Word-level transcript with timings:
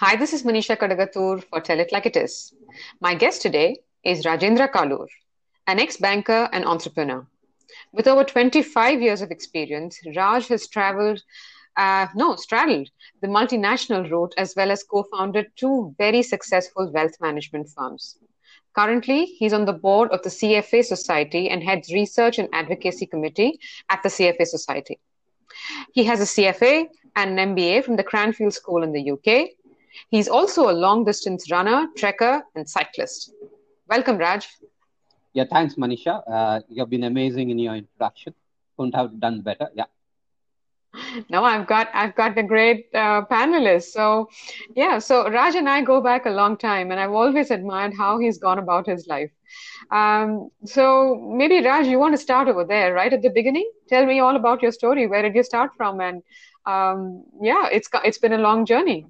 Hi, 0.00 0.16
this 0.16 0.32
is 0.32 0.42
Manisha 0.42 0.76
Kadagatur 0.76 1.44
for 1.44 1.60
Tell 1.60 1.78
It 1.78 1.92
Like 1.92 2.04
It 2.04 2.16
Is. 2.16 2.52
My 3.00 3.14
guest 3.14 3.42
today 3.42 3.76
is 4.02 4.24
Rajendra 4.24 4.68
Kalur, 4.72 5.06
an 5.68 5.78
ex-banker 5.78 6.48
and 6.52 6.64
entrepreneur. 6.64 7.24
With 7.92 8.08
over 8.08 8.24
25 8.24 9.00
years 9.00 9.22
of 9.22 9.30
experience, 9.30 10.00
Raj 10.16 10.48
has 10.48 10.66
traveled, 10.66 11.22
uh, 11.76 12.08
no, 12.16 12.34
straddled 12.34 12.88
the 13.22 13.28
multinational 13.28 14.10
route 14.10 14.34
as 14.36 14.54
well 14.56 14.72
as 14.72 14.82
co-founded 14.82 15.52
two 15.54 15.94
very 15.96 16.22
successful 16.22 16.90
wealth 16.90 17.14
management 17.20 17.68
firms. 17.68 18.18
Currently, 18.74 19.26
he's 19.26 19.52
on 19.52 19.64
the 19.64 19.72
board 19.72 20.10
of 20.10 20.22
the 20.22 20.30
CFA 20.30 20.84
Society 20.84 21.48
and 21.48 21.62
heads 21.62 21.92
research 21.92 22.40
and 22.40 22.48
advocacy 22.52 23.06
committee 23.06 23.60
at 23.88 24.02
the 24.02 24.08
CFA 24.08 24.44
Society. 24.44 24.98
He 25.92 26.02
has 26.02 26.20
a 26.20 26.24
CFA 26.24 26.88
and 27.14 27.38
an 27.38 27.54
MBA 27.54 27.84
from 27.84 27.94
the 27.94 28.02
Cranfield 28.02 28.54
School 28.54 28.82
in 28.82 28.90
the 28.90 29.12
UK. 29.12 29.50
He's 30.10 30.28
also 30.28 30.70
a 30.70 30.72
long 30.72 31.04
distance 31.04 31.50
runner, 31.50 31.88
trekker, 31.96 32.42
and 32.54 32.68
cyclist. 32.68 33.32
Welcome, 33.88 34.18
Raj. 34.18 34.48
Yeah, 35.32 35.44
thanks, 35.50 35.74
Manisha. 35.74 36.22
Uh, 36.26 36.60
you've 36.68 36.90
been 36.90 37.04
amazing 37.04 37.50
in 37.50 37.58
your 37.58 37.74
introduction. 37.74 38.34
Couldn't 38.76 38.94
have 38.94 39.20
done 39.20 39.40
better. 39.40 39.68
Yeah. 39.74 39.84
No, 41.28 41.42
I've 41.44 41.66
got 41.66 41.88
I've 41.92 42.14
got 42.14 42.38
a 42.38 42.42
great 42.42 42.86
uh, 42.94 43.22
panelist. 43.30 43.90
So, 43.92 44.28
yeah. 44.76 44.98
So 45.00 45.28
Raj 45.28 45.56
and 45.56 45.68
I 45.68 45.82
go 45.82 46.00
back 46.00 46.26
a 46.26 46.30
long 46.30 46.56
time, 46.56 46.92
and 46.92 47.00
I've 47.00 47.10
always 47.10 47.50
admired 47.50 47.94
how 47.96 48.18
he's 48.18 48.38
gone 48.38 48.58
about 48.58 48.86
his 48.86 49.06
life. 49.08 49.30
Um, 49.90 50.50
so 50.64 51.16
maybe 51.36 51.64
Raj, 51.64 51.86
you 51.86 51.98
want 51.98 52.14
to 52.14 52.18
start 52.18 52.48
over 52.48 52.64
there, 52.64 52.94
right 52.94 53.12
at 53.12 53.22
the 53.22 53.30
beginning? 53.30 53.68
Tell 53.88 54.06
me 54.06 54.20
all 54.20 54.36
about 54.36 54.62
your 54.62 54.72
story. 54.72 55.06
Where 55.06 55.22
did 55.22 55.34
you 55.34 55.42
start 55.42 55.74
from? 55.76 56.00
And 56.00 56.22
um, 56.64 57.24
yeah, 57.42 57.68
it's 57.72 57.88
it's 58.04 58.18
been 58.18 58.32
a 58.32 58.38
long 58.38 58.64
journey. 58.64 59.06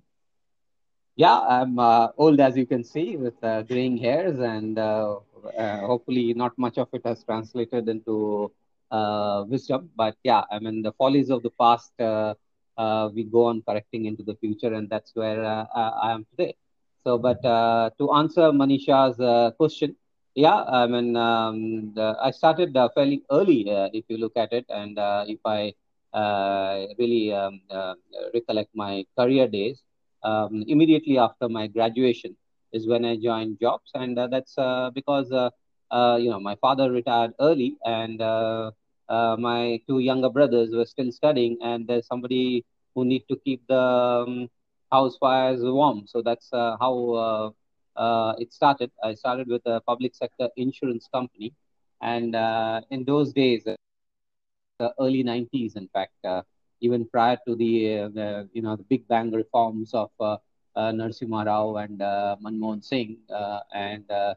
Yeah, 1.17 1.39
I'm 1.41 1.79
uh, 1.79 2.09
old 2.19 2.41
as 2.41 2.57
you 2.57 2.67
can 2.67 2.83
see, 2.83 3.17
with 3.17 3.35
uh, 3.43 3.63
graying 3.63 3.97
hairs, 3.99 4.39
and 4.41 4.79
uh, 4.79 5.19
uh, 5.57 5.79
hopefully 5.87 6.35
not 6.35 6.59
much 6.59 6.77
of 6.79 6.89
it 6.93 7.03
has 7.05 7.23
translated 7.23 7.89
into 7.89 8.51
uh, 8.91 9.45
wisdom. 9.49 9.91
But 9.97 10.17
yeah, 10.25 10.43
I 10.51 10.59
mean 10.59 10.83
the 10.83 10.93
follies 10.93 11.31
of 11.31 11.43
the 11.43 11.51
past 11.51 11.93
uh, 12.01 12.35
we 13.15 13.25
go 13.25 13.45
on 13.47 13.63
correcting 13.63 14.07
into 14.07 14.25
the 14.25 14.35
future, 14.37 14.75
and 14.75 14.91
that's 14.91 15.15
where 15.15 15.45
I 15.45 16.13
am 16.13 16.27
today. 16.31 16.57
So, 17.05 17.19
but 17.19 17.43
to 17.43 18.13
answer 18.13 18.51
Manisha's 18.51 19.19
question, 19.57 19.95
yeah, 20.35 20.65
I 20.65 20.87
mean 20.89 21.17
um, 21.17 21.95
the, 21.95 22.17
I 22.21 22.33
started 22.33 22.77
fairly 22.95 23.23
early, 23.31 23.67
if 23.93 24.05
you 24.09 24.17
look 24.17 24.37
at 24.37 24.53
it, 24.53 24.67
and 24.69 24.99
if 25.29 25.39
I 25.45 25.75
really 26.99 27.33
um, 27.33 27.61
recollect 28.35 28.71
my 28.75 29.05
career 29.17 29.47
days 29.47 29.81
um, 30.25 30.65
immediately 30.67 31.19
after 31.19 31.49
my 31.49 31.67
graduation 31.67 32.37
is 32.73 32.87
when 32.89 33.05
I 33.05 33.17
joined 33.17 33.61
jobs, 33.61 33.91
and 33.95 34.19
uh, 34.19 34.27
that's 34.27 34.57
uh, 34.59 34.91
because 34.95 35.31
uh, 35.31 35.51
uh 35.91 36.17
you 36.17 36.31
know 36.31 36.41
my 36.41 36.57
father 36.57 36.91
retired 36.91 37.33
early, 37.41 37.77
and 37.85 38.21
uh, 38.21 38.73
my 39.39 39.81
two 39.87 40.01
younger 40.01 40.31
brothers 40.31 40.71
were 40.75 40.87
still 40.87 41.13
studying, 41.13 41.57
and 41.63 41.87
there's 41.87 42.07
somebody 42.07 42.65
who 42.95 43.05
need 43.05 43.23
to 43.29 43.37
keep 43.45 43.63
the 43.69 43.79
um, 43.79 44.49
house 44.91 45.17
fires 45.19 45.61
warm. 45.63 46.07
So 46.07 46.23
that's 46.23 46.49
how 46.53 47.55
it 48.39 48.53
started. 48.53 48.91
I 49.03 49.15
started 49.15 49.49
with 49.49 49.63
a 49.67 49.81
public 49.81 50.15
sector 50.15 50.49
insurance 50.57 51.09
company, 51.13 51.53
and 52.01 52.35
in 52.91 53.05
those 53.05 53.33
days, 53.33 53.65
the 53.65 54.93
early 54.99 55.23
90s, 55.23 55.77
in 55.77 55.89
fact 55.89 56.15
even 56.81 57.07
prior 57.07 57.37
to 57.47 57.55
the, 57.55 57.99
uh, 57.99 58.09
the 58.09 58.49
you 58.53 58.63
know 58.63 58.77
the 58.77 58.85
big 58.85 59.07
bang 59.09 59.31
reforms 59.31 59.93
of 59.95 60.11
uh, 60.21 60.37
uh, 60.77 60.93
Narasimha 60.93 61.47
Rao 61.47 61.77
and 61.77 62.01
uh, 62.03 62.37
Manmohan 62.45 62.83
Singh, 62.85 63.19
uh, 63.33 63.61
and 63.75 64.05
uh, 64.11 64.35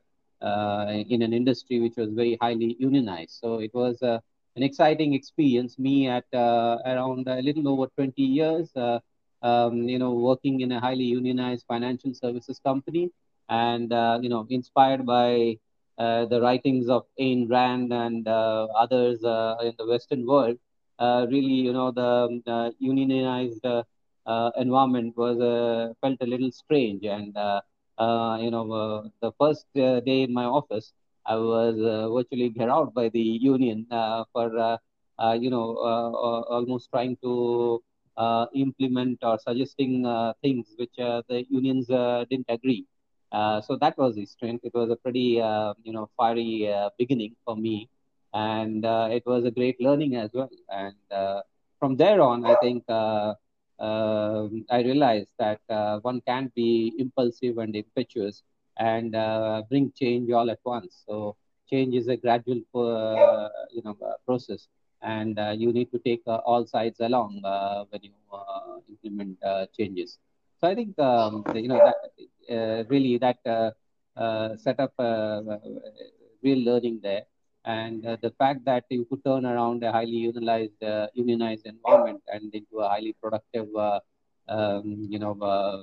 in 1.09 1.21
an 1.21 1.33
industry 1.33 1.79
which 1.79 1.95
was 1.97 2.11
very 2.13 2.37
highly 2.41 2.75
unionized. 2.79 3.31
So 3.41 3.59
it 3.59 3.73
was 3.73 3.97
an 4.01 4.63
exciting 4.63 5.13
experience. 5.13 5.77
Me 5.77 6.07
at 6.07 6.25
around 6.33 7.27
a 7.27 7.41
little 7.41 7.67
over 7.67 7.87
20 7.95 8.21
years, 8.21 8.71
um, 9.41 9.87
you 9.87 9.99
know, 9.99 10.13
working 10.13 10.61
in 10.61 10.71
a 10.71 10.79
highly 10.79 11.03
unionized 11.03 11.65
financial 11.67 12.13
services 12.13 12.59
company, 12.59 13.09
and 13.49 13.91
you 14.23 14.29
know, 14.29 14.45
inspired 14.49 15.05
by 15.05 15.57
the 15.97 16.39
writings 16.41 16.89
of 16.89 17.05
Ayn 17.19 17.49
Rand 17.49 17.91
and 17.93 18.27
others 18.27 19.19
in 19.23 19.73
the 19.77 19.87
Western 19.87 20.25
world. 20.25 20.57
Uh, 20.99 21.25
really, 21.29 21.59
you 21.67 21.73
know, 21.73 21.91
the, 21.91 22.41
the 22.45 22.73
unionized 22.79 23.65
uh, 23.65 23.83
uh, 24.25 24.51
environment 24.57 25.15
was 25.17 25.39
uh, 25.39 25.93
felt 26.01 26.17
a 26.21 26.25
little 26.25 26.51
strange. 26.51 27.03
And, 27.05 27.35
uh, 27.37 27.61
you 28.41 28.51
know, 28.51 29.09
the 29.21 29.31
first 29.39 29.65
day 29.75 30.21
in 30.23 30.33
my 30.33 30.45
office, 30.45 30.93
I 31.25 31.35
was 31.35 31.75
virtually 31.77 32.49
gheraoed 32.51 32.93
by 32.93 33.09
the 33.09 33.19
union 33.21 33.85
for, 34.33 34.77
you 35.35 35.49
know, 35.49 35.75
almost 36.49 36.89
trying 36.91 37.17
to 37.23 37.81
implement 38.55 39.19
or 39.23 39.37
suggesting 39.39 40.03
things 40.41 40.73
which 40.77 40.95
the 40.97 41.45
unions 41.49 41.87
didn't 42.29 42.45
agree. 42.49 42.85
Uh, 43.31 43.61
so 43.61 43.75
that 43.77 43.97
was 43.97 44.15
the 44.15 44.25
strength. 44.25 44.63
It 44.63 44.73
was 44.73 44.89
a 44.89 44.95
pretty, 44.95 45.41
uh, 45.41 45.73
you 45.83 45.91
know, 45.93 46.09
fiery 46.17 46.71
uh, 46.71 46.89
beginning 46.97 47.35
for 47.45 47.55
me 47.55 47.89
and 48.37 48.85
uh, 48.85 49.07
it 49.17 49.23
was 49.25 49.43
a 49.45 49.51
great 49.51 49.77
learning 49.81 50.15
as 50.15 50.29
well. 50.33 50.49
And 50.69 51.05
uh, 51.11 51.41
from 51.79 51.95
there 51.95 52.21
on, 52.21 52.45
I 52.45 52.55
think 52.61 52.83
uh, 52.89 53.33
um, 53.79 54.65
I 54.69 54.81
realized 54.89 55.31
that 55.39 55.61
uh, 55.69 55.99
one 55.99 56.21
can't 56.27 56.53
be 56.53 56.93
impulsive 56.99 57.57
and 57.57 57.75
impetuous 57.75 58.43
and 58.77 59.15
uh, 59.15 59.63
bring 59.69 59.91
change 60.01 60.31
all 60.31 60.49
at 60.51 60.59
once. 60.63 61.03
So 61.07 61.35
change 61.69 61.95
is 61.95 62.07
a 62.07 62.17
gradual, 62.17 62.61
uh, 62.75 63.49
you 63.71 63.81
know, 63.85 63.95
process, 64.25 64.67
and 65.01 65.39
you 65.61 65.71
need 65.73 65.91
to 65.91 65.99
take 65.99 66.21
all 66.27 66.65
sides 66.65 66.99
along 66.99 67.41
when 67.89 68.01
you 68.03 68.13
implement 68.89 69.37
changes. 69.77 70.17
So 70.59 70.67
I 70.67 70.75
think 70.75 70.97
um, 70.99 71.43
you 71.55 71.69
know 71.71 71.81
that 71.87 72.85
really 72.89 73.17
that 73.25 73.39
set 74.65 74.79
up 74.79 74.93
real 76.47 76.59
learning 76.69 76.99
there 77.01 77.25
and 77.67 78.05
uh, 78.05 78.15
the 78.21 78.31
fact 78.39 78.63
that 78.65 78.85
you 78.89 79.05
could 79.09 79.23
turn 79.25 79.45
around 79.45 79.83
a 79.83 79.91
highly 79.91 80.19
unionized 80.29 80.81
uh, 80.83 81.07
unionized 81.13 81.65
environment 81.65 82.21
and 82.33 82.53
into 82.55 82.79
a 82.79 82.87
highly 82.87 83.13
productive 83.21 83.67
uh, 83.75 83.99
um, 84.47 84.85
you 85.09 85.19
know 85.19 85.33
uh, 85.41 85.81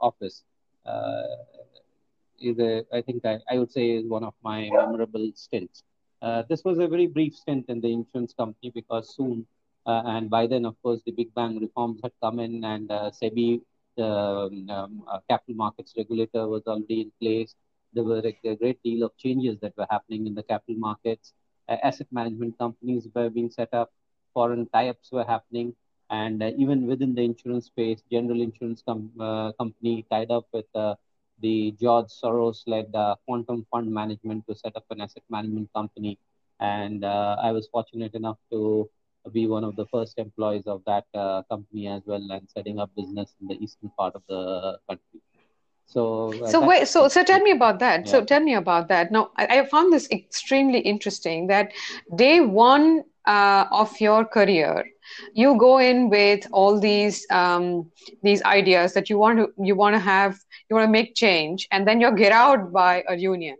office 0.00 0.44
uh, 0.86 1.22
is 2.40 2.58
a, 2.58 2.84
I 2.92 3.00
think 3.00 3.24
I, 3.24 3.38
I 3.50 3.58
would 3.58 3.72
say 3.72 3.90
is 3.90 4.06
one 4.06 4.24
of 4.24 4.34
my 4.42 4.68
memorable 4.72 5.30
stints. 5.34 5.82
Uh, 6.22 6.42
this 6.48 6.62
was 6.64 6.78
a 6.78 6.88
very 6.88 7.06
brief 7.06 7.34
stint 7.34 7.66
in 7.68 7.80
the 7.80 7.92
insurance 7.92 8.34
company 8.34 8.70
because 8.74 9.14
soon 9.16 9.46
and 9.86 10.30
by 10.30 10.46
then 10.46 10.66
of 10.66 10.76
course 10.82 11.00
the 11.06 11.12
big 11.12 11.34
bang 11.34 11.58
reforms 11.58 12.00
had 12.02 12.12
come 12.22 12.38
in 12.38 12.62
and 12.64 12.88
SEBI 12.90 13.60
the 13.96 14.06
um, 14.06 15.04
capital 15.28 15.54
markets 15.56 15.94
regulator 15.96 16.46
was 16.46 16.62
already 16.66 17.00
in 17.00 17.12
place 17.20 17.54
there 17.92 18.04
were 18.04 18.22
a, 18.24 18.56
great 18.56 18.82
deal 18.82 19.04
of 19.04 19.16
changes 19.16 19.58
that 19.60 19.76
were 19.76 19.86
happening 19.90 20.26
in 20.26 20.34
the 20.34 20.42
capital 20.42 20.76
markets. 20.76 21.32
Uh, 21.68 21.76
asset 21.82 22.06
management 22.10 22.56
companies 22.58 23.08
were 23.14 23.30
being 23.30 23.50
set 23.50 23.72
up, 23.72 23.90
foreign 24.34 24.66
tie-ups 24.72 25.10
were 25.12 25.24
happening, 25.24 25.74
and 26.10 26.42
uh, 26.42 26.50
even 26.56 26.86
within 26.86 27.14
the 27.14 27.22
insurance 27.22 27.66
space, 27.66 28.02
General 28.10 28.40
Insurance 28.40 28.82
com- 28.86 29.12
uh, 29.20 29.52
Company 29.52 30.04
tied 30.10 30.30
up 30.30 30.46
with 30.52 30.66
uh, 30.74 30.94
the 31.40 31.74
George 31.80 32.06
Soros-led 32.06 32.94
uh, 32.94 33.14
Quantum 33.26 33.66
Fund 33.70 33.92
Management 33.92 34.44
to 34.48 34.54
set 34.54 34.76
up 34.76 34.84
an 34.90 35.00
asset 35.00 35.22
management 35.30 35.72
company, 35.74 36.18
and 36.60 37.04
uh, 37.04 37.36
I 37.42 37.52
was 37.52 37.68
fortunate 37.70 38.14
enough 38.14 38.38
to 38.50 38.88
be 39.32 39.46
one 39.46 39.64
of 39.64 39.76
the 39.76 39.86
first 39.86 40.18
employees 40.18 40.66
of 40.66 40.82
that 40.86 41.04
company 41.50 41.88
as 41.88 42.02
well, 42.06 42.26
and 42.30 42.48
setting 42.48 42.78
up 42.78 42.90
business 42.96 43.34
in 43.40 43.48
the 43.48 43.62
eastern 43.62 43.90
part 43.96 44.14
of 44.14 44.22
the 44.28 44.78
country. 44.88 45.20
So, 45.90 46.32
uh, 46.44 46.46
so 46.48 46.64
wait, 46.64 46.86
so 46.86 47.08
so 47.08 47.24
tell 47.24 47.40
me 47.40 47.50
about 47.50 47.80
that. 47.80 48.06
Yeah. 48.06 48.12
So 48.12 48.24
tell 48.24 48.40
me 48.40 48.54
about 48.54 48.86
that. 48.88 49.10
Now, 49.10 49.32
I, 49.36 49.58
I, 49.58 49.66
found 49.66 49.92
this 49.92 50.08
extremely 50.12 50.78
interesting. 50.78 51.48
That 51.48 51.72
day 52.14 52.40
one 52.40 53.02
uh, 53.26 53.64
of 53.72 54.00
your 54.00 54.24
career, 54.24 54.84
you 55.34 55.58
go 55.58 55.78
in 55.78 56.08
with 56.08 56.46
all 56.52 56.78
these 56.78 57.26
um, 57.30 57.90
these 58.22 58.40
ideas 58.44 58.94
that 58.94 59.10
you 59.10 59.18
want 59.18 59.40
to 59.40 59.52
you 59.60 59.74
want 59.74 59.94
to 59.96 59.98
have 59.98 60.38
you 60.68 60.76
want 60.76 60.86
to 60.86 60.92
make 60.92 61.16
change, 61.16 61.66
and 61.72 61.88
then 61.88 62.00
you're 62.00 62.14
gheraoed 62.14 62.70
by 62.70 63.02
a 63.08 63.16
union. 63.16 63.56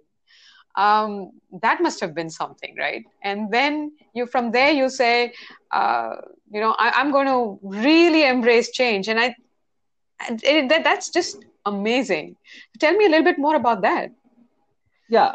Um, 0.77 1.33
that 1.63 1.83
must 1.83 1.99
have 1.99 2.15
been 2.15 2.31
something, 2.31 2.77
right? 2.79 3.05
And 3.25 3.51
then 3.51 3.91
you 4.15 4.27
from 4.27 4.53
there 4.53 4.71
you 4.71 4.89
say, 4.89 5.33
uh, 5.73 6.15
you 6.49 6.61
know, 6.61 6.77
I, 6.79 6.91
I'm 6.91 7.11
going 7.11 7.27
to 7.27 7.59
really 7.61 8.25
embrace 8.25 8.71
change, 8.71 9.09
and 9.09 9.19
I 9.19 9.35
it, 10.29 10.69
that, 10.69 10.85
that's 10.85 11.11
just 11.11 11.45
amazing. 11.67 12.37
Tell 12.79 12.95
me 12.95 13.07
a 13.07 13.09
little 13.09 13.25
bit 13.25 13.39
more 13.39 13.57
about 13.57 13.83
that. 13.83 14.11
Yeah, 15.09 15.35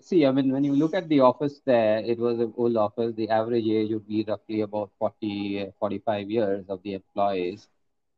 see, 0.00 0.24
I 0.26 0.32
mean, 0.32 0.50
when 0.52 0.64
you 0.64 0.74
look 0.74 0.94
at 0.94 1.08
the 1.08 1.20
office 1.20 1.60
there, 1.64 1.98
it 1.98 2.18
was 2.18 2.40
an 2.40 2.52
old 2.56 2.76
office. 2.76 3.14
The 3.14 3.28
average 3.28 3.66
age 3.66 3.90
would 3.92 4.08
be 4.08 4.24
roughly 4.26 4.62
about 4.62 4.90
40, 4.98 5.68
45 5.78 6.30
years 6.30 6.64
of 6.68 6.82
the 6.82 6.94
employees. 6.94 7.68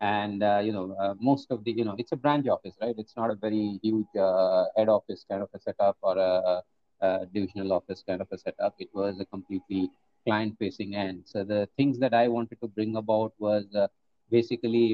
and 0.02 0.42
uh, 0.42 0.60
you 0.66 0.72
know 0.72 0.96
uh, 1.02 1.14
most 1.20 1.50
of 1.54 1.62
the 1.64 1.72
you 1.72 1.84
know 1.84 1.94
it's 1.96 2.12
a 2.12 2.16
branch 2.16 2.46
office 2.48 2.74
right 2.82 2.96
it's 3.02 3.16
not 3.16 3.30
a 3.30 3.36
very 3.44 3.78
huge 3.82 4.12
uh, 4.28 4.64
head 4.76 4.88
office 4.88 5.24
kind 5.30 5.42
of 5.42 5.48
a 5.54 5.60
setup 5.60 5.96
or 6.02 6.18
a, 6.18 6.62
a, 7.06 7.26
divisional 7.32 7.72
office 7.72 8.02
kind 8.08 8.20
of 8.20 8.28
a 8.32 8.38
setup 8.38 8.74
it 8.78 8.90
was 8.92 9.20
a 9.20 9.26
completely 9.26 9.82
client 10.26 10.56
facing 10.58 10.96
end 11.04 11.22
so 11.32 11.44
the 11.44 11.68
things 11.76 11.98
that 12.04 12.14
i 12.22 12.26
wanted 12.36 12.58
to 12.60 12.68
bring 12.78 12.96
about 12.96 13.32
was 13.38 13.64
uh, 13.82 13.86
basically 14.32 14.84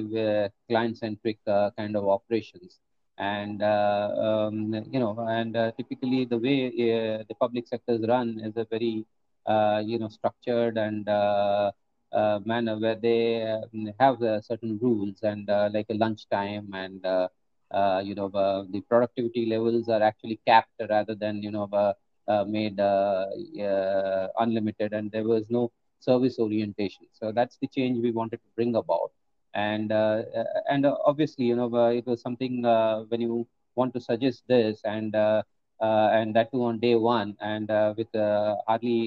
client 0.68 0.98
centric 0.98 1.38
uh, 1.46 1.70
kind 1.78 1.96
of 1.96 2.08
operations. 2.08 2.80
And 3.18 3.62
uh, 3.62 4.08
um, 4.28 4.74
you 4.92 5.00
know 5.00 5.14
and 5.28 5.54
typically 5.78 6.24
the 6.26 6.38
way 6.38 6.70
the 7.28 7.34
public 7.40 7.66
sectors 7.68 8.02
run 8.08 8.40
is 8.44 8.56
a 8.56 8.66
very 8.70 9.04
you 9.90 9.98
know 9.98 10.08
structured 10.08 10.78
and 10.78 11.08
uh, 12.12 12.40
manner 12.44 12.78
where 12.78 12.96
they 12.96 13.42
uh, 13.42 13.60
have 14.00 14.22
uh, 14.22 14.40
certain 14.40 14.78
rules 14.82 15.18
and 15.22 15.48
uh, 15.50 15.68
like 15.72 15.86
a 15.90 15.94
lunchtime 15.94 16.68
and 16.74 17.04
uh, 17.06 17.28
uh, 17.72 18.00
you 18.04 18.14
know 18.14 18.28
the 18.72 18.80
productivity 18.88 19.46
levels 19.46 19.88
are 19.88 20.02
actually 20.02 20.40
capped 20.46 20.80
rather 20.88 21.14
than 21.14 21.42
you 21.42 21.50
know 21.50 21.68
made 22.46 22.78
unlimited 24.38 24.92
and 24.92 25.10
there 25.12 25.24
was 25.24 25.46
no 25.50 25.70
service 26.00 26.38
orientation. 26.38 27.06
So 27.12 27.32
that's 27.32 27.58
the 27.60 27.68
change 27.68 28.02
we 28.02 28.10
wanted 28.12 28.38
to 28.38 28.50
bring 28.56 28.74
about 28.76 29.10
and 29.66 29.92
uh, 29.92 30.22
uh, 30.40 30.44
and 30.72 30.86
uh, 30.86 30.94
obviously 31.10 31.44
you 31.50 31.56
know 31.60 31.68
it 32.00 32.06
was 32.06 32.20
something 32.26 32.62
when 33.10 33.20
you 33.26 33.46
want 33.74 33.92
to 33.94 34.00
suggest 34.00 34.42
this 34.48 34.80
and 34.84 35.14
and 36.18 36.36
that 36.36 36.50
too 36.52 36.64
on 36.70 36.78
day 36.86 36.94
one 36.94 37.36
and 37.40 37.68
with 37.98 38.12
hardly 38.68 38.98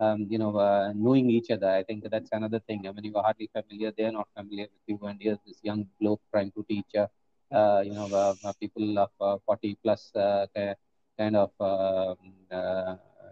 um, 0.00 0.26
you 0.30 0.38
know, 0.38 0.56
uh, 0.56 0.92
knowing 0.96 1.28
each 1.30 1.50
other. 1.50 1.68
I 1.68 1.82
think 1.82 2.08
that's 2.10 2.30
another 2.32 2.60
thing. 2.60 2.88
I 2.88 2.92
mean, 2.92 3.04
you 3.04 3.16
are 3.16 3.22
hardly 3.22 3.50
familiar; 3.52 3.92
they're 3.96 4.12
not 4.12 4.28
familiar 4.34 4.66
with 4.72 4.84
you, 4.86 4.98
and 5.06 5.18
here's 5.20 5.38
this 5.46 5.58
young 5.62 5.86
bloke 6.00 6.22
trying 6.32 6.50
to 6.52 6.64
teach, 6.68 6.92
uh, 6.96 7.06
uh 7.54 7.82
you 7.84 7.92
know, 7.92 8.08
uh, 8.22 8.34
uh, 8.42 8.52
people 8.60 8.98
of 8.98 9.42
40 9.44 9.76
plus 9.82 10.10
kind 10.14 11.36
of, 11.36 11.50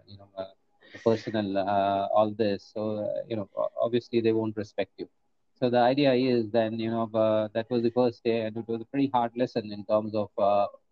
you 0.07 0.17
know, 0.19 0.29
personal 1.03 1.57
all 2.13 2.31
this. 2.37 2.71
So, 2.73 2.83
you 3.27 3.35
know, 3.35 3.49
obviously 3.81 4.21
they 4.21 4.31
won't 4.31 4.55
respect 4.55 4.91
you. 4.97 5.09
So 5.61 5.69
the 5.69 5.79
idea 5.79 6.13
is 6.13 6.49
then, 6.51 6.79
you 6.79 6.89
know, 6.89 7.49
that 7.53 7.69
was 7.69 7.83
the 7.83 7.91
first 7.91 8.23
day, 8.23 8.41
and 8.41 8.55
it 8.55 8.67
was 8.67 8.81
a 8.81 8.85
pretty 8.85 9.09
hard 9.13 9.31
lesson 9.35 9.71
in 9.71 9.85
terms 9.85 10.15
of, 10.15 10.29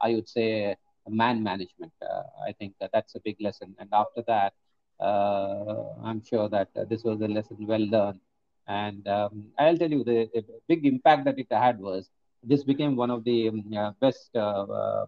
I 0.01 0.13
would 0.13 0.27
say, 0.27 0.75
man 1.09 1.41
management. 1.43 1.93
I 2.01 2.51
think 2.53 2.73
that 2.81 2.91
that's 2.93 3.15
a 3.15 3.19
big 3.19 3.37
lesson. 3.39 3.75
And 3.79 3.89
after 3.93 4.23
that, 4.27 4.53
uh, 4.99 5.93
I'm 6.03 6.23
sure 6.23 6.49
that 6.49 6.69
uh, 6.75 6.85
this 6.85 7.03
was 7.03 7.21
a 7.21 7.27
lesson 7.27 7.57
well 7.61 7.79
learned. 7.79 8.19
And 8.67 9.07
um, 9.07 9.45
I'll 9.57 9.77
tell 9.77 9.89
you, 9.89 10.03
the, 10.03 10.29
the, 10.33 10.43
big 10.67 10.85
impact 10.85 11.25
that 11.25 11.39
it 11.39 11.47
had 11.49 11.79
was 11.79 12.09
this 12.43 12.63
became 12.63 12.95
one 12.95 13.11
of 13.11 13.23
the 13.23 13.49
um, 13.49 13.63
uh, 13.75 13.91
best 14.01 14.33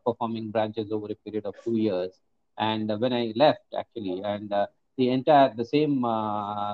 performing 0.06 0.52
branches 0.52 0.92
over 0.92 1.08
a 1.12 1.16
period 1.16 1.46
of 1.46 1.56
two 1.64 1.76
years. 1.78 2.12
And 2.58 2.90
when 3.00 3.14
I 3.14 3.34
left, 3.36 3.66
actually, 3.78 4.22
and 4.24 4.50
the 4.98 5.10
entire, 5.10 5.54
the 5.56 5.66
same 5.66 6.02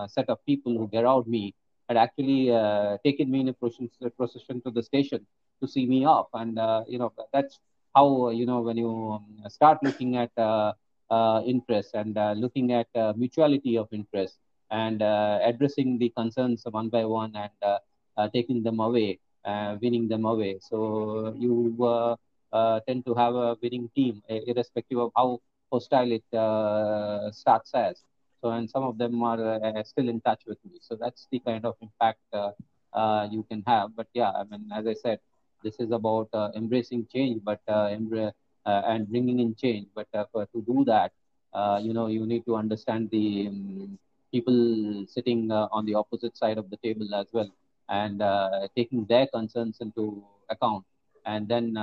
set 0.10 0.30
of 0.30 0.46
people 0.46 0.78
who 0.78 0.90
out 1.06 1.28
me 1.28 1.54
had 1.88 1.98
actually 1.98 2.52
uh, 2.52 2.98
taken 3.04 3.30
me 3.30 3.42
in 3.42 3.50
a 3.50 3.54
procession, 3.54 4.62
to 4.62 4.72
the 4.72 4.84
station 4.84 5.26
to 5.62 5.68
see 5.68 5.86
me 5.86 6.06
off. 6.06 6.28
And, 6.34 6.58
uh, 6.60 6.84
you 6.88 6.98
know, 6.98 7.12
that's 7.34 7.60
how, 7.96 8.30
you 8.30 8.46
know, 8.46 8.62
when 8.62 8.78
you 8.78 8.92
um, 9.14 9.50
start 9.50 9.78
looking 9.84 10.18
at 10.18 10.32
uh, 10.38 10.74
uh, 11.10 11.42
interests 11.46 11.94
and 11.94 12.18
uh, 12.18 12.34
looking 12.36 12.72
at 12.74 12.88
uh, 12.96 13.14
mutuality 13.16 13.78
of 13.78 13.88
interest 13.92 14.38
and 14.72 15.02
addressing 15.02 15.98
the 15.98 16.10
concerns 16.18 16.64
one 16.70 16.90
by 16.90 17.06
one 17.06 17.34
and 17.36 18.32
taking 18.34 18.64
them 18.64 18.80
away, 18.80 19.20
winning 19.82 20.08
them 20.08 20.26
away. 20.26 20.58
So 20.62 21.34
you 21.38 21.76
tend 22.88 23.06
to 23.06 23.14
have 23.14 23.36
a 23.36 23.56
winning 23.62 23.90
team, 23.96 24.22
irrespective 24.28 24.98
of 24.98 25.12
how 25.16 25.40
hostile 25.72 26.12
it 26.12 26.24
starts 27.34 27.72
as. 27.74 28.04
So, 28.46 28.52
and 28.52 28.70
some 28.70 28.84
of 28.84 29.00
them 29.00 29.24
are 29.24 29.84
still 29.86 30.08
in 30.08 30.22
touch 30.22 30.44
with 30.48 30.60
me. 30.66 30.78
So 30.82 30.96
that's 31.00 31.28
the 31.32 31.40
kind 31.40 31.66
of 31.66 31.76
impact 31.82 32.22
uh, 32.94 33.28
you 33.32 33.44
can 33.50 33.64
have. 33.66 33.96
But 33.96 34.08
yeah, 34.14 34.32
I 34.32 34.44
mean, 34.44 34.70
as 34.74 34.86
I 34.88 34.94
said, 34.94 35.20
this 35.64 35.76
is 35.80 35.92
about 35.92 36.30
uh, 36.34 36.52
embracing 36.56 37.08
change, 37.14 37.42
but 37.44 37.60
uh, 37.68 37.88
embra- 37.88 38.34
uh, 38.66 38.82
and 38.86 39.10
bringing 39.10 39.40
in 39.40 39.56
change. 39.56 39.88
But 39.96 40.08
uh, 40.14 40.26
for, 40.32 40.46
to 40.46 40.62
do 40.62 40.86
that, 40.86 41.12
uh, 41.54 41.80
you 41.82 41.94
know, 41.94 42.08
you 42.08 42.26
need 42.28 42.46
to 42.46 42.56
understand 42.56 43.10
the 43.12 43.48
um, 43.48 43.98
people 44.32 45.06
sitting 45.08 45.52
on 45.52 45.86
the 45.88 45.96
opposite 45.96 46.38
side 46.38 46.60
of 46.60 46.70
the 46.70 46.78
table 46.78 47.16
as 47.16 47.28
well, 47.34 47.50
and 47.90 48.22
taking 48.76 49.06
their 49.06 49.28
concerns 49.28 49.80
into 49.82 50.24
account, 50.50 50.86
and 51.26 51.48
then 51.48 51.74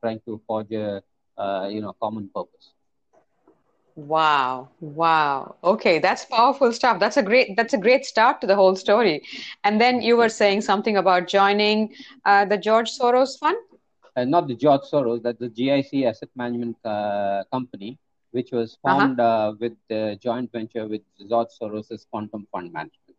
trying 0.00 0.20
to 0.26 0.40
forge 0.46 0.72
a 0.72 1.02
you 1.70 1.82
know 1.82 1.94
common 2.00 2.30
purpose. 2.34 2.73
Wow. 3.96 4.70
Wow. 4.80 5.56
Okay, 5.62 6.00
that's 6.00 6.24
powerful 6.24 6.72
stuff. 6.72 6.98
That's 6.98 7.16
a 7.16 7.22
great 7.22 7.56
that's 7.56 7.74
a 7.74 7.78
great 7.78 8.04
start 8.04 8.40
to 8.40 8.46
the 8.46 8.56
whole 8.56 8.74
story. 8.74 9.22
And 9.62 9.80
then 9.80 10.02
you 10.02 10.16
were 10.16 10.28
saying 10.28 10.62
something 10.62 10.96
about 10.96 11.28
joining 11.28 11.94
uh, 12.24 12.44
the 12.44 12.58
George 12.58 12.90
Soros 12.90 13.38
Fund? 13.38 13.56
uh, 14.16 14.24
not 14.24 14.48
the 14.48 14.54
George 14.54 14.82
Soros, 14.82 15.22
that 15.22 15.38
the 15.38 15.48
GIC 15.48 16.06
Asset 16.06 16.28
Management 16.36 16.76
uh, 16.84 17.44
Company, 17.52 17.98
which 18.30 18.52
was 18.52 18.76
uh-huh. 18.84 18.98
formed 18.98 19.20
uh-huh. 19.20 19.54
with 19.60 19.74
the 19.88 20.18
joint 20.20 20.50
venture 20.52 20.86
with 20.86 21.02
George 21.28 21.48
Soros's 21.60 22.06
Quantum 22.10 22.46
Fund 22.52 22.72
Management. 22.72 23.18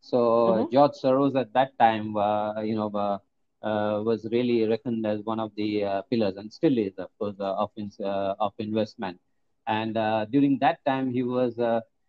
So 0.00 0.18
mm-hmm. 0.18 0.72
George 0.72 0.92
Soros 0.92 1.38
at 1.38 1.52
that 1.52 1.78
time, 1.78 2.16
uh, 2.16 2.60
you 2.62 2.74
know, 2.74 2.90
uh, 3.62 4.00
was 4.02 4.26
really 4.32 4.66
reckoned 4.66 5.06
as 5.06 5.20
one 5.22 5.38
of 5.38 5.52
the 5.56 6.02
pillars, 6.10 6.36
and 6.36 6.50
still 6.52 6.78
is, 6.78 6.94
of 6.98 7.10
course, 7.18 7.36
of 7.38 7.70
of 8.00 8.52
investment. 8.58 9.20
And 9.70 9.94
during 10.32 10.58
that 10.60 10.78
time, 10.86 11.12
he 11.12 11.22
was. 11.22 11.54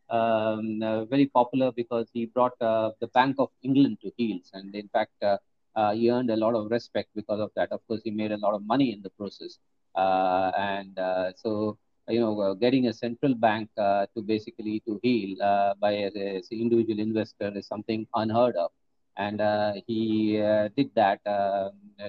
Um, 0.10 0.82
uh, 0.84 1.06
very 1.06 1.26
popular 1.28 1.72
because 1.72 2.08
he 2.14 2.26
brought 2.26 2.62
uh, 2.62 2.92
the 3.00 3.08
Bank 3.08 3.36
of 3.40 3.50
England 3.64 3.98
to 4.04 4.12
heels. 4.18 4.50
And 4.54 4.76
in 4.76 4.90
fact, 4.90 5.14
uh, 5.24 5.38
uh, 5.76 5.94
he 5.94 6.12
earned 6.12 6.30
a 6.30 6.36
lot 6.36 6.54
of 6.54 6.70
respect 6.70 7.10
because 7.16 7.40
of 7.40 7.52
that. 7.56 7.72
Of 7.72 7.80
course, 7.88 8.02
he 8.04 8.12
made 8.12 8.32
a 8.32 8.38
lot 8.38 8.54
of 8.54 8.66
money 8.66 8.92
in 8.92 9.02
the 9.02 9.10
process. 9.12 9.58
Uh, 9.96 10.52
and 10.58 10.98
uh, 11.00 11.32
so, 11.36 11.78
you 12.10 12.20
know, 12.20 12.40
uh, 12.42 12.54
getting 12.56 12.88
a 12.88 12.94
central 12.94 13.36
bank 13.36 13.70
uh, 13.78 14.06
to 14.16 14.22
basically 14.22 14.82
to 14.88 15.00
heal 15.02 15.42
uh, 15.42 15.74
by 15.80 15.92
an 15.94 16.42
individual 16.52 17.00
investor 17.00 17.52
is 17.56 17.68
something 17.68 18.06
unheard 18.16 18.56
of. 18.58 18.72
And 19.18 19.42
he 19.88 20.38
did 20.76 20.92
that 20.96 21.22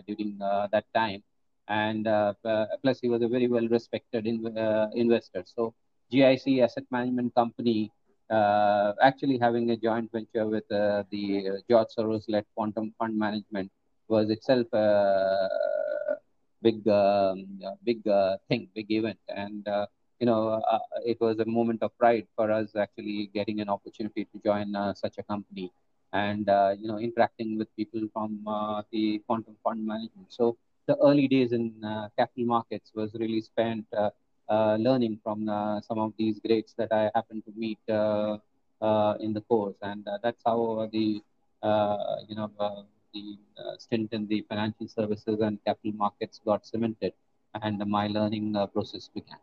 during 0.07 0.39
that 0.39 0.85
time. 0.95 1.23
And 1.69 2.05
plus, 2.05 3.01
he 3.01 3.09
was 3.09 3.23
a 3.23 3.29
very 3.29 3.49
well 3.49 3.67
respected 3.69 4.27
in, 4.27 4.47
investor. 4.95 5.45
So, 5.47 5.75
GIC 6.13 6.63
Asset 6.63 6.85
Management 6.91 7.35
Company 7.35 7.91
uh, 8.31 8.93
actually 9.03 9.39
having 9.39 9.71
a 9.71 9.77
joint 9.77 10.11
venture 10.13 10.47
with 10.47 10.71
uh, 10.71 11.05
the 11.11 11.49
uh, 11.49 11.53
George 11.69 11.89
Soros-led 11.97 12.45
Quantum 12.55 12.95
Fund 12.99 13.19
Management 13.19 13.71
was 14.09 14.31
itself 14.31 14.67
a 14.73 15.49
big, 16.63 16.87
um, 16.89 17.61
big 17.85 18.03
thing, 18.49 18.69
big 18.75 18.91
event, 18.91 19.19
and 19.29 19.67
you 20.23 20.27
know, 20.27 20.63
uh, 20.73 20.79
it 21.05 21.21
was 21.21 21.41
a 21.41 21.45
moment 21.45 21.83
of 21.83 21.91
pride 21.99 22.29
for 22.37 22.49
us 22.53 22.77
actually 22.77 23.29
getting 23.35 23.61
an 23.61 23.69
opportunity 23.69 24.25
to 24.33 24.41
join 24.45 24.73
uh, 24.77 24.95
such 24.95 25.19
a 25.19 25.23
company 25.25 25.73
and, 26.13 26.49
uh, 26.49 26.73
you 26.79 26.87
know, 26.87 26.99
interacting 26.99 27.59
with 27.59 27.67
people 27.75 28.03
from 28.13 28.31
the 28.93 29.21
quantum 29.27 29.57
fund 29.65 29.85
management. 29.85 30.29
So 30.29 30.57
the 30.93 30.99
early 31.09 31.27
days 31.29 31.53
in 31.53 31.65
uh, 31.85 32.09
capital 32.19 32.47
markets 32.57 32.93
was 32.95 33.11
really 33.23 33.41
spent 33.41 33.87
uh, 33.97 34.11
uh, 34.49 34.77
learning 34.87 35.19
from 35.23 35.49
uh, 35.49 35.81
some 35.81 35.99
of 35.99 36.13
these 36.19 36.39
greats 36.47 36.75
that 36.79 36.93
I 36.93 37.11
happened 37.15 37.45
to 37.47 37.53
meet 37.57 37.83
uh, 37.89 38.37
uh 38.89 39.15
in 39.21 39.33
the 39.33 39.43
course, 39.43 39.79
and 39.83 40.07
that's 40.25 40.43
how 40.45 40.89
the 40.93 41.07
you 42.29 42.37
know 42.39 42.51
the 43.15 43.23
stint 43.79 44.13
in 44.13 44.27
the 44.33 44.41
financial 44.49 44.89
services 44.89 45.39
and 45.47 45.59
capital 45.67 45.93
markets 46.05 46.41
got 46.45 46.67
cemented, 46.67 47.13
and 47.63 47.79
my 47.87 48.07
learning 48.09 48.47
process 48.75 49.09
began. 49.15 49.39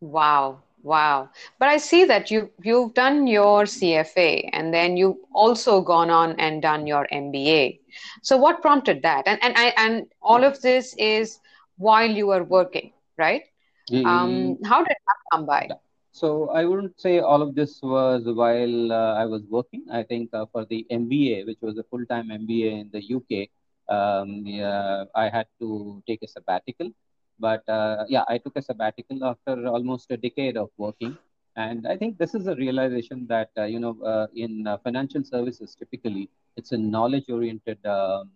Wow, 0.00 0.62
Wow. 0.84 1.30
But 1.58 1.68
I 1.70 1.78
see 1.78 2.04
that 2.04 2.30
you 2.30 2.50
you've 2.62 2.94
done 2.94 3.26
your 3.26 3.64
CFA 3.64 4.50
and 4.52 4.72
then 4.72 4.96
you've 4.96 5.16
also 5.32 5.80
gone 5.80 6.10
on 6.10 6.38
and 6.38 6.62
done 6.62 6.86
your 6.86 7.08
MBA. 7.10 7.80
So 8.22 8.36
what 8.36 8.62
prompted 8.62 9.02
that? 9.02 9.26
And 9.26 9.42
and 9.42 9.54
I 9.56 9.72
and 9.76 10.06
all 10.22 10.44
of 10.44 10.60
this 10.60 10.94
is 10.96 11.40
while 11.78 12.08
you 12.08 12.28
were 12.28 12.44
working 12.44 12.92
right? 13.16 13.44
Mm-hmm. 13.90 14.06
Um, 14.06 14.58
how 14.64 14.78
did 14.78 14.96
that 15.06 15.18
come 15.32 15.46
by? 15.46 15.68
So 16.12 16.48
I 16.50 16.64
wouldn't 16.64 17.00
say 17.00 17.18
all 17.18 17.42
of 17.42 17.54
this 17.54 17.80
was 17.82 18.22
while 18.24 18.92
uh, 18.92 19.14
I 19.14 19.24
was 19.26 19.42
working. 19.50 19.84
I 19.90 20.02
think 20.02 20.30
uh, 20.32 20.46
for 20.52 20.64
the 20.64 20.86
MBA, 20.90 21.46
which 21.46 21.58
was 21.60 21.76
a 21.78 21.82
full-time 21.84 22.28
MBA 22.28 22.80
in 22.82 22.90
the 22.92 23.02
UK, 23.02 23.50
um, 23.94 24.46
yeah, 24.46 25.04
I 25.14 25.28
had 25.28 25.46
to 25.60 26.02
take 26.06 26.22
a 26.22 26.28
sabbatical. 26.28 26.90
But 27.38 27.68
uh, 27.68 28.04
yeah, 28.08 28.24
I 28.28 28.38
took 28.38 28.56
a 28.56 28.62
sabbatical 28.62 29.24
after 29.24 29.66
almost 29.66 30.10
a 30.10 30.16
decade 30.16 30.56
of 30.56 30.70
working. 30.76 31.16
And 31.56 31.86
I 31.86 31.96
think 31.96 32.18
this 32.18 32.34
is 32.34 32.46
a 32.48 32.56
realization 32.56 33.26
that, 33.28 33.50
uh, 33.56 33.64
you 33.64 33.78
know, 33.78 33.96
uh, 34.02 34.26
in 34.34 34.66
uh, 34.66 34.78
financial 34.78 35.22
services, 35.22 35.76
typically, 35.78 36.28
it's 36.56 36.72
a 36.72 36.76
knowledge 36.78 37.26
oriented 37.30 37.84
um, 37.86 38.30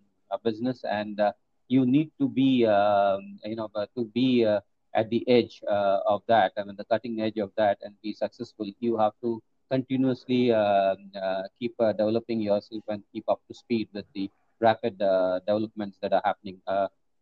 business 0.44 0.84
and 0.84 1.20
you 1.68 1.84
need 1.84 2.10
to 2.20 2.28
be, 2.28 2.64
um, 2.66 3.38
you 3.44 3.56
know, 3.56 3.68
to 3.96 4.04
be 4.14 4.44
at 4.44 5.10
the 5.10 5.28
edge 5.28 5.60
of 5.68 6.22
that, 6.28 6.52
I 6.56 6.64
mean, 6.64 6.76
the 6.76 6.84
cutting 6.84 7.20
edge 7.20 7.38
of 7.38 7.50
that 7.56 7.78
and 7.82 7.94
be 8.02 8.12
successful. 8.12 8.70
You 8.78 8.96
have 8.98 9.12
to 9.22 9.42
continuously 9.70 10.52
um, 10.52 11.10
keep 11.58 11.76
developing 11.78 12.40
yourself 12.40 12.84
and 12.88 13.02
keep 13.12 13.24
up 13.28 13.40
to 13.48 13.54
speed 13.54 13.88
with 13.92 14.06
the 14.14 14.30
rapid 14.60 14.98
developments 14.98 15.98
that 16.02 16.12
are 16.12 16.22
happening. 16.24 16.60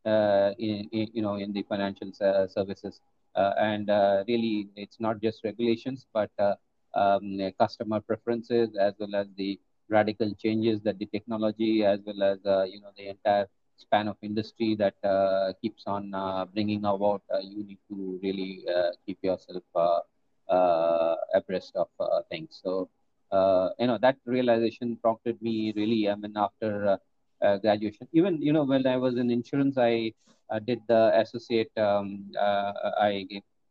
In, 0.06 0.88
in, 0.92 1.08
you 1.12 1.22
know, 1.22 1.36
in 1.36 1.52
the 1.52 1.62
financial 1.62 2.12
services 2.48 3.00
uh, 3.36 3.52
and 3.58 3.90
uh, 3.90 4.24
really, 4.26 4.68
it's 4.76 4.98
not 4.98 5.20
just 5.20 5.44
regulations, 5.44 6.06
but 6.12 6.30
uh, 6.38 6.54
um, 6.94 7.38
customer 7.58 8.00
preferences 8.00 8.70
as 8.80 8.94
well 8.98 9.14
as 9.14 9.26
the 9.36 9.58
radical 9.88 10.32
changes 10.34 10.80
that 10.82 10.98
the 10.98 11.06
technology 11.06 11.84
as 11.84 12.00
well 12.06 12.22
as 12.22 12.38
you 12.72 12.80
know 12.80 12.90
the 12.96 13.08
entire 13.08 13.46
span 13.76 14.08
of 14.08 14.16
industry 14.22 14.74
that 14.74 14.94
uh, 15.04 15.52
keeps 15.60 15.84
on 15.86 16.12
uh, 16.14 16.44
bringing 16.46 16.84
about, 16.84 17.22
uh, 17.32 17.38
you 17.38 17.62
need 17.64 17.78
to 17.90 18.18
really 18.22 18.64
keep 19.06 19.18
yourself 19.22 19.62
abreast 21.34 21.76
of 21.76 21.88
things. 22.30 22.58
So, 22.62 22.88
you 23.78 23.86
know, 23.86 23.98
that 24.00 24.16
realization 24.24 24.96
prompted 24.96 25.40
me 25.42 25.72
really, 25.76 26.08
I 26.08 26.14
mean, 26.14 26.34
after 26.36 26.98
graduation, 27.40 28.08
even, 28.12 28.40
you 28.40 28.52
know, 28.52 28.64
when 28.64 28.86
I 28.86 28.96
was 28.96 29.16
in 29.16 29.30
insurance, 29.30 29.76
I 29.78 30.12
uh, 30.50 30.58
did 30.60 30.80
the 30.88 31.12
associate. 31.20 31.70
Um, 31.76 32.30
uh, 32.38 32.72
I 33.00 33.26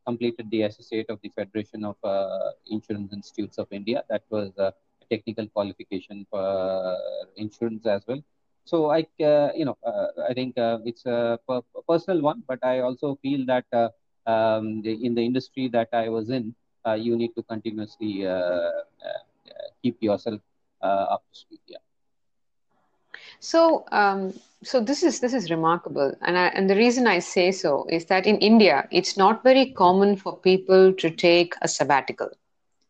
completed 0.05 0.49
the 0.51 0.63
associate 0.63 1.09
of 1.09 1.19
the 1.23 1.29
Federation 1.29 1.83
of 1.85 1.95
uh, 2.03 2.51
Insurance 2.67 3.13
Institutes 3.13 3.57
of 3.57 3.67
India. 3.71 4.03
That 4.09 4.23
was 4.29 4.51
a 4.57 4.73
technical 5.09 5.47
qualification 5.47 6.25
for 6.29 6.97
insurance 7.37 7.85
as 7.85 8.03
well. 8.07 8.21
So 8.65 8.91
I, 8.91 9.05
you 9.17 9.65
know, 9.65 9.77
I 10.29 10.33
think 10.33 10.55
it's 10.57 11.05
a 11.05 11.39
personal 11.87 12.21
one, 12.21 12.43
but 12.47 12.59
I 12.63 12.79
also 12.79 13.17
feel 13.21 13.45
that 13.45 13.65
um, 14.25 14.81
the, 14.81 14.93
in 15.05 15.13
the 15.13 15.23
industry 15.23 15.69
that 15.69 15.89
I 15.93 16.09
was 16.09 16.29
in, 16.29 16.55
you 16.97 17.15
need 17.15 17.35
to 17.35 17.43
continuously 17.43 18.27
keep 19.83 20.01
yourself 20.01 20.41
up 20.81 21.23
to 21.31 21.39
speed. 21.39 21.59
Yeah. 21.67 21.84
So, 23.39 23.85
um, 23.91 24.33
so 24.63 24.79
this 24.79 25.03
is 25.03 25.19
this 25.19 25.33
is 25.33 25.49
remarkable, 25.51 26.13
and 26.21 26.37
I, 26.37 26.47
and 26.47 26.69
the 26.69 26.75
reason 26.75 27.07
I 27.07 27.19
say 27.19 27.51
so 27.51 27.85
is 27.89 28.05
that 28.05 28.25
in 28.25 28.37
India, 28.37 28.87
it's 28.91 29.17
not 29.17 29.43
very 29.43 29.71
common 29.71 30.15
for 30.17 30.37
people 30.37 30.93
to 30.93 31.09
take 31.11 31.53
a 31.61 31.67
sabbatical, 31.67 32.29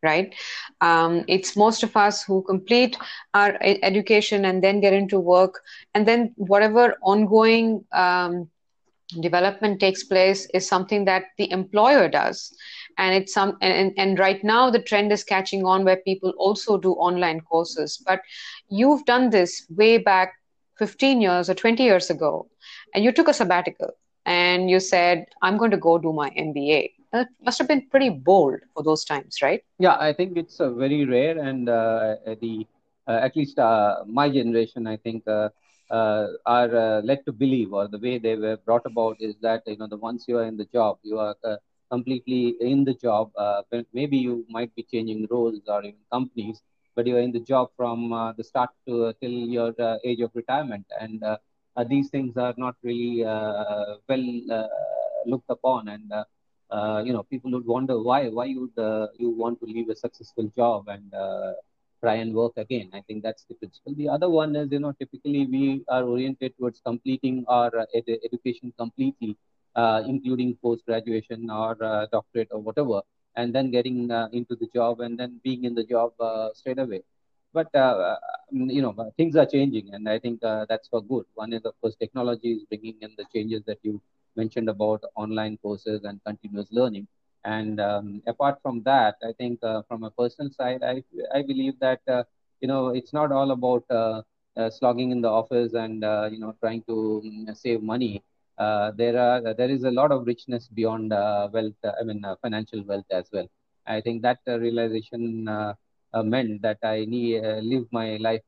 right? 0.04 0.34
Um, 0.82 1.26
it's 1.28 1.56
most 1.58 1.84
of 1.84 1.96
us 1.98 2.24
who 2.24 2.42
complete 2.44 2.98
our 3.34 3.58
education 3.62 4.46
and 4.46 4.64
then 4.64 4.80
get 4.80 4.94
into 4.94 5.20
work, 5.20 5.62
and 5.94 6.08
then 6.08 6.34
whatever 6.38 6.96
ongoing 7.02 7.84
um, 7.92 8.50
development 9.22 9.80
takes 9.80 10.04
place 10.04 10.48
is 10.54 10.68
something 10.68 11.06
that 11.06 11.24
the 11.38 11.52
employer 11.52 12.08
does 12.10 12.54
and 12.98 13.16
it's 13.16 13.34
some 13.34 13.58
and, 13.62 13.94
and 13.98 14.20
right 14.20 14.44
now 14.44 14.70
the 14.70 14.82
trend 14.82 15.12
is 15.12 15.24
catching 15.24 15.66
on 15.66 15.86
where 15.86 15.98
people 15.98 16.34
also 16.38 16.78
do 16.78 16.94
online 16.94 17.42
courses. 17.42 18.02
But 18.06 18.22
you've 18.70 19.06
done 19.06 19.30
this 19.30 19.66
way 19.70 19.98
back 19.98 20.34
15 20.78 21.22
years 21.22 21.50
or 21.50 21.54
20 21.56 21.84
years 21.84 22.10
ago 22.10 22.48
and 22.94 23.04
you 23.04 23.12
took 23.12 23.28
a 23.28 23.34
sabbatical 23.34 23.92
and 24.26 24.70
you 24.70 24.80
said 24.80 25.26
i'm 25.42 25.58
going 25.58 25.72
to 25.72 25.78
go 25.78 25.98
do 25.98 26.12
my 26.12 26.30
mba 26.32 26.92
that 27.12 27.28
must 27.46 27.58
have 27.58 27.68
been 27.68 27.84
pretty 27.90 28.10
bold 28.10 28.60
for 28.74 28.84
those 28.84 29.04
times 29.06 29.38
right? 29.42 29.62
Yeah 29.80 29.98
i 30.00 30.12
think 30.14 30.38
it's 30.38 30.60
uh, 30.60 30.72
very 30.72 31.06
rare 31.06 31.38
and 31.40 31.70
uh, 31.70 32.16
the 32.42 32.66
uh, 33.08 33.20
at 33.28 33.36
least 33.36 33.60
uh, 33.60 34.04
my 34.08 34.30
generation 34.30 34.88
i 34.88 34.98
think 34.98 35.24
uh, 35.28 35.50
uh, 35.92 36.28
are 36.46 37.02
led 37.02 37.26
to 37.26 37.32
believe 37.32 37.74
or 37.74 37.88
the 37.88 38.00
way 38.00 38.18
they 38.18 38.36
were 38.36 38.58
brought 38.66 38.86
about 38.86 39.16
is 39.20 39.36
that 39.42 39.62
you 39.68 39.78
know 39.78 39.88
the 39.88 39.98
once 40.10 40.26
you 40.28 40.38
are 40.38 40.46
in 40.46 40.58
the 40.58 40.68
job 40.74 40.98
you 41.04 41.20
are 41.20 41.36
completely 41.92 42.56
in 42.60 42.84
the 42.84 42.94
job. 42.94 43.32
Uh, 43.38 43.62
maybe 43.94 44.18
you 44.18 44.46
might 44.50 44.74
be 44.76 44.84
changing 44.84 45.28
roles 45.30 45.62
or 45.68 45.80
even 45.84 46.00
companies, 46.12 46.62
but 46.96 47.06
you 47.08 47.16
are 47.18 47.20
in 47.28 47.32
the 47.32 47.40
job 47.40 47.70
from 47.78 48.12
uh, 48.14 48.32
the 48.34 48.44
start 48.44 48.70
to 48.88 49.06
uh, 49.06 49.14
till 49.22 49.32
your 49.58 49.74
uh, 49.80 49.98
age 50.04 50.22
of 50.22 50.32
retirement, 50.34 50.86
and 51.00 51.24
uh, 51.24 51.38
uh, 51.78 51.84
these 51.84 52.10
things 52.10 52.36
are 52.38 52.54
not 52.58 52.76
really 52.84 53.24
well 53.24 54.70
looked 55.26 55.50
upon. 55.50 55.88
And 55.90 56.12
you 57.06 57.14
know, 57.14 57.24
people 57.30 57.52
would 57.52 57.66
wonder 57.66 58.02
why 58.02 58.28
why 58.30 58.46
you 58.46 58.62
would 58.76 59.12
you 59.18 59.30
want 59.32 59.60
to 59.62 59.66
leave 59.66 59.90
a 59.90 59.96
successful 59.96 60.50
job 60.56 60.88
and 60.88 61.12
try 62.02 62.16
and 62.16 62.34
work 62.34 62.54
again. 62.58 62.90
I 62.94 63.02
think 63.08 63.24
that's 63.24 63.46
the 63.46 63.56
principle. 63.56 63.94
The 63.96 64.10
other 64.10 64.30
one 64.30 64.56
is, 64.56 64.72
you 64.72 64.80
know, 64.80 64.94
typically 65.00 65.46
we 65.46 65.84
are 65.90 66.04
oriented 66.04 66.54
towards 66.58 66.82
completing 66.86 67.46
our 67.48 67.72
ed- 67.94 68.20
education 68.26 68.74
completely 68.78 69.38
including 69.76 70.56
post 70.62 70.86
graduation 70.86 71.50
or 71.50 71.76
uh, 71.84 72.06
doctorate 72.12 72.50
or 72.52 72.60
whatever, 72.62 73.02
and 73.36 73.54
then 73.54 73.72
getting 73.72 74.12
uh, 74.12 74.28
into 74.32 74.56
the 74.56 74.68
job 74.74 75.00
and 75.02 75.18
then 75.20 75.40
being 75.44 75.64
in 75.66 75.74
the 75.76 75.84
job 75.84 76.12
straight 76.54 76.80
away. 76.80 77.02
But 77.54 77.70
you 78.52 78.82
know 78.82 78.94
things 79.18 79.36
are 79.36 79.46
changing, 79.46 79.94
and 79.94 80.08
I 80.10 80.20
think 80.20 80.42
that's 80.42 80.88
for 80.88 81.02
good. 81.02 81.26
One 81.36 81.54
is 81.54 81.66
of 81.66 81.74
course 81.82 81.96
technology 81.96 82.52
is 82.54 82.64
bringing 82.70 82.96
in 83.02 83.12
the 83.18 83.26
changes 83.34 83.64
that 83.66 83.80
you 83.84 84.02
mentioned 84.36 84.70
about 84.70 85.04
online 85.16 85.58
courses 85.62 86.04
and 86.04 86.20
continuous 86.26 86.68
learning. 86.72 87.08
And 87.44 87.80
um, 87.80 88.22
apart 88.28 88.60
from 88.62 88.82
that, 88.84 89.16
I 89.24 89.32
think 89.38 89.60
uh, 89.64 89.82
from 89.88 90.04
a 90.04 90.12
personal 90.12 90.52
side, 90.52 90.84
I, 90.84 91.04
I 91.34 91.42
believe 91.44 91.80
that, 91.80 92.00
uh, 92.08 92.24
you 92.62 92.68
know, 92.68 92.90
it's 92.90 93.14
not 93.14 93.32
all 93.32 93.52
about 93.52 93.84
uh, 93.90 94.22
slogging 94.70 95.12
in 95.12 95.22
the 95.22 95.30
office 95.30 95.74
and, 95.74 96.02
you 96.34 96.40
know, 96.40 96.54
trying 96.60 96.84
to 96.88 97.22
um, 97.26 97.56
save 97.56 97.82
money. 97.82 98.24
Uh, 98.58 98.92
there 98.96 99.18
are 99.20 99.54
there 99.54 99.70
is 99.70 99.84
a 99.84 99.92
lot 99.92 100.12
of 100.12 100.26
richness 100.26 100.68
beyond 100.68 101.12
uh, 101.14 101.48
wealth. 101.54 101.80
Uh, 101.84 101.92
I 102.00 102.04
mean, 102.04 102.24
uh, 102.24 102.36
financial 102.42 102.84
wealth 102.86 103.10
as 103.12 103.30
well. 103.34 103.48
I 103.88 104.02
think 104.02 104.22
that 104.24 104.40
uh, 104.48 104.60
realization 104.60 105.48
uh, 105.48 105.74
meant 106.24 106.62
that 106.62 106.80
I 106.84 107.06
need 107.06 107.42
live 107.72 107.88
my 107.92 108.18
life 108.18 108.48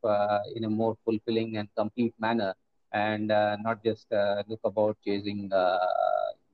in 0.55 0.63
a 0.65 0.69
more 0.69 0.95
fulfilling 1.05 1.57
and 1.57 1.67
complete 1.77 2.13
manner, 2.19 2.53
and 2.93 3.27
not 3.27 3.83
just 3.83 4.07
look 4.47 4.61
about 4.63 4.97
chasing 5.05 5.49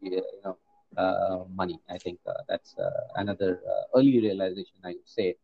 you 0.01 0.21
know 0.45 0.57
uh, 0.97 1.43
money. 1.53 1.79
I 1.89 1.97
think 1.97 2.19
uh, 2.27 2.33
that's 2.47 2.75
uh, 2.77 2.89
another 3.15 3.59
early 3.95 4.19
realization 4.21 4.77
I 4.83 4.93
would 4.97 5.09
say, 5.17 5.35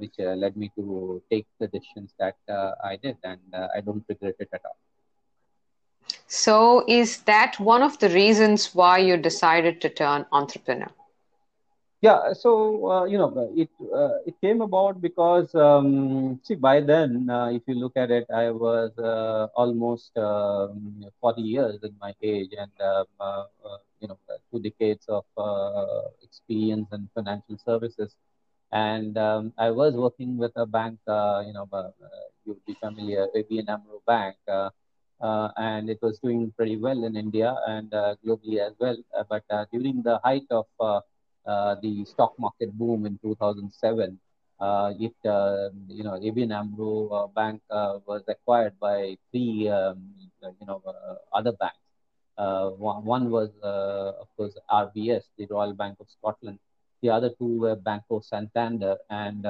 which 0.00 0.14
led 0.18 0.56
me 0.56 0.70
to 0.76 1.22
take 1.30 1.46
the 1.60 1.68
decisions 1.68 2.14
that 2.18 2.36
I 2.84 2.96
did, 3.02 3.16
and 3.24 3.40
I 3.76 3.80
don't 3.80 4.04
regret 4.08 4.36
it 4.38 4.48
at 4.52 4.62
all. 4.64 4.78
So, 6.28 6.84
is 6.86 7.22
that 7.22 7.58
one 7.58 7.82
of 7.82 7.98
the 7.98 8.08
reasons 8.08 8.74
why 8.74 8.98
you 8.98 9.16
decided 9.16 9.80
to 9.82 9.88
turn 9.88 10.26
entrepreneur? 10.32 10.90
Yeah, 12.02 12.32
so 12.34 12.90
uh, 12.90 13.04
you 13.04 13.18
know, 13.18 13.30
it 13.56 13.70
uh, 13.92 14.18
it 14.26 14.34
came 14.40 14.60
about 14.60 15.00
because 15.00 15.54
um, 15.54 16.38
see, 16.44 16.54
by 16.54 16.80
then, 16.80 17.28
uh, 17.30 17.48
if 17.50 17.62
you 17.66 17.74
look 17.74 17.96
at 17.96 18.10
it, 18.10 18.26
I 18.32 18.50
was 18.50 18.90
uh, 18.98 19.48
almost 19.56 20.16
um, 20.16 21.04
40 21.20 21.42
years 21.42 21.78
in 21.82 21.94
my 22.00 22.14
age, 22.22 22.50
and 22.56 22.70
um, 22.80 23.04
uh, 23.20 23.44
uh, 23.64 23.78
you 24.00 24.08
know, 24.08 24.18
two 24.52 24.60
decades 24.60 25.06
of 25.08 25.24
experience 26.22 26.88
in 26.92 27.08
financial 27.14 27.56
services, 27.64 28.14
and 28.72 29.16
um, 29.18 29.52
I 29.58 29.70
was 29.70 29.94
working 29.94 30.36
with 30.36 30.52
a 30.56 30.66
bank. 30.66 30.98
you 31.08 31.52
know, 31.54 31.66
you'd 32.44 32.64
be 32.66 32.74
familiar, 32.74 33.26
ABN 33.34 33.68
AMRO 33.68 34.02
Bank 34.06 34.36
Uh, 35.20 35.48
and 35.56 35.88
it 35.88 35.98
was 36.02 36.18
doing 36.18 36.52
pretty 36.56 36.76
well 36.76 37.04
in 37.04 37.16
India 37.16 37.56
and 37.66 37.92
uh, 37.94 38.14
globally 38.24 38.58
as 38.58 38.74
well. 38.78 38.96
Uh, 39.16 39.24
but 39.28 39.42
uh, 39.48 39.64
during 39.72 40.02
the 40.02 40.18
height 40.22 40.44
of 40.50 40.66
uh, 40.78 41.00
the 41.80 42.04
stock 42.04 42.34
market 42.38 42.70
boom 42.76 43.06
in 43.06 43.18
2007, 43.22 44.18
it 45.00 45.14
um, 45.24 45.70
you 45.88 46.04
know 46.04 46.20
ABN 46.20 46.52
AMRO 46.52 47.30
Bank 47.34 47.62
was 47.70 48.22
acquired 48.28 48.78
by 48.78 49.16
three 49.30 49.68
um, 49.68 50.12
you 50.60 50.66
know 50.66 50.82
other 51.32 51.52
banks. 51.52 51.78
One, 52.36 53.04
one, 53.04 53.30
was 53.30 53.50
of 53.62 54.28
course 54.36 54.54
RBS, 54.70 55.24
the 55.38 55.46
Royal 55.48 55.72
Bank 55.72 55.96
of 56.00 56.08
Scotland. 56.10 56.58
The 57.00 57.10
other 57.10 57.30
two 57.38 57.60
were 57.60 57.76
Banco 57.76 58.20
Santander, 58.20 58.96
and 59.08 59.46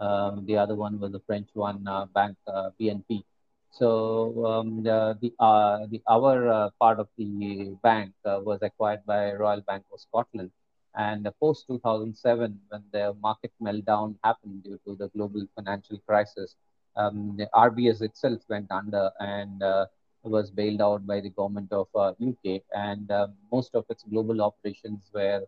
um, 0.00 0.46
the 0.46 0.56
other 0.56 0.74
one 0.74 0.98
was 0.98 1.12
the 1.12 1.20
French 1.20 1.48
one, 1.54 1.86
Bank 2.12 2.36
BNP. 2.80 3.22
So 3.70 4.46
um, 4.46 4.82
the, 4.82 5.18
the, 5.20 5.32
uh, 5.38 5.86
the 5.90 6.02
our 6.08 6.48
uh, 6.48 6.70
part 6.80 6.98
of 6.98 7.08
the 7.18 7.76
bank 7.82 8.12
uh, 8.24 8.40
was 8.42 8.60
acquired 8.62 9.00
by 9.06 9.32
Royal 9.32 9.60
Bank 9.60 9.84
of 9.92 10.00
Scotland. 10.00 10.50
And 10.94 11.28
post 11.40 11.66
2007, 11.68 12.58
when 12.68 12.82
the 12.90 13.14
market 13.20 13.52
meltdown 13.62 14.16
happened 14.24 14.64
due 14.64 14.80
to 14.86 14.96
the 14.96 15.08
global 15.08 15.46
financial 15.54 15.98
crisis, 16.06 16.54
um, 16.96 17.34
the 17.36 17.48
RBS 17.54 18.00
itself 18.00 18.40
went 18.48 18.70
under 18.70 19.10
and 19.20 19.62
uh, 19.62 19.86
was 20.22 20.50
bailed 20.50 20.80
out 20.80 21.06
by 21.06 21.20
the 21.20 21.28
government 21.28 21.70
of 21.70 21.88
UK. 21.94 22.46
Uh, 22.46 22.58
and 22.72 23.10
um, 23.10 23.34
most 23.52 23.74
of 23.74 23.84
its 23.90 24.04
global 24.04 24.40
operations 24.40 25.10
were 25.12 25.42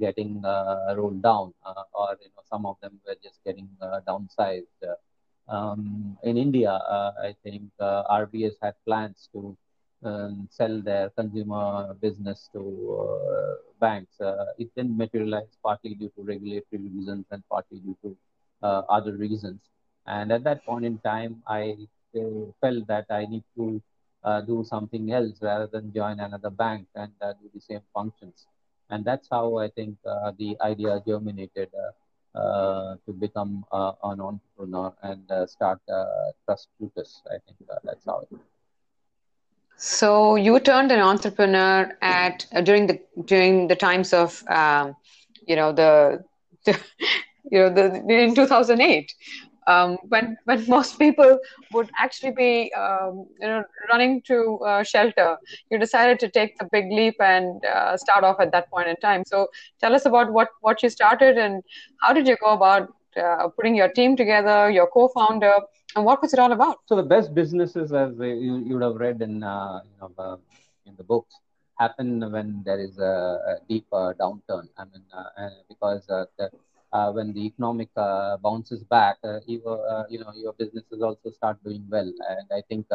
getting 0.00 0.42
rolled 0.96 1.22
down, 1.22 1.52
or 1.92 2.16
you 2.20 2.28
know 2.34 2.42
some 2.48 2.64
of 2.64 2.76
them 2.80 2.98
were 3.06 3.16
just 3.22 3.44
getting 3.44 3.68
downsized. 4.08 4.64
Um, 5.48 6.16
in 6.22 6.36
India, 6.36 6.72
I 6.72 7.34
think 7.42 7.62
RBS 7.80 8.54
had 8.62 8.74
plans 8.84 9.28
to 9.32 9.56
um, 10.04 10.46
sell 10.50 10.80
their 10.82 11.10
consumer 11.10 11.94
business 12.00 12.48
to 12.52 12.60
uh, 13.00 13.54
banks. 13.80 14.20
Uh, 14.20 14.46
it 14.58 14.68
didn't 14.76 14.96
materialize 14.96 15.56
partly 15.62 15.94
due 15.94 16.10
to 16.16 16.22
regulatory 16.22 16.82
reasons 16.96 17.24
and 17.30 17.42
partly 17.50 17.78
due 17.78 17.96
to 18.02 18.16
uh, 18.62 18.82
other 18.88 19.16
reasons. 19.16 19.60
And 20.06 20.30
at 20.32 20.44
that 20.44 20.64
point 20.64 20.84
in 20.84 20.98
time, 20.98 21.42
I 21.48 21.76
felt 22.60 22.86
that 22.86 23.06
I 23.10 23.26
need 23.26 23.44
to 23.56 23.82
uh, 24.22 24.40
do 24.42 24.64
something 24.64 25.12
else 25.12 25.38
rather 25.42 25.66
than 25.66 25.92
join 25.92 26.20
another 26.20 26.50
bank 26.50 26.86
and 26.94 27.12
uh, 27.20 27.32
do 27.34 27.50
the 27.54 27.60
same 27.60 27.82
functions. 27.94 28.46
And 28.90 29.04
that's 29.04 29.28
how 29.30 29.58
I 29.58 29.68
think 29.68 29.96
uh, 30.06 30.32
the 30.38 30.56
idea 30.60 31.02
germinated 31.06 31.70
Uh, 32.34 32.96
to 33.06 33.12
become 33.12 33.64
an 33.72 34.20
entrepreneur 34.20 34.92
and 35.02 35.30
uh, 35.30 35.46
start 35.46 35.78
Trust 36.44 36.68
Plutus. 36.76 37.22
I 37.30 37.38
think 37.46 37.56
that's 37.84 38.04
how 38.04 38.20
it 38.20 38.40
so 39.76 40.36
you 40.36 40.58
turned 40.60 40.92
an 40.92 41.00
entrepreneur 41.00 41.96
at 42.00 42.46
uh, 42.52 42.60
during 42.60 42.86
the 42.86 43.00
during 43.24 43.68
the 43.68 43.76
times 43.76 44.12
of 44.12 44.42
um, 44.48 44.96
you 45.46 45.56
know 45.56 45.72
the, 45.72 46.24
the, 46.64 46.72
you 47.50 47.58
know 47.58 47.70
the 47.70 48.04
in 48.08 48.34
2008 48.34 49.12
um, 49.66 49.98
when 50.08 50.36
when 50.44 50.64
most 50.76 50.98
people 50.98 51.38
would 51.72 51.90
actually 51.98 52.32
be 52.32 52.72
um, 52.74 53.26
you 53.40 53.48
know 53.48 53.62
running 53.90 54.20
to 54.22 54.58
uh, 54.66 54.82
shelter 54.82 55.36
you 55.70 55.78
decided 55.78 56.18
to 56.20 56.28
take 56.28 56.56
the 56.58 56.68
big 56.72 56.86
leap 56.90 57.14
and 57.20 57.64
uh, 57.66 57.96
start 57.96 58.24
off 58.24 58.40
at 58.40 58.52
that 58.52 58.68
point 58.70 58.88
in 58.88 58.96
time 58.96 59.22
so 59.26 59.46
tell 59.80 59.94
us 59.94 60.04
about 60.06 60.32
what 60.32 60.48
what 60.60 60.82
you 60.82 60.88
started 60.88 61.36
and 61.38 61.62
how 62.02 62.12
did 62.12 62.26
you 62.26 62.36
go 62.44 62.52
about 62.52 62.88
uh, 63.22 63.48
putting 63.56 63.74
your 63.74 63.88
team 63.88 64.16
together 64.16 64.70
your 64.70 64.86
co-founder 64.88 65.56
and 65.96 66.04
what 66.04 66.20
was 66.20 66.32
it 66.32 66.38
all 66.38 66.52
about? 66.52 66.78
So 66.86 66.96
the 66.96 67.02
best 67.02 67.34
businesses, 67.34 67.92
as 67.92 68.18
you, 68.18 68.58
you 68.66 68.74
would 68.74 68.82
have 68.82 68.96
read 68.96 69.22
in 69.22 69.42
uh, 69.42 69.80
you 69.84 69.96
know 70.00 70.38
in 70.86 70.94
the 70.96 71.04
books, 71.04 71.34
happen 71.78 72.20
when 72.32 72.62
there 72.64 72.80
is 72.80 72.98
a, 72.98 73.40
a 73.50 73.54
deep 73.68 73.86
downturn. 73.90 74.68
I 74.76 74.84
mean, 74.84 75.04
uh, 75.12 75.48
because 75.68 76.08
uh, 76.08 76.24
the, 76.38 76.50
uh, 76.94 77.12
when 77.12 77.34
the 77.34 77.46
economic 77.46 77.90
uh, 77.96 78.38
bounces 78.38 78.84
back, 78.84 79.18
uh, 79.24 79.40
you, 79.46 79.62
uh, 79.68 80.04
you 80.10 80.20
know 80.20 80.32
your 80.36 80.54
businesses 80.54 81.02
also 81.02 81.30
start 81.30 81.58
doing 81.64 81.84
well. 81.90 82.12
And 82.30 82.48
I 82.52 82.62
think 82.68 82.86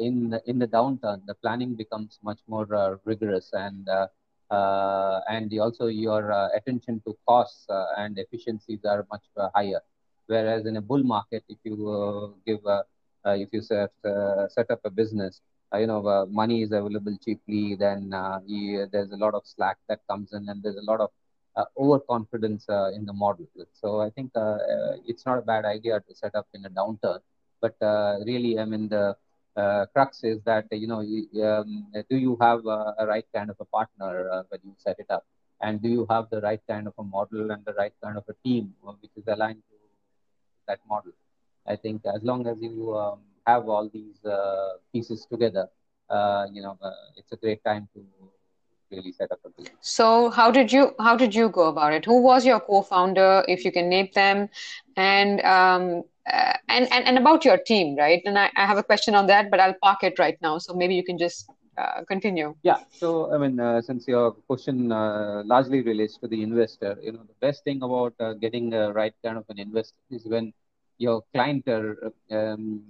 in 0.00 0.30
the, 0.30 0.42
in 0.46 0.58
the 0.58 0.68
downturn, 0.68 1.22
the 1.26 1.34
planning 1.34 1.74
becomes 1.74 2.18
much 2.22 2.40
more 2.48 3.00
rigorous 3.04 3.50
and. 3.52 3.88
and 5.34 5.50
also 5.60 5.86
your 5.86 6.22
attention 6.58 7.00
to 7.06 7.16
costs 7.28 7.66
and 8.02 8.18
efficiencies 8.18 8.84
are 8.84 9.06
much 9.10 9.24
higher 9.54 9.80
Whereas 10.26 10.66
in 10.66 10.76
a 10.76 10.82
bull 10.82 11.02
market, 11.04 11.44
if 11.48 11.58
you 11.64 11.76
uh, 11.90 12.28
give 12.46 12.64
uh, 12.66 12.82
if 13.44 13.48
you 13.52 13.62
set 13.62 13.92
uh, 14.04 14.48
set 14.48 14.70
up 14.70 14.80
a 14.84 14.90
business, 14.90 15.40
you 15.74 15.86
know 15.86 16.26
money 16.30 16.62
is 16.62 16.72
available 16.72 17.16
cheaply, 17.24 17.76
then 17.78 18.12
you, 18.46 18.86
there's 18.92 19.12
a 19.12 19.16
lot 19.16 19.34
of 19.34 19.42
slack 19.46 19.78
that 19.88 20.00
comes 20.10 20.32
in, 20.32 20.48
and 20.48 20.62
there's 20.62 20.76
a 20.76 20.90
lot 20.90 21.00
of 21.00 21.10
overconfidence 21.78 22.66
in 22.94 23.04
the 23.06 23.12
model. 23.12 23.46
So 23.72 24.00
I 24.00 24.10
think 24.10 24.32
it's 25.06 25.24
not 25.26 25.38
a 25.38 25.42
bad 25.42 25.64
idea 25.64 26.00
to 26.00 26.14
set 26.14 26.34
up 26.34 26.46
in 26.54 26.64
a 26.64 26.70
downturn, 26.70 27.20
but 27.60 27.76
really, 28.24 28.58
I 28.58 28.64
mean 28.64 28.88
the 28.88 29.16
uh, 29.56 29.86
crux 29.94 30.22
is 30.22 30.38
that 30.44 30.66
you 30.70 30.86
know 30.86 31.00
um, 31.00 31.86
do 32.10 32.16
you 32.16 32.36
have 32.40 32.60
a, 32.66 33.06
right 33.06 33.24
kind 33.34 33.48
of 33.48 33.56
a 33.58 33.64
partner 33.64 34.28
uh, 34.30 34.42
when 34.50 34.60
you 34.64 34.74
set 34.76 34.96
it 34.98 35.06
up 35.08 35.24
and 35.62 35.80
do 35.80 35.88
you 35.88 36.06
have 36.10 36.28
the 36.30 36.40
right 36.42 36.60
kind 36.68 36.86
of 36.86 36.92
a 36.98 37.02
model 37.02 37.50
and 37.50 37.64
the 37.64 37.72
right 37.72 37.94
kind 38.04 38.18
of 38.18 38.24
a 38.28 38.34
team 38.44 38.74
which 39.00 39.10
is 39.16 39.24
aligned 39.26 39.62
to 39.70 39.76
that 40.68 40.80
model. 40.88 41.12
I 41.66 41.76
think 41.76 42.02
as 42.04 42.22
long 42.22 42.46
as 42.46 42.60
you 42.60 42.96
um, 42.96 43.20
have 43.46 43.68
all 43.68 43.88
these 43.88 44.24
uh, 44.24 44.74
pieces 44.92 45.26
together, 45.30 45.68
uh, 46.10 46.46
you 46.52 46.62
know, 46.62 46.78
uh, 46.82 46.90
it's 47.16 47.32
a 47.32 47.36
great 47.36 47.64
time 47.64 47.88
to 47.94 48.00
really 48.90 49.12
set 49.12 49.32
up 49.32 49.40
a 49.44 49.50
business. 49.50 49.76
So 49.80 50.30
how 50.30 50.50
did 50.50 50.72
you 50.72 50.94
how 50.98 51.16
did 51.16 51.34
you 51.34 51.48
go 51.48 51.68
about 51.68 51.92
it? 51.92 52.04
Who 52.04 52.22
was 52.22 52.46
your 52.46 52.60
co-founder, 52.60 53.44
if 53.48 53.64
you 53.64 53.72
can 53.72 53.88
name 53.88 54.08
them, 54.14 54.48
and 54.96 55.40
um, 55.42 56.02
uh, 56.32 56.54
and, 56.68 56.90
and 56.92 57.06
and 57.06 57.18
about 57.18 57.44
your 57.44 57.58
team, 57.58 57.96
right? 57.96 58.22
And 58.24 58.38
I, 58.38 58.50
I 58.56 58.66
have 58.66 58.78
a 58.78 58.82
question 58.82 59.14
on 59.14 59.26
that, 59.26 59.50
but 59.50 59.60
I'll 59.60 59.74
park 59.82 60.02
it 60.02 60.18
right 60.18 60.36
now. 60.42 60.58
So 60.58 60.74
maybe 60.74 60.94
you 60.94 61.04
can 61.04 61.18
just 61.18 61.50
uh, 61.78 62.02
continue. 62.08 62.54
Yeah. 62.62 62.78
So, 62.90 63.32
I 63.32 63.38
mean, 63.38 63.60
uh, 63.60 63.82
since 63.82 64.08
your 64.08 64.32
question 64.32 64.90
uh, 64.90 65.42
largely 65.44 65.82
relates 65.82 66.16
to 66.18 66.26
the 66.26 66.42
investor, 66.42 66.96
you 67.02 67.12
know, 67.12 67.22
the 67.26 67.34
best 67.40 67.64
thing 67.64 67.82
about 67.82 68.14
uh, 68.18 68.32
getting 68.34 68.70
the 68.70 68.92
right 68.92 69.14
kind 69.22 69.36
of 69.36 69.44
an 69.48 69.58
investor 69.58 69.98
is 70.10 70.24
when 70.24 70.52
your 70.98 71.22
client 71.34 71.68
uh, 71.68 71.92
um, 72.30 72.82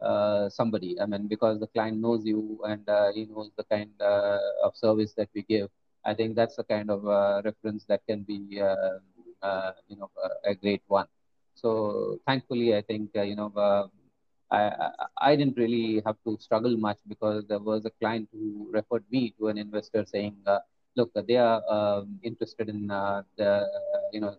uh, 0.00 0.48
somebody. 0.48 1.00
I 1.00 1.06
mean, 1.06 1.26
because 1.28 1.60
the 1.60 1.66
client 1.68 1.98
knows 1.98 2.24
you 2.24 2.60
and 2.64 2.84
he 3.14 3.26
knows 3.26 3.50
the 3.56 3.64
kind 3.64 3.90
of 4.00 4.76
service 4.76 5.12
that 5.14 5.28
we 5.34 5.42
give. 5.42 5.68
I 6.04 6.14
think 6.14 6.36
that's 6.36 6.56
the 6.56 6.64
kind 6.64 6.90
of 6.90 7.04
reference 7.44 7.84
that 7.88 8.02
can 8.08 8.22
be, 8.22 8.40
you 8.50 9.96
know, 9.98 10.10
a 10.44 10.54
great 10.54 10.82
one. 10.86 11.06
So, 11.54 12.20
thankfully, 12.26 12.76
I 12.76 12.82
think 12.82 13.10
you 13.14 13.36
know 13.36 13.90
I, 14.50 14.90
I 15.20 15.36
didn't 15.36 15.56
really 15.58 16.02
have 16.06 16.16
to 16.26 16.38
struggle 16.40 16.76
much 16.76 16.98
because 17.06 17.44
there 17.48 17.58
was 17.58 17.84
a 17.84 17.90
client 18.00 18.28
who 18.32 18.68
referred 18.72 19.04
me 19.10 19.34
to 19.38 19.48
an 19.48 19.58
investor 19.58 20.04
saying, 20.06 20.36
uh, 20.46 20.60
look, 20.96 21.10
they 21.26 21.36
are 21.36 21.62
um, 21.70 22.18
interested 22.22 22.68
in 22.68 22.90
uh, 22.90 23.22
the, 23.36 23.66
you 24.12 24.20
know, 24.20 24.34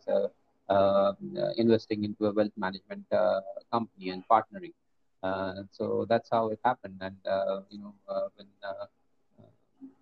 uh, 0.70 1.14
investing 1.58 2.04
into 2.04 2.26
a 2.26 2.32
wealth 2.32 2.52
management 2.58 3.06
uh, 3.12 3.42
company 3.72 4.10
and 4.10 4.24
partnering. 4.30 4.74
Uh, 5.24 5.64
so 5.72 6.06
that's 6.10 6.30
how 6.32 6.50
it 6.50 6.60
happened. 6.64 6.98
And, 7.02 7.18
uh, 7.28 7.62
you 7.70 7.80
know, 7.80 7.94
when 8.36 8.48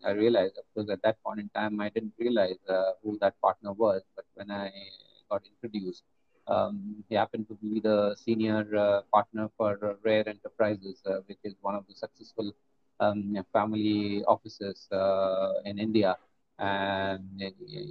I 0.05 0.11
realized, 0.11 0.57
of 0.57 0.65
course, 0.73 0.89
at 0.89 1.01
that 1.03 1.21
point 1.23 1.39
in 1.39 1.49
time, 1.49 1.79
I 1.79 1.89
didn't 1.89 2.13
realize 2.19 2.57
who 3.03 3.17
that 3.21 3.39
partner 3.41 3.73
was. 3.73 4.01
But 4.15 4.25
when 4.35 4.51
I 4.51 4.71
got 5.29 5.41
introduced, 5.45 6.03
um, 6.47 7.03
he 7.09 7.15
happened 7.15 7.47
to 7.49 7.55
be 7.55 7.79
the 7.79 8.15
senior 8.15 8.65
uh, 8.75 9.01
partner 9.13 9.49
for 9.57 9.97
Rare 10.03 10.27
Enterprises, 10.27 11.01
uh, 11.05 11.19
which 11.27 11.39
is 11.43 11.55
one 11.61 11.75
of 11.75 11.85
the 11.87 11.93
successful 11.95 12.51
um, 12.99 13.35
family 13.53 14.23
offices 14.27 14.87
uh, 14.91 15.53
in 15.65 15.77
India 15.79 16.15
and 16.59 17.41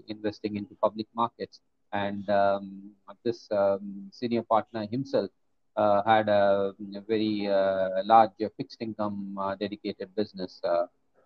investing 0.09 0.57
into 0.57 0.75
public 0.83 1.07
markets. 1.15 1.61
And 1.93 2.29
um, 2.31 2.91
this 3.25 3.49
um, 3.51 4.09
senior 4.12 4.43
partner 4.43 4.87
himself 4.87 5.31
uh, 5.31 5.46
had 5.77 6.29
a, 6.29 6.75
very 7.07 7.49
uh, 7.49 8.03
large 8.05 8.31
fixed 8.57 8.81
income 8.81 9.37
uh, 9.41 9.55
dedicated 9.55 10.15
business 10.15 10.61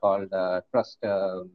called 0.00 0.30
Trust 0.70 0.98
um, 1.04 1.50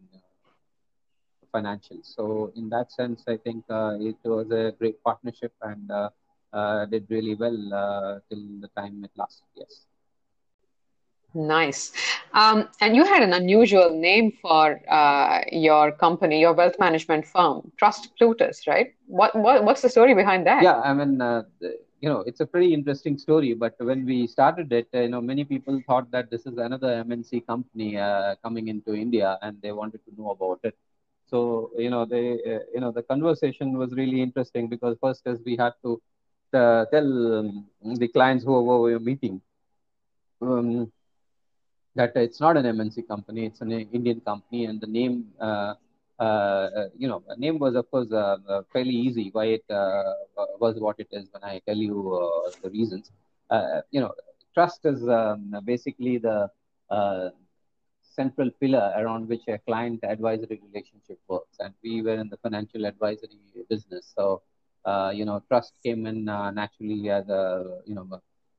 financials. 1.56 2.14
So 2.16 2.52
in 2.56 2.70
that 2.70 2.92
sense, 2.92 3.24
I 3.28 3.38
think 3.38 3.64
uh, 3.70 3.98
it 4.00 4.18
was 4.24 4.52
a 4.52 4.74
great 4.80 5.02
partnership 5.04 5.54
and 5.62 5.90
uh, 5.90 6.10
uh, 6.54 6.86
did 6.86 7.06
really 7.10 7.36
well 7.36 8.22
till 8.30 8.46
the 8.64 8.70
time 8.76 9.04
it 9.04 9.12
lasted. 9.16 9.48
Yes. 9.56 9.86
Nice. 11.36 11.92
Um, 12.34 12.70
and 12.80 12.96
you 12.96 13.04
had 13.04 13.22
an 13.22 13.34
unusual 13.34 13.90
name 13.90 14.32
for 14.42 14.80
uh, 14.90 15.42
your 15.52 15.92
company, 15.92 16.40
your 16.40 16.54
wealth 16.54 16.78
management 16.80 17.26
firm, 17.26 17.72
Trust 17.78 18.16
Plutus, 18.18 18.68
right? 18.68 18.94
What, 19.08 19.36
what 19.36 19.66
what's 19.66 19.82
the 19.82 19.90
story 19.90 20.14
behind 20.16 20.48
that? 20.48 20.64
Yeah, 20.64 20.80
I 20.80 20.94
mean, 20.94 21.20
uh, 21.20 21.44
you 22.06 22.12
know, 22.12 22.22
it's 22.30 22.40
a 22.40 22.46
pretty 22.46 22.72
interesting 22.74 23.18
story. 23.18 23.54
But 23.56 23.74
when 23.80 24.06
we 24.06 24.28
started 24.28 24.72
it, 24.72 24.88
you 24.94 25.10
know, 25.10 25.22
many 25.22 25.44
people 25.44 25.82
thought 25.88 26.12
that 26.12 26.30
this 26.30 26.46
is 26.46 26.58
another 26.58 27.04
MNC 27.04 27.48
company 27.48 27.98
uh, 27.98 28.36
coming 28.44 28.68
into 28.68 28.94
India, 28.94 29.40
and 29.42 29.60
they 29.64 29.72
wanted 29.72 30.02
to 30.06 30.12
know 30.22 30.30
about 30.30 30.60
it. 30.64 30.76
So 31.32 31.72
you 31.76 31.90
know, 31.90 32.06
they 32.06 32.26
uh, 32.54 32.60
you 32.76 32.82
know 32.82 32.92
the 32.92 33.02
conversation 33.02 33.78
was 33.80 33.92
really 33.94 34.22
interesting 34.22 34.68
because 34.68 34.98
first, 35.02 35.26
as 35.26 35.40
we 35.44 35.58
had 35.58 35.74
to 35.84 36.00
uh, 36.54 36.86
tell 36.94 37.40
um, 37.40 37.66
the 38.04 38.08
clients 38.08 38.46
who, 38.46 38.62
we 38.62 38.94
were 38.94 39.00
meeting 39.00 39.42
um, 40.44 40.92
that 41.96 42.16
it's 42.16 42.40
not 42.40 42.56
an 42.56 42.66
MNC 42.66 43.08
company; 43.08 43.48
it's 43.48 43.62
an 43.62 43.72
Indian 43.72 44.22
company, 44.22 44.66
and 44.66 44.80
the 44.80 44.88
name. 45.00 45.26
Uh, 46.20 46.24
uh, 46.80 46.88
you 46.98 47.08
know, 47.08 47.22
name 47.38 47.60
was 47.60 47.76
of 47.76 47.90
course 47.92 48.12
uh, 48.12 48.38
fairly 48.72 48.96
easy. 48.96 49.30
Why 49.32 49.46
it 49.60 49.66
was 50.60 50.80
what 50.80 51.00
it 51.00 51.08
is 51.12 51.28
when 51.32 51.44
I 51.44 51.62
tell 51.68 51.76
you 51.78 52.20
the 52.64 52.70
reasons. 52.70 53.12
you 53.92 54.02
know, 54.02 54.14
trust 54.54 54.86
is 54.86 55.08
um, 55.08 55.56
basically 55.66 56.18
the 56.18 56.50
central 58.02 58.50
pillar 58.62 58.94
around 58.98 59.28
which 59.28 59.46
a 59.50 59.58
client 59.60 60.00
advisory 60.04 60.60
relationship 60.72 61.20
works. 61.28 61.58
And 61.60 61.74
we 61.84 62.02
were 62.02 62.16
in 62.16 62.30
the 62.30 62.38
financial 62.38 62.86
advisory 62.86 63.40
business. 63.70 64.14
So, 64.18 64.42
uh, 64.86 65.12
you 65.14 65.26
know, 65.26 65.42
trust 65.50 65.74
came 65.84 66.06
in 66.06 66.30
uh, 66.30 66.52
naturally 66.52 67.10
as 67.10 67.28
a, 67.30 67.82
you 67.86 67.96
know, 67.96 68.08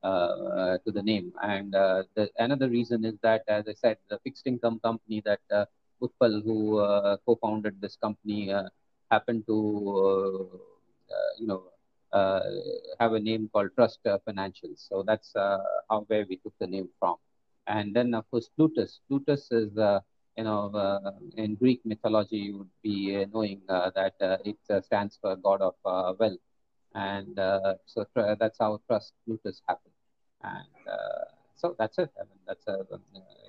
uh, 0.03 0.77
to 0.85 0.91
the 0.91 1.01
name. 1.01 1.33
And 1.41 1.73
the, 1.73 2.29
another 2.37 2.69
reason 2.69 3.03
is 3.03 3.15
that, 3.23 3.43
as 3.47 3.67
I 3.67 3.73
said, 3.73 3.97
the 4.09 4.19
fixed 4.23 4.45
income 4.45 4.79
company 4.83 5.23
that 5.25 5.67
Utpal, 6.01 6.43
who 6.43 6.79
uh, 6.79 7.17
co-founded 7.25 7.81
this 7.81 7.95
company, 7.97 8.51
uh, 8.51 8.63
happened 9.11 9.45
to, 9.47 10.59
uh, 11.11 11.31
you 11.39 11.47
know, 11.47 11.63
have 12.99 13.13
a 13.13 13.19
name 13.19 13.49
called 13.53 13.69
Trust 13.75 13.99
Financials. 14.27 14.87
So 14.89 15.03
that's 15.05 15.33
how 15.35 16.05
where 16.07 16.25
we 16.29 16.37
took 16.37 16.53
the 16.59 16.67
name 16.67 16.89
from. 16.99 17.15
And 17.67 17.93
then, 17.93 18.13
of 18.13 18.29
course, 18.31 18.49
Plutus. 18.55 18.99
Plutus 19.07 19.51
is 19.51 19.77
you 20.37 20.43
know, 20.43 20.69
uh, 20.75 21.11
in 21.35 21.55
Greek 21.55 21.81
mythology, 21.83 22.37
you 22.37 22.57
would 22.59 22.69
be 22.83 23.15
uh, 23.15 23.25
knowing 23.33 23.61
uh, 23.67 23.89
that 23.95 24.13
it 24.45 24.57
stands 24.85 25.17
for 25.19 25.35
god 25.35 25.61
of 25.61 25.73
wealth. 26.19 26.39
And 26.93 27.35
so 27.85 28.05
that's 28.15 28.59
how 28.59 28.79
trust 28.87 29.13
Plutus 29.25 29.61
happened. 29.67 29.93
And 30.43 30.67
so 31.55 31.75
that's 31.77 31.97
it. 31.97 32.11
I 32.19 32.23
mean, 32.23 32.39
that's 32.47 32.67
a, 32.67 32.85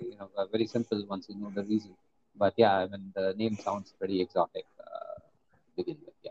you 0.01 0.17
know, 0.19 0.31
a 0.39 0.47
very 0.47 0.67
simple 0.67 1.05
once 1.09 1.27
you 1.29 1.37
know 1.37 1.53
the 1.55 1.65
reason. 1.65 1.95
But 2.39 2.55
yeah, 2.57 2.77
I 2.77 2.87
mean, 2.87 3.13
the 3.15 3.35
name 3.37 3.57
sounds 3.57 3.93
pretty 3.99 4.21
exotic 4.21 4.65
to 4.77 5.77
begin 5.77 5.97
with. 6.05 6.15
Yeah. 6.23 6.31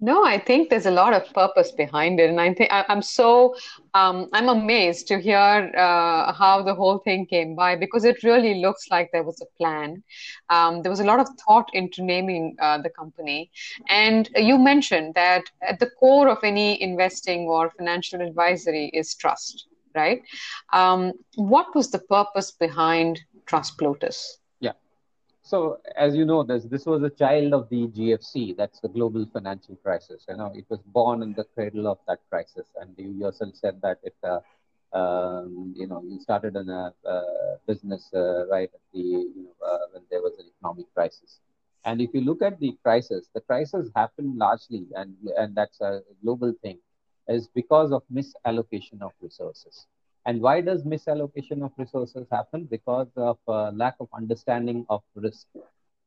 No, 0.00 0.24
I 0.24 0.38
think 0.38 0.70
there's 0.70 0.86
a 0.86 0.92
lot 0.92 1.12
of 1.12 1.32
purpose 1.34 1.72
behind 1.72 2.20
it, 2.20 2.30
and 2.30 2.40
I 2.40 2.54
think 2.54 2.72
I, 2.72 2.84
am 2.88 3.02
so 3.02 3.56
um, 3.94 4.28
I'm 4.32 4.48
amazed 4.48 5.08
to 5.08 5.18
hear 5.18 5.72
uh, 5.76 6.32
how 6.32 6.62
the 6.62 6.74
whole 6.74 6.98
thing 6.98 7.26
came 7.26 7.56
by 7.56 7.74
because 7.74 8.04
it 8.04 8.22
really 8.22 8.60
looks 8.60 8.86
like 8.92 9.10
there 9.12 9.24
was 9.24 9.40
a 9.40 9.58
plan. 9.58 10.04
Um, 10.50 10.82
there 10.82 10.90
was 10.90 11.00
a 11.00 11.04
lot 11.04 11.18
of 11.18 11.28
thought 11.44 11.68
into 11.72 12.04
naming 12.04 12.54
uh, 12.60 12.78
the 12.78 12.90
company, 12.90 13.50
and 13.88 14.30
you 14.36 14.56
mentioned 14.56 15.14
that 15.14 15.42
at 15.62 15.80
the 15.80 15.90
core 15.98 16.28
of 16.28 16.38
any 16.44 16.80
investing 16.80 17.48
or 17.48 17.72
financial 17.76 18.20
advisory 18.20 18.92
is 18.94 19.16
trust, 19.16 19.66
right? 19.96 20.22
Um, 20.72 21.12
what 21.34 21.74
was 21.74 21.90
the 21.90 21.98
purpose 21.98 22.52
behind 22.52 23.20
Trust 23.48 23.78
Yeah. 24.60 24.72
So, 25.42 25.80
as 25.96 26.14
you 26.14 26.24
know, 26.26 26.42
this 26.42 26.64
this 26.64 26.86
was 26.86 27.02
a 27.02 27.10
child 27.10 27.54
of 27.54 27.68
the 27.70 27.86
GFC. 27.88 28.56
That's 28.56 28.80
the 28.80 28.88
global 28.88 29.26
financial 29.32 29.76
crisis. 29.76 30.26
You 30.28 30.36
know, 30.36 30.52
it 30.54 30.66
was 30.68 30.80
born 30.98 31.22
in 31.22 31.32
the 31.32 31.44
cradle 31.44 31.86
of 31.88 31.98
that 32.06 32.20
crisis, 32.30 32.66
and 32.80 32.94
you 32.98 33.10
yourself 33.12 33.54
said 33.54 33.80
that 33.82 33.98
it, 34.02 34.16
uh, 34.22 34.40
um, 34.92 35.74
you 35.76 35.86
know, 35.86 36.02
you 36.06 36.20
started 36.20 36.56
in 36.56 36.68
a 36.68 36.92
uh, 37.06 37.56
business 37.66 38.10
uh, 38.14 38.46
right 38.48 38.70
at 38.72 38.80
the 38.92 39.00
you 39.00 39.42
know 39.44 39.66
uh, 39.66 39.86
when 39.92 40.02
there 40.10 40.20
was 40.20 40.38
an 40.38 40.46
economic 40.56 40.86
crisis. 40.94 41.40
And 41.84 42.02
if 42.02 42.10
you 42.12 42.20
look 42.20 42.42
at 42.42 42.60
the 42.60 42.76
crisis, 42.82 43.28
the 43.34 43.40
crisis 43.40 43.90
happened 43.96 44.36
largely, 44.36 44.86
and 44.94 45.16
and 45.38 45.54
that's 45.54 45.80
a 45.80 46.02
global 46.22 46.52
thing, 46.62 46.78
is 47.28 47.48
because 47.54 47.92
of 47.92 48.02
misallocation 48.12 49.00
of 49.00 49.12
resources. 49.22 49.86
And 50.28 50.42
why 50.42 50.60
does 50.60 50.84
misallocation 50.84 51.64
of 51.64 51.72
resources 51.78 52.26
happen? 52.30 52.64
Because 52.70 53.08
of 53.16 53.38
uh, 53.48 53.72
lack 53.72 53.96
of 54.00 54.08
understanding 54.14 54.86
of 54.90 55.02
risk. 55.16 55.46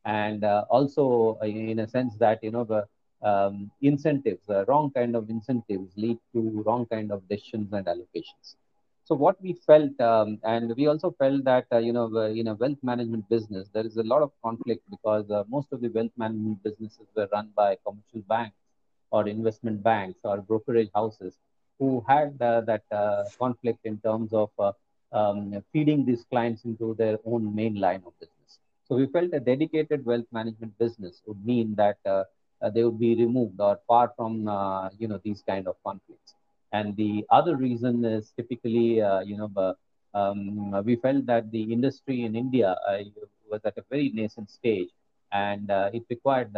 And 0.06 0.44
uh, 0.44 0.66
also, 0.70 1.40
uh, 1.42 1.46
in 1.46 1.80
a 1.80 1.88
sense, 1.88 2.16
that, 2.20 2.44
you 2.44 2.52
know, 2.52 2.64
the 2.64 2.88
um, 3.28 3.72
incentives, 3.82 4.46
the 4.48 4.66
wrong 4.68 4.92
kind 4.92 5.16
of 5.16 5.30
incentives 5.30 5.92
lead 5.98 6.20
to 6.34 6.64
wrong 6.66 6.86
kind 6.86 7.12
of 7.12 7.28
decisions 7.30 7.74
and 7.74 7.88
allocations. 7.88 8.56
So 9.06 9.16
what 9.16 9.42
we 9.42 9.54
felt, 9.54 10.00
um, 10.00 10.40
and 10.44 10.76
we 10.76 10.88
also 10.88 11.16
felt 11.18 11.44
that, 11.46 11.66
uh, 11.72 11.80
you 11.80 11.94
know, 11.94 12.16
in 12.18 12.48
a 12.48 12.56
wealth 12.56 12.78
management 12.84 13.28
business, 13.30 13.70
there 13.74 13.86
is 13.86 13.98
a 13.98 14.04
lot 14.04 14.22
of 14.22 14.32
conflict 14.44 14.84
because 14.90 15.30
uh, 15.32 15.44
most 15.50 15.74
of 15.74 15.82
the 15.82 15.90
wealth 15.90 16.12
management 16.16 16.64
businesses 16.64 17.08
were 17.16 17.28
run 17.34 17.50
by 17.56 17.78
commercial 17.86 18.22
banks 18.30 18.58
or 19.12 19.28
investment 19.28 19.84
banks 19.84 20.20
or 20.24 20.42
brokerage 20.42 20.90
houses 20.96 21.40
who 21.82 22.06
had 22.08 22.40
uh, 22.40 22.62
that 22.62 22.84
uh, 22.92 23.24
conflict 23.40 23.80
in 23.92 23.98
terms 24.08 24.32
of 24.34 24.50
uh, 24.60 24.72
um, 25.20 25.64
feeding 25.74 26.06
these 26.06 26.24
clients 26.32 26.64
into 26.64 26.94
their 27.02 27.18
own 27.26 27.44
main 27.60 27.76
line 27.86 28.04
of 28.06 28.14
business. 28.20 28.60
So 28.88 28.96
we 28.96 29.08
felt 29.08 29.34
a 29.34 29.40
dedicated 29.40 30.06
wealth 30.06 30.30
management 30.32 30.78
business 30.78 31.22
would 31.26 31.44
mean 31.44 31.74
that 31.76 31.98
they 32.74 32.84
would 32.84 33.00
be 33.00 33.16
removed 33.16 33.60
or 33.60 33.80
far 33.88 34.14
from 34.16 34.34
you 35.00 35.08
know 35.08 35.20
these 35.24 35.42
kind 35.52 35.68
of 35.68 35.76
conflicts. 35.84 36.36
And 36.72 36.96
the 36.96 37.26
other 37.38 37.56
reason 37.56 38.06
is 38.06 38.32
typically 38.40 38.90
you 39.30 39.38
know 39.40 39.76
um, 40.14 40.72
we 40.84 40.98
felt 40.98 41.26
that 41.32 41.52
the 41.52 41.64
industry 41.78 42.18
in 42.26 42.36
India 42.36 42.76
was 43.50 43.62
at 43.66 43.78
a 43.78 43.84
very 43.90 44.12
nascent 44.14 44.50
stage 44.52 44.90
and 45.32 45.70
it 45.98 46.04
required 46.10 46.54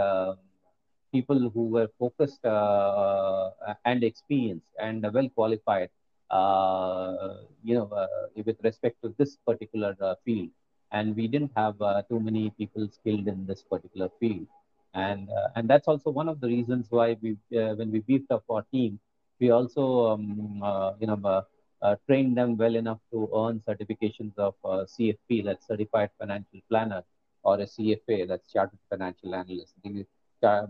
people 1.16 1.40
who 1.54 1.64
were 1.76 1.90
focused 2.00 2.44
uh, 2.46 3.52
and 3.86 4.04
experienced 4.04 4.72
and 4.80 5.06
well 5.14 5.30
qualified, 5.30 5.90
uh, 6.32 7.36
you 7.64 7.76
know, 7.76 7.88
uh, 8.04 8.08
with 8.48 8.58
respect 8.64 8.98
to 9.04 9.14
this 9.18 9.38
particular 9.48 9.96
field. 10.26 10.50
And 10.92 11.16
we 11.16 11.28
didn't 11.28 11.52
have 11.56 11.78
too 12.10 12.20
many 12.20 12.52
people 12.58 12.88
skilled 12.98 13.28
in 13.28 13.46
this 13.48 13.64
particular 13.64 14.10
field. 14.20 14.46
And, 14.94 15.28
and 15.56 15.68
that's 15.68 15.88
also 15.88 16.12
one 16.12 16.30
of 16.30 16.40
the 16.40 16.48
reasons 16.48 16.86
why 16.90 17.18
we, 17.20 17.36
when 17.50 17.92
we 17.92 18.02
beefed 18.02 18.32
up 18.32 18.44
our 18.50 18.64
team, 18.72 19.00
we 19.40 19.50
also, 19.50 20.12
um, 20.12 20.62
you 21.00 21.08
know, 21.08 21.44
uh, 21.84 21.96
train 22.08 22.34
them 22.34 22.56
well 22.58 22.76
enough 22.76 23.00
to 23.12 23.30
earn 23.36 23.62
certifications 23.68 24.32
of 24.38 24.56
uh, 24.64 24.86
CFP, 24.86 25.44
that's 25.44 25.68
Certified 25.68 26.10
Financial 26.18 26.62
Planner, 26.70 27.04
or 27.44 27.56
a 27.60 27.66
CFA, 27.66 28.26
that's 28.28 28.52
Chartered 28.52 28.80
Financial 28.90 29.36
Analyst 29.36 29.74
uh, 29.86 29.90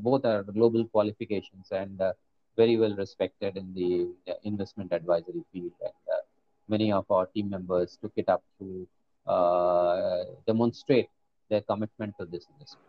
both 0.01 0.25
are 0.25 0.43
global 0.43 0.85
qualifications 0.85 1.67
and 1.71 1.99
uh, 2.01 2.13
very 2.55 2.77
well 2.77 2.95
respected 2.95 3.57
in 3.57 3.73
the 3.73 4.07
uh, 4.31 4.35
investment 4.43 4.91
advisory 4.91 5.43
field. 5.51 5.71
And 5.81 6.03
uh, 6.11 6.21
many 6.67 6.91
of 6.91 7.09
our 7.09 7.25
team 7.27 7.49
members 7.49 7.97
took 8.01 8.13
it 8.15 8.29
up 8.29 8.43
to 8.59 8.87
uh, 9.27 10.23
demonstrate 10.45 11.09
their 11.49 11.61
commitment 11.61 12.13
to 12.19 12.25
this 12.25 12.45
industry. 12.53 12.81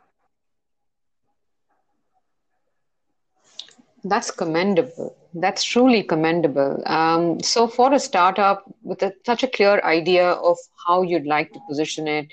That's 4.07 4.31
commendable. 4.31 5.17
That's 5.33 5.65
truly 5.65 6.03
commendable. 6.03 6.83
Um, 6.85 7.41
so, 7.41 7.67
for 7.67 7.93
a 7.95 7.99
startup 7.99 8.63
with 8.83 9.03
a, 9.03 9.15
such 9.25 9.43
a 9.43 9.49
clear 9.49 9.81
idea 9.83 10.33
of 10.33 10.59
how 10.87 11.03
you'd 11.03 11.27
like 11.27 11.53
to 11.55 11.61
position 11.67 12.07
it, 12.07 12.31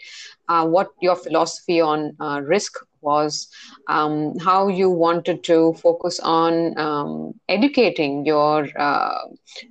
uh, 0.49 0.67
what 0.67 0.89
your 1.01 1.15
philosophy 1.15 1.79
on 1.79 2.15
uh, 2.19 2.41
risk 2.43 2.77
was, 3.01 3.47
um, 3.87 4.37
how 4.39 4.67
you 4.67 4.89
wanted 4.89 5.43
to 5.45 5.73
focus 5.73 6.19
on 6.19 6.77
um, 6.77 7.33
educating 7.49 8.25
your, 8.25 8.67
uh, 8.77 9.19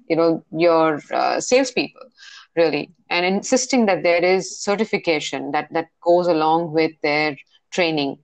you 0.09 0.17
know, 0.17 0.45
your 0.53 1.01
uh, 1.13 1.41
salespeople, 1.41 2.03
really, 2.57 2.91
and 3.09 3.25
insisting 3.27 3.87
that 3.87 4.03
there 4.03 4.25
is 4.25 4.61
certification 4.61 5.53
that 5.53 5.69
that 5.73 5.89
goes 6.03 6.27
along 6.27 6.73
with 6.73 6.93
their 7.03 7.37
training 7.71 8.19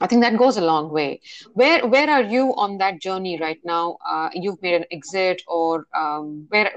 I 0.00 0.06
think 0.06 0.22
that 0.22 0.36
goes 0.36 0.56
a 0.56 0.60
long 0.60 0.90
way. 0.90 1.20
Where 1.54 1.86
where 1.86 2.10
are 2.10 2.22
you 2.22 2.54
on 2.56 2.78
that 2.78 3.00
journey 3.00 3.38
right 3.40 3.58
now? 3.64 3.96
Uh, 4.08 4.28
you've 4.34 4.60
made 4.62 4.74
an 4.74 4.84
exit, 4.90 5.42
or 5.46 5.86
um, 5.94 6.46
where? 6.48 6.70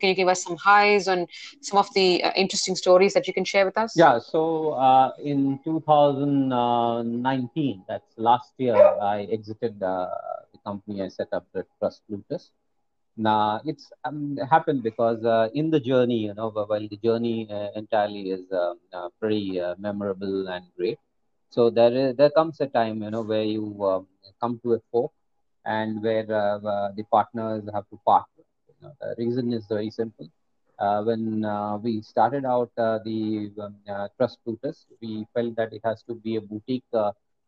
Can 0.00 0.08
you 0.10 0.14
give 0.14 0.28
us 0.28 0.42
some 0.42 0.56
highs 0.56 1.08
and 1.08 1.28
some 1.60 1.78
of 1.78 1.88
the 1.94 2.22
uh, 2.24 2.30
interesting 2.36 2.76
stories 2.76 3.14
that 3.14 3.26
you 3.26 3.34
can 3.34 3.44
share 3.44 3.64
with 3.66 3.76
us? 3.76 3.92
Yeah. 3.94 4.18
So 4.18 4.70
uh, 4.72 5.12
in 5.22 5.58
2019, 5.64 7.82
that's 7.88 8.12
last 8.16 8.52
year, 8.58 8.76
I 8.76 9.26
exited 9.30 9.82
uh, 9.82 10.08
the 10.52 10.58
company. 10.64 11.02
I 11.02 11.08
set 11.08 11.28
up 11.32 11.46
the 11.52 11.64
Trust 11.78 12.02
Plutus. 12.08 12.50
Now 13.16 13.60
it's 13.64 13.90
um, 14.04 14.36
happened 14.50 14.82
because 14.82 15.24
uh, 15.24 15.48
in 15.54 15.70
the 15.70 15.80
journey, 15.80 16.18
you 16.28 16.34
know, 16.34 16.50
while 16.50 16.86
the 16.88 16.98
journey 17.02 17.48
uh, 17.50 17.68
entirely 17.74 18.30
is 18.30 18.44
um, 18.52 18.78
pretty 19.20 19.60
memorable 19.78 20.48
and 20.48 20.64
great 20.76 20.98
so 21.50 21.70
there 21.70 21.92
is 22.02 22.16
there 22.16 22.30
comes 22.38 22.60
a 22.60 22.66
time 22.66 23.02
you 23.02 23.10
know 23.10 23.22
where 23.22 23.42
you 23.54 23.64
um, 23.90 24.06
come 24.40 24.58
to 24.62 24.74
a 24.74 24.80
fork 24.90 25.12
and 25.64 26.02
where 26.02 26.26
uh, 26.42 26.58
uh, 26.74 26.90
the 26.96 27.04
partners 27.10 27.62
have 27.74 27.88
to 27.90 27.98
part. 28.06 28.24
You 28.38 28.74
know, 28.82 28.92
the 29.00 29.14
reason 29.18 29.52
is 29.52 29.66
very 29.68 29.90
simple. 29.90 30.28
Uh, 30.78 31.02
when 31.02 31.44
uh, 31.44 31.76
we 31.78 32.00
started 32.02 32.44
out 32.44 32.70
uh, 32.78 32.98
the 33.04 33.50
um, 33.60 33.74
uh, 33.88 34.08
Trust 34.16 34.38
Plutus, 34.44 34.86
we 35.00 35.26
felt 35.34 35.54
that 35.56 35.72
it 35.72 35.80
has 35.84 36.02
to 36.04 36.14
be 36.14 36.36
a 36.36 36.40
boutique 36.40 36.84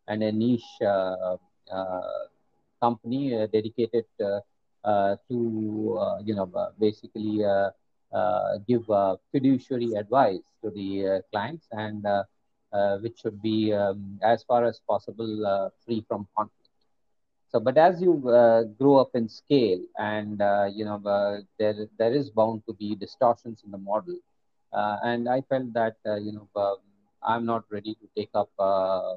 and 0.09 0.23
a 0.23 0.33
niche 0.33 0.71
company 2.81 3.31
dedicated 3.53 4.05
to 4.19 4.39
you 6.25 6.35
know 6.35 6.49
basically 6.79 7.43
give 8.67 8.85
fiduciary 9.33 9.93
advice 9.95 10.43
to 10.63 10.71
the 10.71 11.23
clients 11.33 11.67
and 11.73 12.05
uh, 12.07 12.23
which 12.99 13.19
should 13.21 13.41
be 13.43 13.73
um, 13.73 14.19
as 14.23 14.43
far 14.45 14.65
as 14.65 14.81
possible 14.89 15.47
uh, 15.47 15.69
free 15.85 16.05
from 16.09 16.27
conflict. 16.37 16.57
So, 17.49 17.59
but 17.59 17.77
as 17.77 18.01
you 18.01 18.29
uh, 18.29 18.63
grow 18.79 18.97
up 18.97 19.11
in 19.15 19.29
scale, 19.29 19.81
and 19.99 20.41
you 20.75 20.85
know 20.85 20.99
there 21.59 21.75
there 21.99 22.13
is 22.13 22.31
bound 22.31 22.63
to 22.69 22.75
be 22.75 22.95
distortions 22.95 23.63
in 23.65 23.71
the 23.73 23.79
model, 23.79 24.17
and 24.73 25.29
I 25.29 25.41
felt 25.43 25.73
that 25.75 25.97
you 26.05 26.33
know 26.33 26.77
I'm 27.23 27.45
not 27.45 27.65
ready 27.71 27.95
to 27.95 28.07
take 28.17 28.31
up 28.35 28.51
a 28.59 29.17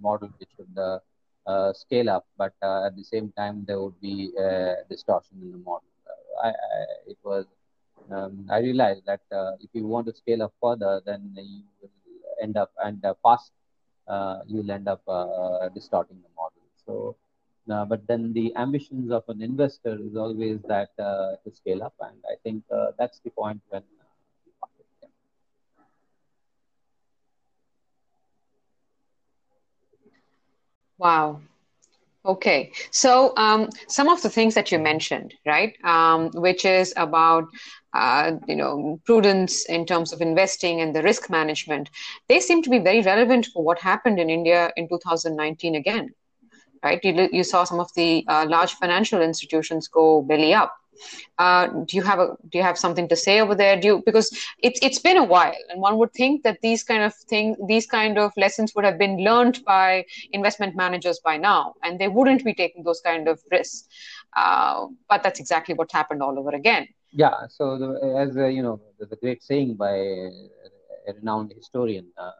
model 0.00 0.30
which 0.38 0.50
would 0.58 1.00
uh, 1.48 1.72
scale 1.72 2.10
up, 2.10 2.26
but 2.36 2.52
uh, 2.62 2.84
at 2.86 2.94
the 2.94 3.04
same 3.04 3.32
time 3.36 3.64
there 3.66 3.80
would 3.80 3.98
be 4.00 4.30
distortion 4.90 5.38
in 5.40 5.52
the 5.52 5.58
model. 5.58 5.88
Uh, 6.06 6.46
I, 6.46 6.50
I, 6.50 6.52
it 7.06 7.18
was 7.24 7.46
um, 8.10 8.46
I 8.50 8.58
realized 8.58 9.02
that 9.06 9.20
if 9.60 9.70
you 9.72 9.86
want 9.86 10.06
to 10.08 10.14
scale 10.14 10.42
up 10.42 10.52
further, 10.62 11.00
then 11.06 11.32
you 11.36 11.62
will 11.80 11.90
end 12.42 12.56
up 12.56 12.72
and 12.84 13.04
uh, 13.04 13.14
fast, 13.22 13.52
uh, 14.08 14.40
you'll 14.46 14.70
end 14.70 14.88
up 14.88 15.02
uh, 15.08 15.68
distorting 15.70 16.18
the 16.22 16.28
model. 16.36 16.62
So, 16.86 17.16
but 17.86 18.06
then 18.06 18.32
the 18.32 18.54
ambitions 18.56 19.10
of 19.10 19.24
an 19.28 19.42
investor 19.42 19.98
is 20.00 20.16
always 20.16 20.60
that 20.68 20.96
to 20.96 21.50
scale 21.52 21.82
up, 21.82 21.94
and 22.00 22.16
I 22.30 22.36
think 22.42 22.64
that's 22.98 23.20
the 23.20 23.30
point 23.30 23.60
when 23.68 23.82
Wow. 30.98 31.40
Okay. 32.26 32.72
So 32.90 33.32
um, 33.36 33.70
some 33.86 34.08
of 34.08 34.20
the 34.22 34.28
things 34.28 34.54
that 34.54 34.70
you 34.72 34.78
mentioned, 34.78 35.32
right, 35.46 35.74
um, 35.84 36.30
which 36.34 36.64
is 36.64 36.92
about 36.96 37.44
uh, 37.94 38.32
you 38.46 38.56
know 38.56 39.00
prudence 39.04 39.64
in 39.66 39.86
terms 39.86 40.12
of 40.12 40.20
investing 40.20 40.80
and 40.80 40.94
the 40.94 41.02
risk 41.02 41.30
management, 41.30 41.90
they 42.28 42.40
seem 42.40 42.62
to 42.62 42.70
be 42.70 42.78
very 42.78 43.02
relevant 43.02 43.46
for 43.52 43.62
what 43.62 43.78
happened 43.78 44.18
in 44.18 44.30
India 44.30 44.70
in 44.76 44.88
2019 44.88 45.74
again, 45.74 46.10
right? 46.82 47.00
You, 47.02 47.28
you 47.32 47.44
saw 47.44 47.64
some 47.64 47.80
of 47.80 47.92
the 47.94 48.24
uh, 48.28 48.46
large 48.48 48.74
financial 48.74 49.22
institutions 49.22 49.88
go 49.88 50.22
belly 50.22 50.54
up 50.54 50.74
uh, 51.38 51.68
do 51.86 51.96
you 51.96 52.02
have 52.02 52.18
a 52.18 52.36
do 52.48 52.58
you 52.58 52.64
have 52.64 52.78
something 52.78 53.08
to 53.08 53.16
say 53.16 53.40
over 53.40 53.54
there? 53.54 53.78
Do 53.80 53.86
you 53.88 54.02
because 54.04 54.30
it's 54.58 54.78
it's 54.82 54.98
been 54.98 55.16
a 55.16 55.24
while, 55.24 55.54
and 55.70 55.80
one 55.80 55.98
would 55.98 56.12
think 56.12 56.42
that 56.42 56.60
these 56.60 56.82
kind 56.82 57.02
of 57.02 57.14
things, 57.14 57.56
these 57.66 57.86
kind 57.86 58.18
of 58.18 58.32
lessons 58.36 58.74
would 58.74 58.84
have 58.84 58.98
been 58.98 59.18
learned 59.18 59.64
by 59.64 60.04
investment 60.32 60.76
managers 60.76 61.20
by 61.24 61.36
now, 61.36 61.74
and 61.82 61.98
they 61.98 62.08
wouldn't 62.08 62.44
be 62.44 62.54
taking 62.54 62.82
those 62.82 63.00
kind 63.00 63.28
of 63.28 63.40
risks. 63.50 63.84
Uh, 64.36 64.86
but 65.08 65.22
that's 65.22 65.40
exactly 65.40 65.74
what 65.74 65.90
happened 65.92 66.22
all 66.22 66.38
over 66.38 66.50
again. 66.50 66.88
Yeah. 67.12 67.46
So 67.48 67.78
the, 67.78 68.16
as 68.18 68.36
uh, 68.36 68.46
you 68.46 68.62
know, 68.62 68.80
the, 68.98 69.06
a 69.10 69.16
great 69.16 69.42
saying 69.42 69.74
by 69.76 69.92
a 71.08 71.12
renowned 71.14 71.52
historian, 71.56 72.06
uh, 72.16 72.32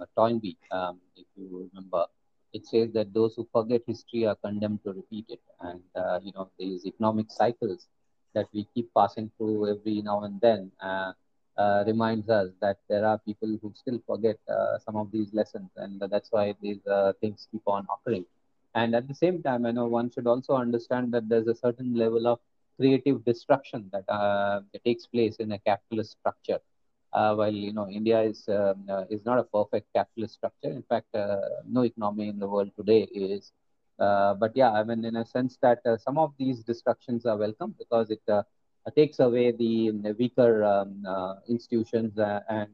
uh, 0.00 0.06
Toynbee, 0.16 0.56
um, 0.70 0.98
if 1.16 1.26
you 1.36 1.68
remember 1.72 2.04
it 2.52 2.66
says 2.66 2.90
that 2.94 3.12
those 3.14 3.34
who 3.36 3.46
forget 3.52 3.80
history 3.86 4.26
are 4.26 4.36
condemned 4.44 4.80
to 4.84 4.92
repeat 4.92 5.24
it. 5.28 5.40
And, 5.60 5.80
uh, 5.94 6.18
you 6.22 6.32
know, 6.34 6.50
these 6.58 6.84
economic 6.86 7.26
cycles 7.30 7.86
that 8.34 8.46
we 8.52 8.66
keep 8.74 8.88
passing 8.96 9.30
through 9.36 9.68
every 9.70 10.02
now 10.02 10.22
and 10.24 10.40
then 10.40 10.70
uh, 10.82 11.12
uh, 11.56 11.84
reminds 11.86 12.28
us 12.28 12.50
that 12.60 12.78
there 12.88 13.04
are 13.06 13.18
people 13.18 13.56
who 13.62 13.72
still 13.74 14.00
forget 14.06 14.36
some 14.84 14.96
of 14.96 15.10
these 15.12 15.32
lessons, 15.32 15.70
and 15.76 16.00
that's 16.10 16.28
why 16.32 16.54
these 16.60 16.78
things 17.20 17.46
keep 17.52 17.62
on 17.66 17.86
occurring. 17.92 18.24
And 18.74 18.94
at 18.94 19.06
the 19.08 19.14
same 19.14 19.42
time, 19.42 19.64
I 19.66 19.70
know 19.72 19.86
one 19.86 20.10
should 20.10 20.26
also 20.26 20.54
understand 20.54 21.12
that 21.12 21.28
there's 21.28 21.46
a 21.48 21.54
certain 21.54 21.94
level 21.94 22.26
of 22.26 22.38
creative 22.80 23.24
destruction 23.24 23.90
that, 23.92 24.08
uh, 24.08 24.60
takes 24.84 25.06
place 25.06 25.36
in 25.36 25.52
a 25.52 25.58
capitalist 25.60 26.12
structure. 26.18 26.60
Uh, 27.12 27.34
while 27.34 27.52
you 27.52 27.72
know 27.72 27.88
India 27.88 28.20
is 28.22 28.48
um, 28.48 28.84
is 29.10 29.24
not 29.24 29.38
a 29.38 29.44
perfect 29.44 29.86
capitalist 29.94 30.34
structure, 30.34 30.70
in 30.78 30.82
fact, 30.82 31.08
no 31.68 31.82
economy 31.84 32.28
in 32.28 32.38
the 32.38 32.48
world 32.48 32.70
today 32.76 33.02
is 33.12 33.52
uh, 34.00 34.34
but 34.34 34.52
yeah, 34.56 34.72
I 34.72 34.84
mean, 34.84 35.04
in 35.04 35.16
a 35.16 35.26
sense 35.26 35.58
that 35.62 35.80
uh, 35.86 35.96
some 35.98 36.18
of 36.18 36.32
these 36.38 36.62
destructions 36.62 37.26
are 37.26 37.36
welcome 37.36 37.74
because 37.78 38.10
it 38.10 38.22
uh, 38.28 38.42
takes 38.96 39.20
away 39.20 39.52
the, 39.52 39.90
the 40.02 40.14
weaker 40.18 40.64
um, 40.64 41.04
institutions 41.48 42.18
and 42.18 42.70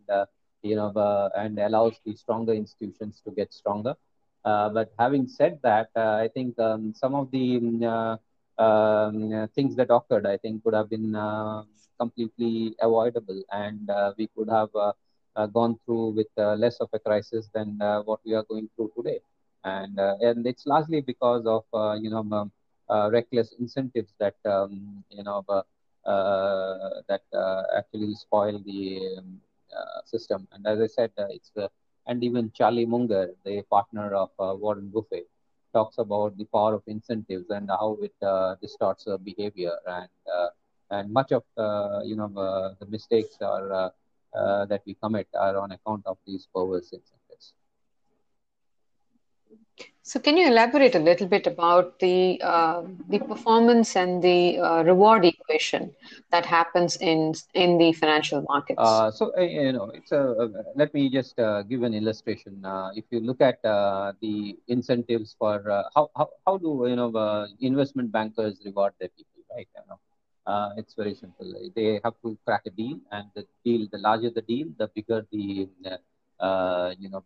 you 0.63 0.77
know 0.77 1.31
and 1.37 1.59
allows 1.59 2.01
the 2.05 2.15
stronger 2.15 2.53
institutions 2.53 3.21
to 3.25 3.33
get 3.33 3.53
stronger. 3.53 3.95
but 4.45 4.93
having 4.99 5.27
said 5.27 5.59
that, 5.63 5.91
I 5.97 6.29
think 6.33 6.59
um, 6.59 6.93
some 6.95 7.15
of 7.15 7.31
the 7.33 7.59
um, 8.59 9.49
things 9.55 9.77
that 9.77 9.91
occurred, 9.91 10.27
I 10.27 10.37
think, 10.37 10.63
could 10.65 10.75
have 10.75 10.91
been 10.91 11.13
completely 11.99 12.75
avoidable, 12.81 13.43
and 13.53 13.91
we 14.19 14.29
could 14.37 14.49
have 14.49 14.71
gone 15.53 15.79
through 15.85 16.11
with 16.11 16.29
less 16.37 16.77
of 16.81 16.89
a 16.93 16.99
crisis 16.99 17.49
than 17.55 17.79
what 18.05 18.21
we 18.25 18.35
are 18.35 18.45
going 18.45 18.69
through 18.77 18.93
today 18.97 19.21
and 19.65 19.99
uh, 19.99 20.15
and 20.21 20.47
it's 20.47 20.67
largely 20.67 21.01
because 21.01 21.45
of 21.47 21.65
uh, 21.75 21.95
you 21.95 22.11
know 22.11 22.25
um, 22.39 22.51
uh, 22.89 23.09
reckless 23.13 23.53
incentives 23.59 24.13
that 24.19 24.37
um, 24.45 25.05
you 25.11 25.23
know 25.25 25.43
that 27.09 27.23
actually 27.79 28.15
spoil 28.15 28.61
the 28.65 29.01
um, 29.19 29.41
system. 30.05 30.47
And 30.53 30.67
as 30.67 30.81
I 30.81 30.87
said, 30.87 31.11
it's 31.37 31.51
and 32.09 32.23
even 32.23 32.53
Charlie 32.55 32.87
Munger, 32.87 33.31
the 33.45 33.63
partner 33.71 34.15
of 34.15 34.31
Warren 34.39 34.89
Buffett, 34.95 35.27
talks 35.73 35.99
about 35.99 36.37
the 36.37 36.45
power 36.47 36.75
of 36.75 36.83
incentives 36.87 37.51
and 37.51 37.69
how 37.69 37.97
it 38.03 38.15
uh, 38.23 38.55
distorts 38.61 39.07
behavior 39.25 39.77
and 39.87 40.09
uh, 40.37 40.49
and 40.91 41.13
much 41.13 41.33
of 41.33 41.45
uh, 41.57 42.01
you 42.05 42.17
know 42.17 42.29
the 42.81 42.87
mistakes 42.87 43.37
are 43.41 43.93
that 44.69 44.83
we 44.87 44.95
commit 45.03 45.29
are 45.35 45.57
on 45.59 45.73
account 45.73 46.03
of 46.07 46.19
these 46.27 46.47
perverse 46.55 46.93
incentives. 46.93 47.16
So, 50.07 50.21
can 50.21 50.37
you 50.37 50.47
elaborate 50.47 50.95
a 50.95 51.01
little 51.01 51.27
bit 51.27 51.49
about 51.49 51.99
the 51.99 52.41
uh, 52.41 52.83
the 53.09 53.19
performance 53.19 53.97
and 53.97 54.23
the 54.23 54.57
uh, 54.57 54.85
reward 54.85 55.25
equation 55.25 55.91
that 56.31 56.47
happens 56.47 56.97
in 56.99 57.35
in 57.55 57.77
the 57.79 57.93
financial 57.93 58.45
markets? 58.49 58.79
Uh, 58.79 59.11
so, 59.11 59.33
uh, 59.37 59.41
you 59.41 59.73
know, 59.73 59.91
it's 59.93 60.13
a. 60.13 60.23
let 60.77 60.95
me 60.95 61.11
just 61.11 61.41
uh, 61.41 61.63
give 61.63 61.83
an 61.83 61.93
illustration. 61.93 62.65
Uh, 62.65 62.91
if 62.95 63.05
you 63.11 63.19
look 63.19 63.41
at 63.41 63.61
the 63.65 64.57
incentives 64.69 65.35
for 65.37 65.59
how, 65.97 66.09
how 66.17 66.29
how 66.47 66.57
do 66.57 66.87
you 66.87 66.95
know 66.95 67.11
investment 67.59 68.13
bankers 68.13 68.63
reward 68.65 68.93
their 69.01 69.09
people, 69.09 69.43
right? 69.57 69.67
You 69.75 69.83
know, 69.91 69.99
it's 70.77 70.95
very 70.95 71.17
simple. 71.17 71.51
They 71.75 71.99
have 72.05 72.15
to 72.23 72.39
crack 72.47 72.63
a 72.67 72.71
deal, 72.71 73.01
and 73.11 73.27
the 73.35 73.45
deal, 73.65 73.89
the 73.91 73.99
larger 73.99 74.31
the 74.31 74.43
deal, 74.43 74.69
the 74.79 74.87
bigger 74.95 75.27
the 75.33 75.67
you 77.03 77.11
know 77.11 77.25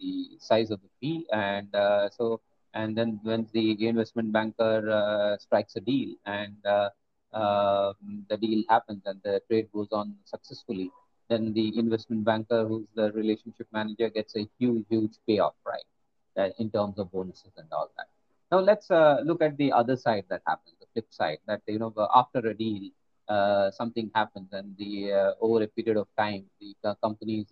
the 0.00 0.36
size 0.38 0.70
of 0.70 0.80
the 0.82 0.88
fee, 1.00 1.26
and 1.32 1.74
uh, 1.74 2.08
so 2.10 2.40
and 2.74 2.96
then 2.96 3.20
when 3.22 3.46
the 3.52 3.86
investment 3.86 4.32
banker 4.32 4.88
uh, 4.90 5.36
strikes 5.38 5.76
a 5.76 5.80
deal 5.80 6.14
and 6.26 6.56
uh, 6.66 6.90
um, 7.32 8.24
the 8.28 8.36
deal 8.36 8.62
happens 8.68 9.02
and 9.06 9.20
the 9.24 9.40
trade 9.48 9.68
goes 9.72 9.88
on 9.92 10.14
successfully, 10.24 10.90
then 11.28 11.52
the 11.52 11.76
investment 11.78 12.24
banker, 12.24 12.66
who's 12.66 12.86
the 12.94 13.12
relationship 13.12 13.66
manager, 13.72 14.08
gets 14.08 14.36
a 14.36 14.46
huge, 14.58 14.84
huge 14.88 15.12
payoff, 15.26 15.54
right, 15.66 16.52
in 16.58 16.70
terms 16.70 16.98
of 16.98 17.10
bonuses 17.12 17.52
and 17.56 17.66
all 17.72 17.90
that. 17.96 18.06
Now 18.50 18.60
let's 18.60 18.90
uh, 18.90 19.20
look 19.24 19.42
at 19.42 19.56
the 19.56 19.72
other 19.72 19.96
side 19.96 20.24
that 20.30 20.42
happens, 20.46 20.74
the 20.80 20.86
flip 20.92 21.06
side, 21.10 21.38
that 21.46 21.62
you 21.66 21.78
know 21.78 21.92
after 22.14 22.38
a 22.40 22.54
deal, 22.54 22.90
uh, 23.28 23.70
something 23.70 24.10
happens, 24.14 24.48
and 24.52 24.74
the 24.78 25.12
uh, 25.12 25.32
over 25.40 25.62
a 25.62 25.68
period 25.68 25.98
of 25.98 26.08
time, 26.16 26.44
the 26.60 26.94
companies 27.02 27.46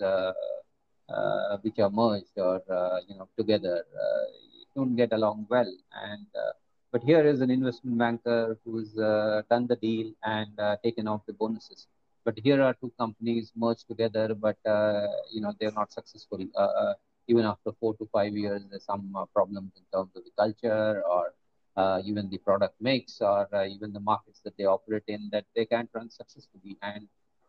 uh, 1.09 1.57
which 1.63 1.79
are 1.79 1.91
merged 1.91 2.37
or 2.37 2.63
uh, 2.71 2.99
you 3.09 3.17
know 3.17 3.29
together 3.39 3.85
uh, 4.03 4.25
don't 4.75 4.97
get 4.97 5.13
along 5.13 5.47
well. 5.49 5.73
And 6.05 6.27
but 6.93 7.03
here 7.03 7.27
is 7.27 7.41
an 7.41 7.51
investment 7.51 7.99
banker 7.99 8.59
who's 8.65 8.93
done 9.53 9.67
the 9.67 9.79
deal 9.81 10.13
and 10.25 10.53
taken 10.83 11.07
off 11.09 11.23
the 11.27 11.33
bonuses. 11.33 11.87
But 12.25 12.39
here 12.43 12.61
are 12.63 12.75
two 12.75 12.93
companies 12.99 13.53
merged 13.57 13.87
together, 13.89 14.35
but 14.35 14.59
you 15.33 15.41
know 15.41 15.53
they're 15.59 15.79
not 15.83 15.93
successful 15.93 16.41
even 17.29 17.45
after 17.45 17.73
four 17.81 17.95
to 17.97 18.09
five 18.13 18.33
years, 18.33 18.63
there's 18.71 18.85
some 18.85 19.15
problems 19.35 19.73
in 19.77 19.83
terms 19.93 20.11
of 20.15 20.23
the 20.25 20.31
culture 20.39 21.03
or 21.09 21.35
uh, 21.77 22.01
even 22.05 22.31
the 22.31 22.39
product 22.39 22.75
mix 22.81 23.21
or 23.21 23.49
uh, 23.55 23.67
even 23.67 23.93
the 23.93 24.01
markets 24.01 24.41
that 24.45 24.57
they 24.57 24.65
operate 24.65 25.03
in 25.09 25.29
that 25.33 25.45
they 25.55 25.67
can't 25.67 25.91
run 25.93 26.09
successfully. 26.11 26.77
And 26.83 27.09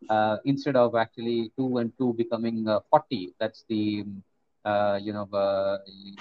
uh, 0.09 0.37
instead 0.45 0.75
of 0.75 0.95
actually 0.95 1.51
2 1.57 1.77
and 1.77 1.91
2 1.97 2.13
becoming 2.13 2.67
uh, 2.67 2.79
40 2.89 3.33
that's 3.39 3.63
the 3.69 4.05
uh, 4.65 4.99
you 5.01 5.13
know 5.13 5.27
uh, 5.33 5.77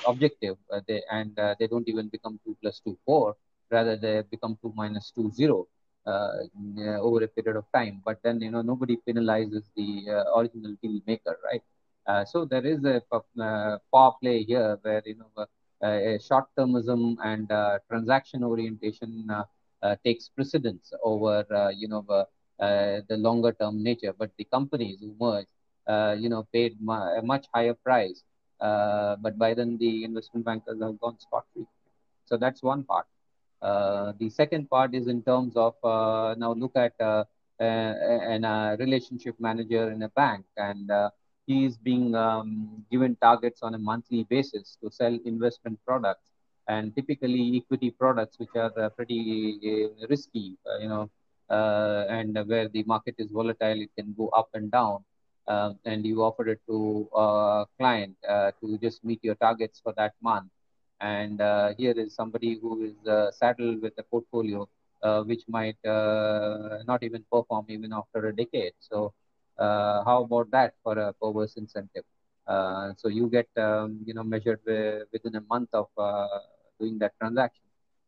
objective. 0.06 0.56
Uh, 0.72 0.80
they, 0.86 1.02
and 1.10 1.38
uh, 1.38 1.54
they 1.58 1.66
don't 1.66 1.88
even 1.88 2.08
become 2.08 2.38
2 2.44 2.56
plus 2.62 2.80
2 2.84 2.96
4 3.04 3.36
rather 3.70 3.96
they 3.96 4.22
become 4.30 4.56
2 4.62 4.72
minus 4.76 5.10
2 5.14 5.30
0 5.32 5.66
over 7.08 7.24
a 7.24 7.28
period 7.28 7.56
of 7.56 7.64
time. 7.74 8.00
But 8.04 8.18
then 8.22 8.40
you 8.40 8.50
know 8.50 8.62
nobody 8.62 8.96
penalizes 9.06 9.64
the 9.76 9.88
original 10.36 10.74
deal 10.82 11.00
maker 11.06 11.36
right? 11.44 12.26
So 12.26 12.44
there 12.44 12.64
is 12.64 12.84
a 12.84 13.02
power 13.92 14.12
play 14.22 14.44
here 14.44 14.78
where 14.82 15.02
you 15.04 15.16
know 15.16 15.46
short 16.18 16.46
termism 16.58 17.16
and 17.24 17.48
transaction 17.90 18.44
orientation 18.44 19.28
takes 20.04 20.28
precedence 20.28 20.92
over 21.02 21.44
you 21.76 21.88
know 21.88 22.04
uh, 22.60 23.00
the 23.08 23.16
longer 23.16 23.52
term 23.52 23.82
nature. 23.82 24.12
But 24.16 24.30
the 24.38 24.44
companies 24.44 24.98
who 25.00 25.14
merged, 25.20 25.48
uh, 25.86 26.16
you 26.18 26.28
know, 26.28 26.46
paid 26.52 26.76
a 26.88 27.22
much 27.22 27.46
higher 27.54 27.74
price. 27.74 28.22
Uh, 28.60 29.16
but 29.20 29.38
by 29.38 29.54
then 29.54 29.76
the 29.78 30.04
investment 30.04 30.44
bankers 30.44 30.80
have 30.82 30.98
gone 31.00 31.18
scot 31.18 31.44
free. 31.52 31.66
So 32.26 32.36
that's 32.36 32.62
one 32.62 32.84
part. 32.84 33.06
the 34.20 34.28
second 34.30 34.68
part 34.70 34.94
is 34.94 35.06
in 35.08 35.22
terms 35.22 35.54
of 35.56 35.74
now 36.38 36.52
look 36.52 36.76
at 36.76 36.92
a 37.00 38.76
relationship 38.78 39.34
manager 39.38 39.90
in 39.90 40.02
a 40.02 40.08
bank 40.10 40.44
and 40.56 40.90
he 41.46 41.64
is 41.64 41.76
being 41.78 42.14
um, 42.14 42.84
given 42.90 43.16
targets 43.16 43.62
on 43.62 43.74
a 43.74 43.78
monthly 43.78 44.24
basis 44.24 44.76
to 44.82 44.90
sell 44.90 45.16
investment 45.24 45.78
products 45.86 46.30
and 46.68 46.94
typically 46.94 47.56
equity 47.56 47.90
products 47.90 48.38
which 48.38 48.54
are 48.54 48.72
uh, 48.78 48.88
pretty 48.90 49.58
uh, 49.72 50.06
risky 50.08 50.56
uh, 50.66 50.78
you 50.78 50.88
know 50.88 51.02
uh, 51.02 51.25
and 51.50 52.36
where 52.48 52.68
the 52.68 52.82
market 52.84 53.14
is 53.18 53.30
volatile, 53.30 53.80
it 53.80 53.90
can 53.96 54.14
go 54.16 54.28
up 54.42 54.48
and 54.54 54.70
down. 54.70 55.04
uh, 55.46 55.72
and 55.84 56.04
you 56.06 56.22
offer 56.22 56.48
it 56.48 56.60
to 56.68 56.76
a 57.14 57.64
client 57.78 58.14
uh, 58.28 58.50
to 58.60 58.78
just 58.78 59.04
meet 59.04 59.20
your 59.22 59.34
targets 59.36 59.80
for 59.82 59.92
that 59.96 60.12
month. 60.22 60.50
And 61.00 61.40
uh, 61.40 61.74
here 61.76 61.94
is 61.96 62.14
somebody 62.14 62.58
who 62.60 62.84
is 62.88 63.06
uh, 63.08 63.30
saddled 63.30 63.82
with 63.82 63.92
a 63.98 64.02
portfolio 64.02 64.68
uh, 65.02 65.22
which 65.22 65.42
might 65.48 65.76
uh, 65.84 66.78
not 66.86 67.02
even 67.02 67.24
perform 67.30 67.66
even 67.68 67.92
after 67.92 68.26
a 68.28 68.34
decade. 68.34 68.72
So, 68.80 69.12
how 69.58 70.24
about 70.24 70.50
that 70.52 70.74
for 70.82 70.98
a 70.98 71.12
perverse 71.14 71.56
incentive? 71.56 72.04
so 72.96 73.08
you 73.08 73.28
get 73.28 73.48
um, 73.56 74.00
you 74.06 74.14
know 74.14 74.22
measured 74.22 74.60
within 75.12 75.36
a 75.36 75.40
month 75.52 75.68
of 75.72 75.88
doing 76.80 76.98
that 76.98 77.12
transaction, 77.20 77.64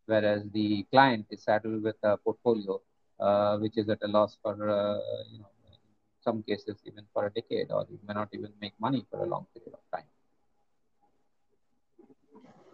whereas 0.07 0.43
the 0.53 0.85
client 0.93 1.27
is 1.31 1.43
saddled 1.43 1.83
with 1.83 1.97
a 2.03 2.17
portfolio 2.19 2.81
which 3.61 3.77
is 3.77 3.89
at 3.89 3.99
a 4.03 4.09
loss 4.09 4.37
for 4.43 4.55
you 5.33 5.39
know 5.39 5.51
some 6.21 6.43
cases 6.43 6.77
even 6.85 7.05
for 7.13 7.27
a 7.27 7.33
decade, 7.33 7.71
or 7.71 7.87
you 7.91 7.99
may 8.07 8.15
not 8.15 8.29
even 8.33 8.53
make 8.61 8.75
money 8.81 9.05
for 9.11 9.21
a 9.23 9.27
long 9.27 9.47
period 9.55 9.75
of 9.75 9.81
time. 9.97 10.09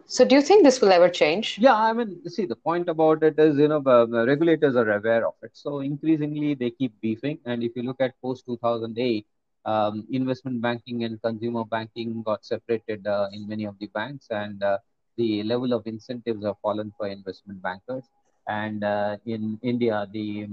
So, 0.07 0.25
do 0.25 0.35
you 0.35 0.41
think 0.41 0.63
this 0.63 0.81
will 0.81 0.91
ever 0.91 1.09
change? 1.09 1.61
Yeah, 1.61 1.75
I 1.75 1.93
mean, 1.93 2.27
see, 2.29 2.45
the 2.45 2.55
point 2.55 2.89
about 2.89 3.23
it 3.23 3.39
is, 3.39 3.57
you 3.57 3.67
know, 3.67 3.79
the 3.79 4.25
regulators 4.27 4.75
are 4.75 4.89
aware 4.91 5.25
of 5.27 5.35
it. 5.43 5.51
So, 5.53 5.79
increasingly, 5.79 6.53
they 6.55 6.71
keep 6.71 6.99
beefing. 7.01 7.39
And 7.45 7.63
if 7.63 7.75
you 7.75 7.83
look 7.83 8.01
at 8.01 8.19
post 8.21 8.45
2008, 8.45 9.25
um, 9.65 10.05
investment 10.11 10.61
banking 10.61 11.03
and 11.03 11.21
consumer 11.21 11.63
banking 11.65 12.23
got 12.23 12.45
separated 12.45 13.07
uh, 13.07 13.29
in 13.31 13.47
many 13.47 13.65
of 13.65 13.77
the 13.79 13.87
banks, 13.87 14.27
and 14.29 14.61
uh, 14.63 14.77
the 15.17 15.43
level 15.43 15.73
of 15.73 15.87
incentives 15.87 16.43
have 16.45 16.55
fallen 16.61 16.91
for 16.97 17.07
investment 17.07 17.61
bankers. 17.61 18.03
And 18.47 18.83
uh, 18.83 19.17
in 19.25 19.59
India, 19.61 20.07
the 20.11 20.47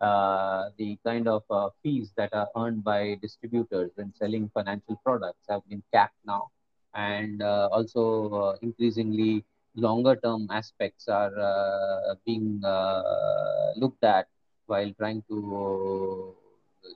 uh, 0.00 0.70
the 0.76 0.98
kind 1.04 1.26
of 1.28 1.42
uh, 1.50 1.70
fees 1.82 2.12
that 2.16 2.32
are 2.34 2.48
earned 2.56 2.84
by 2.84 3.16
distributors 3.22 3.90
when 3.94 4.12
selling 4.14 4.50
financial 4.52 4.96
products 5.04 5.46
have 5.48 5.62
been 5.68 5.82
capped 5.92 6.18
now. 6.26 6.50
And 6.94 7.42
uh, 7.42 7.68
also, 7.72 8.30
uh, 8.34 8.56
increasingly, 8.62 9.44
longer 9.76 10.16
term 10.16 10.48
aspects 10.50 11.08
are 11.08 11.32
uh, 11.38 12.14
being 12.26 12.60
looked 13.76 14.04
at 14.04 14.26
while 14.66 14.92
trying 14.98 15.22
to 15.28 16.34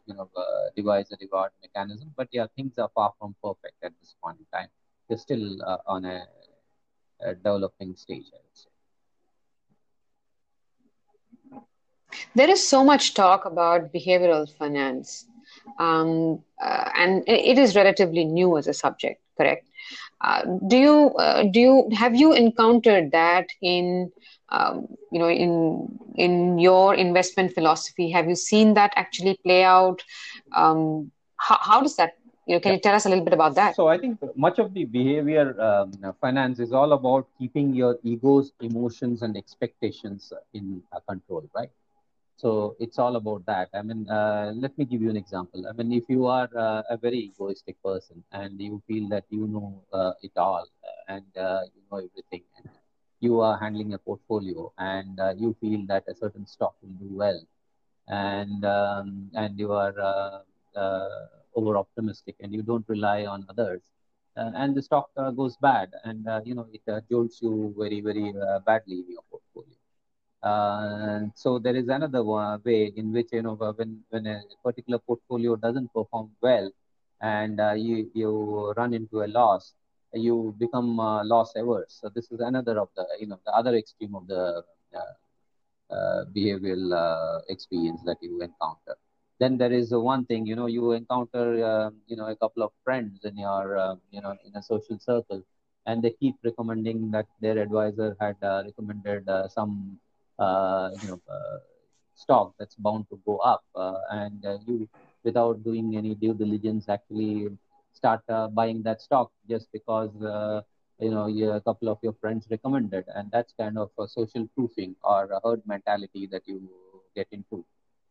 you 0.06 0.14
know, 0.14 0.28
devise 0.76 1.10
a 1.12 1.16
reward 1.20 1.50
mechanism. 1.62 2.12
But 2.16 2.28
yeah, 2.32 2.46
things 2.56 2.78
are 2.78 2.90
far 2.94 3.12
from 3.18 3.34
perfect 3.42 3.76
at 3.82 3.92
this 4.00 4.14
point 4.22 4.38
in 4.38 4.46
time. 4.52 4.68
They're 5.08 5.18
still 5.18 5.62
on 5.86 6.04
a, 6.04 6.26
a 7.20 7.34
developing 7.34 7.96
stage, 7.96 8.26
I 8.32 8.38
would 8.42 8.56
say. 8.56 8.70
There 12.34 12.48
is 12.50 12.66
so 12.66 12.84
much 12.84 13.14
talk 13.14 13.44
about 13.44 13.92
behavioral 13.92 14.48
finance, 14.58 15.26
um, 15.78 16.40
uh, 16.62 16.90
and 16.96 17.22
it 17.26 17.58
is 17.58 17.76
relatively 17.76 18.24
new 18.24 18.56
as 18.56 18.66
a 18.66 18.72
subject. 18.72 19.20
Correct? 19.36 19.66
Uh, 20.20 20.42
do 20.68 20.76
you 20.76 21.10
uh, 21.16 21.44
do 21.52 21.60
you 21.60 21.88
have 21.94 22.14
you 22.14 22.32
encountered 22.32 23.12
that 23.12 23.46
in 23.62 24.10
um, 24.48 24.86
you 25.12 25.18
know 25.18 25.30
in 25.30 25.88
in 26.16 26.58
your 26.58 26.94
investment 26.94 27.52
philosophy? 27.52 28.10
Have 28.10 28.28
you 28.28 28.34
seen 28.34 28.74
that 28.74 28.92
actually 28.96 29.38
play 29.44 29.64
out? 29.64 30.02
Um, 30.54 31.10
how, 31.36 31.58
how 31.60 31.80
does 31.80 31.96
that 31.96 32.12
you 32.46 32.54
know, 32.54 32.60
can 32.60 32.72
you 32.72 32.80
tell 32.80 32.94
us 32.94 33.04
a 33.06 33.08
little 33.08 33.24
bit 33.24 33.34
about 33.34 33.54
that? 33.56 33.74
So 33.76 33.88
I 33.88 33.98
think 33.98 34.18
much 34.34 34.58
of 34.58 34.72
the 34.72 34.84
behavior 34.84 35.60
um, 35.60 35.92
finance 36.20 36.58
is 36.58 36.72
all 36.72 36.92
about 36.92 37.26
keeping 37.38 37.74
your 37.74 37.98
egos, 38.02 38.52
emotions, 38.60 39.22
and 39.22 39.36
expectations 39.36 40.32
in 40.54 40.82
uh, 40.92 41.00
control, 41.06 41.44
right? 41.54 41.70
So 42.38 42.76
it's 42.80 42.98
all 42.98 43.16
about 43.16 43.44
that. 43.46 43.68
I 43.74 43.82
mean, 43.82 44.08
uh, 44.10 44.52
let 44.56 44.76
me 44.78 44.86
give 44.86 45.02
you 45.02 45.10
an 45.10 45.16
example. 45.16 45.66
I 45.68 45.72
mean, 45.72 45.92
if 45.92 46.04
you 46.08 46.26
are 46.26 46.48
uh, 46.56 46.82
a 46.90 46.96
very 46.96 47.18
egoistic 47.30 47.76
person 47.82 48.24
and 48.32 48.60
you 48.60 48.82
feel 48.88 49.08
that 49.10 49.24
you 49.30 49.46
know 49.48 49.82
uh, 49.92 50.12
it 50.22 50.32
all 50.36 50.66
uh, 50.88 51.14
and 51.14 51.26
uh, 51.38 51.62
you 51.74 51.82
know 51.90 51.98
everything, 51.98 52.44
and 52.58 52.68
you 53.20 53.40
are 53.40 53.58
handling 53.58 53.94
a 53.94 53.98
portfolio 53.98 54.72
and 54.78 55.20
uh, 55.20 55.34
you 55.36 55.56
feel 55.60 55.84
that 55.88 56.04
a 56.08 56.14
certain 56.14 56.46
stock 56.46 56.74
will 56.82 56.96
do 57.06 57.10
well, 57.24 57.40
and 58.08 58.64
um, 58.64 59.30
and 59.34 59.58
you 59.58 59.72
are 59.72 59.94
over 61.56 61.76
optimistic 61.76 62.36
and 62.40 62.52
you 62.54 62.62
don't 62.62 62.88
rely 62.88 63.26
on 63.26 63.46
others, 63.50 63.82
and 64.36 64.74
the 64.76 64.82
stock 64.82 65.10
goes 65.36 65.56
bad, 65.62 65.90
and 66.04 66.26
you 66.46 66.54
know 66.54 66.66
it 66.72 66.82
jolts 67.10 67.40
you 67.42 67.74
very 67.78 68.00
very 68.00 68.32
badly 68.66 68.98
in 69.04 69.10
your 69.16 69.24
portfolio 69.30 69.77
uh, 70.42 71.20
so 71.34 71.58
there 71.58 71.76
is 71.76 71.88
another 71.88 72.22
way 72.24 72.92
in 72.96 73.12
which 73.12 73.28
you 73.32 73.42
know 73.42 73.54
when 73.78 74.02
when 74.10 74.26
a 74.26 74.40
particular 74.64 74.98
portfolio 74.98 75.56
doesn't 75.56 75.92
perform 75.92 76.30
well, 76.42 76.70
and 77.20 77.60
uh, 77.60 77.72
you 77.72 78.10
you 78.14 78.72
run 78.76 78.94
into 78.94 79.22
a 79.22 79.28
loss, 79.28 79.74
you 80.12 80.54
become 80.58 80.98
uh, 81.00 81.24
loss 81.24 81.52
averse. 81.56 81.98
So 82.00 82.08
this 82.14 82.30
is 82.30 82.40
another 82.40 82.78
of 82.80 82.88
the 82.96 83.06
you 83.20 83.26
know 83.26 83.38
the 83.44 83.52
other 83.52 83.74
extreme 83.74 84.14
of 84.14 84.26
the 84.26 84.62
uh, 84.94 85.12
uh, 85.94 86.24
behavioral 86.36 86.84
uh, 87.04 87.40
experience 87.48 88.00
that 88.04 88.16
you 88.22 88.40
encounter. 88.40 88.96
Then 89.40 89.56
there 89.58 89.72
is 89.72 89.90
one 89.92 90.24
thing 90.26 90.46
you 90.46 90.56
know 90.56 90.66
you 90.66 90.92
encounter 90.92 91.46
you 92.06 92.16
know 92.16 92.26
a 92.26 92.36
couple 92.36 92.62
of 92.62 92.72
friends 92.84 93.24
in 93.24 93.36
your 93.36 93.98
you 94.10 94.20
know 94.22 94.34
in 94.44 94.54
a 94.56 94.62
social 94.62 94.98
circle, 94.98 95.42
and 95.86 96.02
they 96.02 96.10
keep 96.20 96.36
recommending 96.44 97.10
that 97.12 97.26
their 97.40 97.58
advisor 97.58 98.16
had 98.20 98.36
recommended 98.42 99.28
some 99.48 99.98
uh, 100.02 100.07
you 100.38 101.08
know, 101.08 101.20
uh, 101.28 101.58
stock 102.14 102.54
that's 102.58 102.74
bound 102.76 103.06
to 103.10 103.20
go 103.24 103.36
up, 103.38 103.62
uh, 103.74 104.00
and 104.10 104.44
you, 104.66 104.88
without 105.24 105.62
doing 105.64 105.96
any 105.96 106.14
due 106.14 106.34
diligence, 106.34 106.88
actually 106.88 107.48
start 107.92 108.22
buying 108.54 108.82
that 108.82 109.00
stock 109.00 109.30
just 109.48 109.66
because 109.72 110.12
you 111.00 111.10
know 111.10 111.26
a 111.52 111.60
couple 111.60 111.88
of 111.88 111.98
your 112.02 112.14
friends 112.14 112.46
recommended, 112.50 113.04
and 113.14 113.30
that's 113.30 113.52
kind 113.58 113.78
of 113.78 113.90
a 113.98 114.08
social 114.08 114.48
proofing 114.56 114.94
or 115.04 115.24
a 115.24 115.40
herd 115.44 115.62
mentality 115.66 116.26
that 116.26 116.42
you 116.46 116.68
get 117.14 117.28
into. 117.32 117.64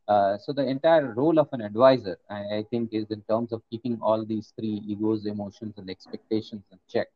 Uh, 0.08 0.38
so 0.38 0.54
the 0.54 0.66
entire 0.66 1.14
role 1.14 1.38
of 1.38 1.50
an 1.52 1.62
advisor, 1.62 2.18
I, 2.30 2.40
I, 2.60 2.66
think, 2.72 2.94
is 2.94 3.08
in 3.10 3.22
terms 3.30 3.52
of 3.52 3.62
keeping 3.70 4.00
all 4.02 4.26
these 4.26 4.54
three 4.58 4.82
egos, 4.88 5.26
emotions, 5.26 5.74
and 5.78 5.90
expectations 5.90 6.64
in 6.72 6.80
check, 6.88 7.08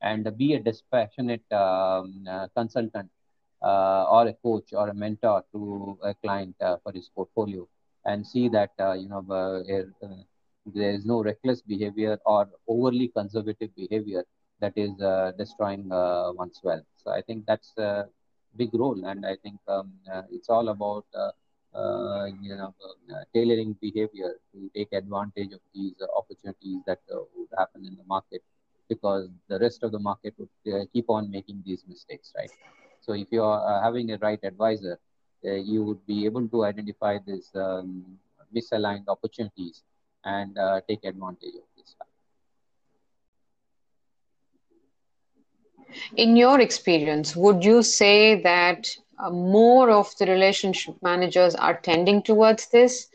and 0.00 0.26
uh, 0.26 0.30
be 0.30 0.54
a 0.54 0.60
dispassionate 0.60 1.42
um, 1.52 2.24
uh, 2.30 2.46
consultant. 2.56 3.10
uh, 3.10 3.15
or 3.62 4.28
a 4.28 4.34
coach 4.42 4.72
or 4.72 4.88
a 4.88 4.94
mentor 4.94 5.44
to 5.52 5.98
a 6.02 6.14
client 6.14 6.54
uh, 6.60 6.76
for 6.82 6.92
his 6.92 7.10
portfolio 7.14 7.66
and 8.04 8.26
see 8.26 8.48
that 8.48 8.70
uh, 8.78 8.92
you 8.92 9.08
know 9.08 9.22
there 10.74 10.90
is 10.90 11.04
no 11.04 11.22
reckless 11.22 11.62
behavior 11.62 12.18
or 12.26 12.48
overly 12.68 13.08
conservative 13.08 13.70
behavior 13.76 14.24
that 14.60 14.72
is 14.76 14.90
destroying 15.38 15.88
one's 15.88 16.60
wealth. 16.62 16.84
So 16.96 17.10
I 17.10 17.22
think 17.22 17.46
that's 17.46 17.72
a 17.76 18.06
big 18.56 18.70
role, 18.72 19.04
and 19.04 19.26
I 19.26 19.36
think 19.42 19.58
um, 19.68 19.92
it's 20.30 20.48
all 20.48 20.68
about 20.70 21.04
uh, 21.76 22.26
you 22.40 22.56
know, 22.56 22.74
uh, 23.12 23.22
tailoring 23.34 23.76
behavior 23.82 24.36
to 24.52 24.70
take 24.74 24.88
advantage 24.92 25.52
of 25.52 25.60
these 25.74 25.92
uh, 26.00 26.06
opportunities 26.16 26.78
that 26.86 27.00
would 27.10 27.48
happen 27.58 27.84
in 27.84 27.94
the 27.96 28.04
market 28.06 28.40
because 28.88 29.28
the 29.48 29.58
rest 29.58 29.82
of 29.82 29.92
the 29.92 29.98
market 29.98 30.32
would 30.38 30.88
keep 30.94 31.04
on 31.10 31.30
making 31.30 31.62
these 31.66 31.84
mistakes, 31.86 32.32
right? 32.34 32.50
So 33.06 33.12
if 33.12 33.28
you 33.30 33.42
are 33.44 33.60
uh, 33.64 33.82
having 33.82 34.10
a 34.10 34.18
right 34.18 34.40
advisor, 34.42 34.98
uh, 35.44 35.52
you 35.52 35.84
would 35.84 36.04
be 36.06 36.24
able 36.24 36.48
to 36.48 36.64
identify 36.64 37.18
these 37.24 37.48
um, 37.54 38.04
misaligned 38.54 39.06
opportunities 39.08 39.82
and 40.24 40.58
uh, 40.58 40.80
take 40.88 41.04
advantage 41.04 41.54
of 41.54 41.68
this. 41.76 41.94
In 46.16 46.36
your 46.36 46.60
experience, 46.60 47.36
would 47.36 47.64
you 47.64 47.82
say 47.82 48.42
that 48.42 48.88
uh, 49.18 49.30
more 49.30 49.90
of 49.90 50.12
the 50.18 50.26
relationship 50.26 50.96
managers 51.02 51.54
are 51.54 51.78
tending 51.78 52.22
towards 52.22 52.68
this? 52.70 53.06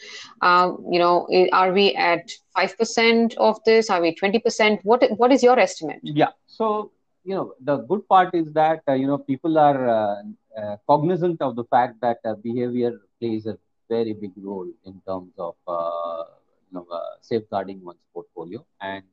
Uh, 0.42 0.74
you 0.90 1.00
know, 1.00 1.28
are 1.52 1.74
we 1.74 1.94
at 1.96 2.32
five 2.56 2.78
percent 2.78 3.36
of 3.38 3.60
this? 3.66 3.90
Are 3.90 4.02
we 4.02 4.16
twenty 4.16 4.40
percent? 4.40 4.80
What 4.84 5.04
What 5.18 5.32
is 5.32 5.44
your 5.44 5.60
estimate? 5.60 6.00
Yeah. 6.02 6.30
So 6.48 6.92
you 7.24 7.36
know 7.36 7.54
the 7.62 7.78
good 7.90 8.08
part 8.08 8.34
is 8.34 8.52
that 8.54 8.82
uh, 8.88 8.94
you 8.94 9.08
know 9.08 9.18
people 9.18 9.58
are 9.58 9.90
uh, 9.90 10.22
uh, 10.60 10.78
cognizant 10.88 11.42
of 11.42 11.56
the 11.56 11.64
fact 11.66 11.96
that 12.02 12.20
uh, 12.26 12.36
behavior 12.36 13.00
plays 13.20 13.46
a 13.46 13.58
very 13.90 14.14
big 14.14 14.32
role 14.38 14.68
in 14.86 15.02
terms 15.08 15.34
of 15.38 15.56
uh, 15.68 16.24
you 16.68 16.74
know 16.76 16.86
uh, 16.92 17.12
safeguarding 17.22 17.84
one's 17.84 18.06
portfolio. 18.14 18.66
And 18.82 19.04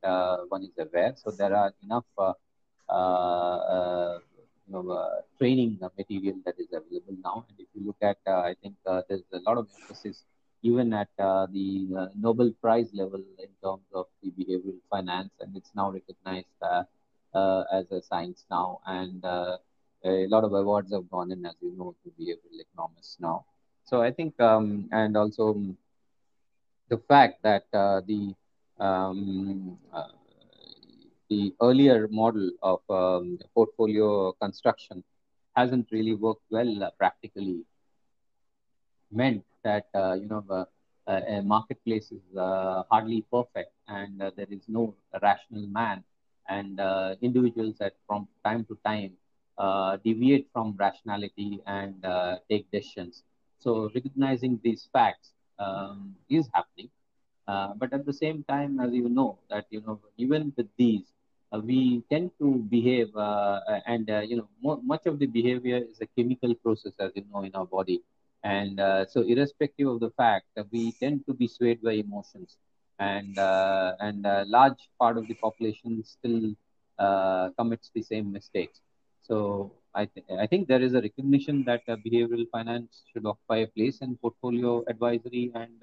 one 0.48 0.64
is 0.64 0.76
aware. 0.78 1.14
So 1.16 1.30
there 1.30 1.54
are 1.54 1.72
enough 1.82 2.04
you 2.18 2.34
know 4.74 4.84
training 5.38 5.78
material 5.98 6.36
that 6.46 6.54
is 6.59 6.68
available 6.72 7.16
now. 7.22 7.44
And 7.48 7.59
if 7.61 7.66
you 7.74 7.86
look 7.86 7.98
at 8.02 8.18
i 8.26 8.54
think 8.62 8.74
there's 9.09 9.22
a 9.32 9.40
lot 9.48 9.59
of 9.59 9.66
emphasis 9.80 10.24
even 10.62 10.92
at 10.92 11.09
the 11.18 12.09
nobel 12.16 12.52
prize 12.62 12.90
level 12.94 13.22
in 13.38 13.48
terms 13.62 13.86
of 13.94 14.06
the 14.22 14.30
behavioral 14.30 14.78
finance. 14.90 15.30
And 15.40 15.56
it's 15.56 15.70
now 15.74 15.90
recognized 15.90 16.46
uh, 16.62 16.82
as 17.34 17.90
a 17.90 18.00
science 18.02 18.44
now, 18.50 18.80
and 18.86 19.24
uh, 19.24 19.56
a 20.04 20.26
lot 20.28 20.44
of 20.44 20.52
awards 20.52 20.92
have 20.92 21.08
gone 21.10 21.30
in, 21.32 21.44
as 21.46 21.54
you 21.60 21.72
know, 21.76 21.94
to 22.04 22.10
be 22.18 22.30
a 22.32 22.36
behavioral 22.36 22.60
economists 22.60 23.16
now. 23.20 23.44
So 23.84 24.02
I 24.02 24.10
think, 24.10 24.38
um, 24.40 24.88
and 24.92 25.16
also 25.16 25.56
the 26.88 26.98
fact 27.08 27.42
that 27.42 27.64
uh, 27.72 28.00
the 28.06 28.34
um, 28.78 29.78
uh, 29.92 30.08
the 31.28 31.54
earlier 31.62 32.08
model 32.10 32.50
of 32.62 32.80
um, 32.90 33.38
portfolio 33.54 34.32
construction 34.40 35.02
hasn't 35.56 35.86
really 35.92 36.14
worked 36.14 36.44
well 36.50 36.82
uh, 36.82 36.90
practically. 36.98 37.64
Meant 39.10 39.44
that 39.64 39.86
uh, 39.94 40.14
you 40.14 40.26
know 40.28 40.44
uh, 40.50 40.64
a 41.28 41.42
marketplace 41.42 42.10
is 42.12 42.22
uh, 42.36 42.82
hardly 42.90 43.24
perfect, 43.32 43.72
and 43.88 44.20
uh, 44.22 44.30
there 44.36 44.46
is 44.50 44.62
no 44.68 44.94
rational 45.22 45.66
man, 45.66 46.04
and 46.49 46.80
individuals 47.22 47.76
that 47.78 47.94
from 48.07 48.28
time 48.44 48.64
to 48.66 48.76
time 48.84 49.12
deviate 50.05 50.46
from 50.53 50.74
rationality 50.78 51.61
and 51.66 51.94
take 52.51 52.70
decisions. 52.70 53.22
So 53.59 53.90
recognizing 53.94 54.61
these 54.62 54.88
facts 54.92 55.32
um, 55.59 56.14
is 56.28 56.49
happening. 56.55 56.90
Uh, 57.46 57.72
but 57.76 57.92
at 57.92 58.05
the 58.07 58.12
same 58.12 58.44
time, 58.49 58.78
as 58.80 58.92
you 58.92 59.09
know, 59.09 59.38
that 59.51 59.66
you 59.70 59.80
know, 59.80 59.99
even 60.18 60.53
with 60.57 60.68
these, 60.76 61.12
uh, 61.53 61.61
we 61.61 62.03
tend 62.11 62.30
to 62.38 62.57
behave, 62.70 63.14
uh, 63.16 63.61
and 63.86 64.11
uh, 64.11 64.20
you 64.20 64.36
know, 64.36 64.49
mo- 64.62 64.80
much 64.84 65.07
of 65.07 65.18
the 65.18 65.26
behavior 65.26 65.78
is 65.78 66.01
a 66.01 66.07
chemical 66.16 66.55
process, 66.55 66.92
as 67.01 67.11
you 67.14 67.24
know, 67.32 67.42
in 67.42 67.55
our 67.55 67.66
body, 67.66 68.03
and 68.44 68.80
uh, 68.80 69.05
so 69.07 69.22
irrespective 69.22 69.88
of 69.88 70.01
the 70.01 70.11
fact, 70.11 70.46
we 70.70 70.92
tend 71.01 71.24
to 71.26 71.34
be 71.34 71.46
swayed 71.49 71.82
by 71.82 71.92
emotions, 71.92 72.57
and 72.99 73.38
and 73.38 74.26
a 74.26 74.44
large 74.46 74.88
part 74.99 75.16
of 75.18 75.26
the 75.28 75.34
population 75.34 76.03
still 76.05 76.55
commits 77.59 77.90
the 77.94 78.03
same 78.03 78.32
mistakes. 78.32 78.80
So 79.22 79.72
I, 79.94 80.07
th- 80.07 80.26
I 80.40 80.46
think 80.46 80.68
there 80.68 80.82
is 80.82 80.94
a 80.94 81.01
recognition 81.01 81.64
that 81.64 81.86
behavioral 81.86 82.46
finance 82.51 83.03
should 83.12 83.26
occupy 83.26 83.59
a 83.59 83.66
place 83.68 83.99
in 84.01 84.16
portfolio 84.16 84.84
advisory 84.88 85.51
and 85.55 85.82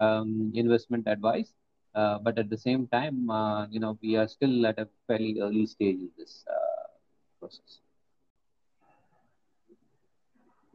um, 0.00 0.52
investment 0.54 1.06
advice. 1.06 1.52
Uh, 1.94 2.18
but 2.18 2.38
at 2.38 2.50
the 2.50 2.58
same 2.58 2.86
time, 2.88 3.30
uh, 3.30 3.66
you 3.68 3.80
know, 3.80 3.98
we 4.02 4.16
are 4.16 4.28
still 4.28 4.66
at 4.66 4.78
a 4.78 4.88
fairly 5.06 5.40
early 5.40 5.66
stage 5.66 5.96
in 5.96 6.10
this 6.18 6.44
uh, 6.50 6.86
process. 7.40 7.83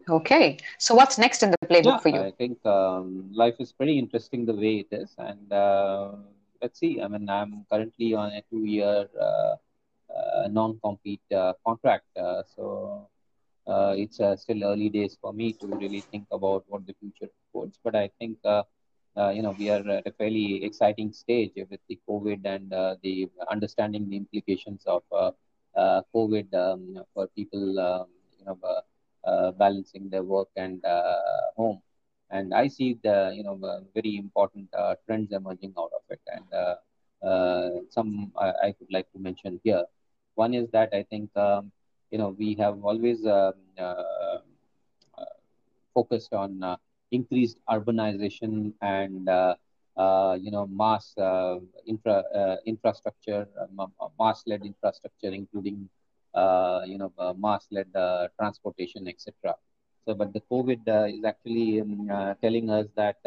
Okay, 0.09 0.57
so 0.77 0.95
what's 0.95 1.17
next 1.17 1.43
in 1.43 1.51
the 1.51 1.57
playbook 1.65 1.85
yeah, 1.85 1.97
for 1.99 2.09
you? 2.09 2.21
I 2.21 2.31
think 2.31 2.65
um, 2.65 3.29
life 3.31 3.55
is 3.59 3.71
pretty 3.71 3.99
interesting 3.99 4.45
the 4.45 4.53
way 4.53 4.83
it 4.83 4.87
is, 4.91 5.13
and 5.17 5.53
uh, 5.53 6.11
let's 6.61 6.79
see. 6.79 7.01
I 7.01 7.07
mean, 7.07 7.29
I'm 7.29 7.65
currently 7.71 8.15
on 8.15 8.31
a 8.31 8.41
two-year 8.49 9.07
uh, 9.19 9.23
uh, 9.23 10.47
non-compete 10.49 11.21
contract, 11.65 12.05
so 12.55 13.07
it's 13.67 14.19
still 14.41 14.63
early 14.63 14.89
days 14.89 15.17
for 15.21 15.31
me 15.31 15.53
to 15.53 15.67
really 15.67 16.01
think 16.01 16.25
about 16.31 16.65
what 16.67 16.87
the 16.87 16.95
future 16.99 17.31
holds. 17.53 17.77
But 17.83 17.95
I 17.95 18.09
think 18.19 18.37
uh, 19.19 19.29
you 19.29 19.41
know, 19.41 19.55
we 19.57 19.69
are 19.69 19.87
at 19.89 20.07
a 20.07 20.11
fairly 20.11 20.63
exciting 20.63 21.11
stage 21.11 21.51
with 21.55 21.79
the 21.89 21.99
COVID 22.07 22.45
and 22.45 22.71
uh, 22.71 22.95
the 23.03 23.27
understanding 23.51 24.09
the 24.09 24.17
implications 24.17 24.83
of 24.85 25.03
uh, 25.11 25.31
uh 25.75 26.01
COVID 26.15 26.53
um, 26.53 27.03
for 27.13 27.27
people, 27.35 27.79
um, 27.79 28.07
you 28.39 28.45
know, 28.45 28.57
uh, 28.63 28.67
uh, 28.67 28.81
Uh, 29.25 29.51
balancing 29.51 30.09
their 30.09 30.23
work 30.23 30.47
and 30.55 30.83
uh, 30.85 31.51
home. 31.57 31.81
And 32.31 32.53
I 32.53 32.69
see 32.69 32.97
the, 33.03 33.33
you 33.35 33.43
know, 33.43 33.59
uh, 33.61 33.81
very 33.93 34.15
important 34.15 34.69
trends 35.05 35.33
emerging 35.33 35.73
out 35.77 35.91
of 35.93 36.01
it. 36.09 36.21
And 36.27 37.89
some 37.89 38.31
I, 38.37 38.47
I, 38.63 38.75
would 38.79 38.91
like 38.91 39.11
to 39.11 39.19
mention 39.19 39.59
here. 39.61 39.83
One 40.35 40.53
is 40.53 40.69
that 40.71 40.93
I 40.93 41.03
think, 41.03 41.35
um, 41.35 41.69
you 42.11 42.17
know, 42.17 42.29
we 42.39 42.55
have 42.55 42.81
always 42.81 43.25
um, 43.25 43.53
focused 45.93 46.33
on 46.33 46.77
increased 47.11 47.57
urbanization 47.69 48.71
and 48.81 49.27
uh, 49.27 49.55
uh, 49.97 50.37
you 50.39 50.49
know 50.49 50.65
mass 50.67 51.13
uh, 51.17 51.57
infra 51.85 52.23
infrastructure, 52.65 53.45
mass-led 54.17 54.63
infrastructure, 54.63 55.33
including 55.33 55.89
you 56.85 56.97
know 56.97 57.11
mass-led 57.37 57.87
transportation, 58.37 59.07
etc. 59.07 59.55
So, 60.05 60.13
but 60.13 60.33
the 60.33 60.41
COVID 60.51 60.81
is 61.17 61.23
actually 61.23 61.81
um, 61.81 62.35
telling 62.41 62.69
us 62.69 62.87
that 62.95 63.17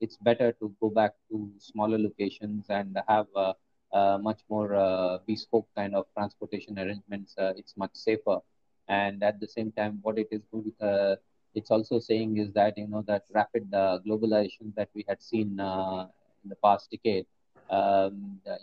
it's 0.00 0.16
better 0.16 0.52
to 0.52 0.74
go 0.80 0.88
back 0.88 1.14
to 1.30 1.50
smaller 1.58 1.98
locations 1.98 2.66
and 2.70 2.98
have 3.08 3.26
uh, 3.36 3.52
uh, 3.92 4.18
much 4.18 4.40
more 4.48 4.74
uh, 4.74 5.18
bespoke 5.26 5.68
kind 5.76 5.94
of 5.94 6.06
transportation 6.16 6.78
arrangements. 6.78 7.34
it's 7.38 7.76
much 7.76 7.94
safer. 7.94 8.38
And 8.88 9.22
at 9.22 9.38
the 9.40 9.46
same 9.46 9.72
time, 9.72 9.98
what 10.02 10.18
it 10.18 10.28
is 10.30 10.42
it's 11.54 11.70
also 11.70 11.98
saying 11.98 12.36
is 12.36 12.52
that 12.52 12.78
you 12.78 12.86
know 12.86 13.02
that 13.06 13.24
rapid 13.34 13.72
uh, 13.74 13.98
globalization 14.06 14.74
that 14.76 14.88
we 14.94 15.04
had 15.08 15.22
seen 15.22 15.58
uh, 15.58 16.06
in 16.44 16.48
the 16.48 16.56
past 16.56 16.90
decade 16.90 17.26
um, 17.70 18.40
uh, 18.48 18.56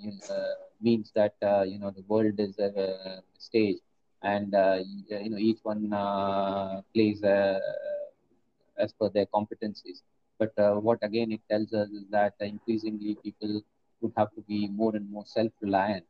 means 0.82 1.12
that 1.16 1.36
uh, 1.42 1.64
you 1.64 1.80
know 1.80 1.92
the 1.92 2.04
world 2.08 2.40
is 2.40 2.58
a, 2.60 3.22
stage. 3.38 3.78
And 4.24 4.54
uh, 4.56 4.80
you 5.10 5.30
know 5.30 5.38
each 5.38 5.60
one 5.64 5.94
uh, 5.94 6.82
plays 6.94 7.24
as 7.24 8.94
per 9.00 9.10
their 9.10 9.28
competencies. 9.28 10.02
But 10.40 10.54
what 10.84 11.00
again 11.02 11.32
it 11.32 11.42
tells 11.50 11.74
us 11.74 11.90
is 11.90 12.06
that 12.12 12.34
increasingly 12.40 13.16
people 13.24 13.62
would 14.02 14.14
have 14.18 14.34
to 14.36 14.42
be 14.42 14.68
more 14.68 14.96
and 14.96 15.10
more 15.10 15.26
self-reliant. 15.26 16.06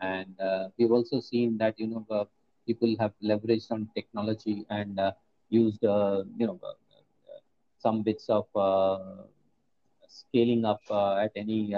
And 0.00 0.34
we've 0.78 0.92
also 0.92 1.20
seen 1.20 1.58
that 1.58 1.78
you 1.78 1.88
know 1.88 2.28
people 2.66 2.94
have 3.00 3.12
leveraged 3.22 3.70
on 3.70 3.88
technology 3.94 4.64
and 4.70 5.00
used 5.48 5.84
uh, 5.84 6.24
you 6.36 6.46
know 6.46 6.58
uh, 6.62 6.74
some 7.78 8.02
bits 8.02 8.28
of 8.28 8.46
uh, 8.56 9.22
scaling 10.20 10.64
up 10.64 10.82
at 11.24 11.32
any 11.36 11.74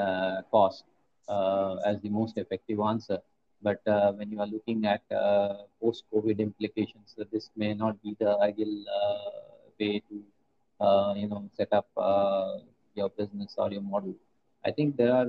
cost 0.51 0.85
as 1.87 2.01
the 2.03 2.11
most 2.11 2.39
effective 2.39 2.81
answer. 2.81 3.19
But 3.63 3.81
when 4.17 4.31
you 4.31 4.41
are 4.41 4.47
looking 4.47 4.87
at 4.87 5.03
post-COVID 5.83 6.39
implications, 6.39 7.15
this 7.33 7.51
may 7.57 7.75
not 7.75 8.01
be 8.03 8.17
the 8.21 8.37
ideal 8.51 8.85
way 9.81 10.03
to 10.09 10.17
you 11.21 11.29
know 11.29 11.43
set 11.57 11.73
up 11.73 11.89
your 12.95 13.11
business 13.11 13.55
or 13.59 13.71
your 13.71 13.83
model. 13.83 14.15
I 14.65 14.71
think 14.73 14.97
there 14.97 15.13
are 15.13 15.27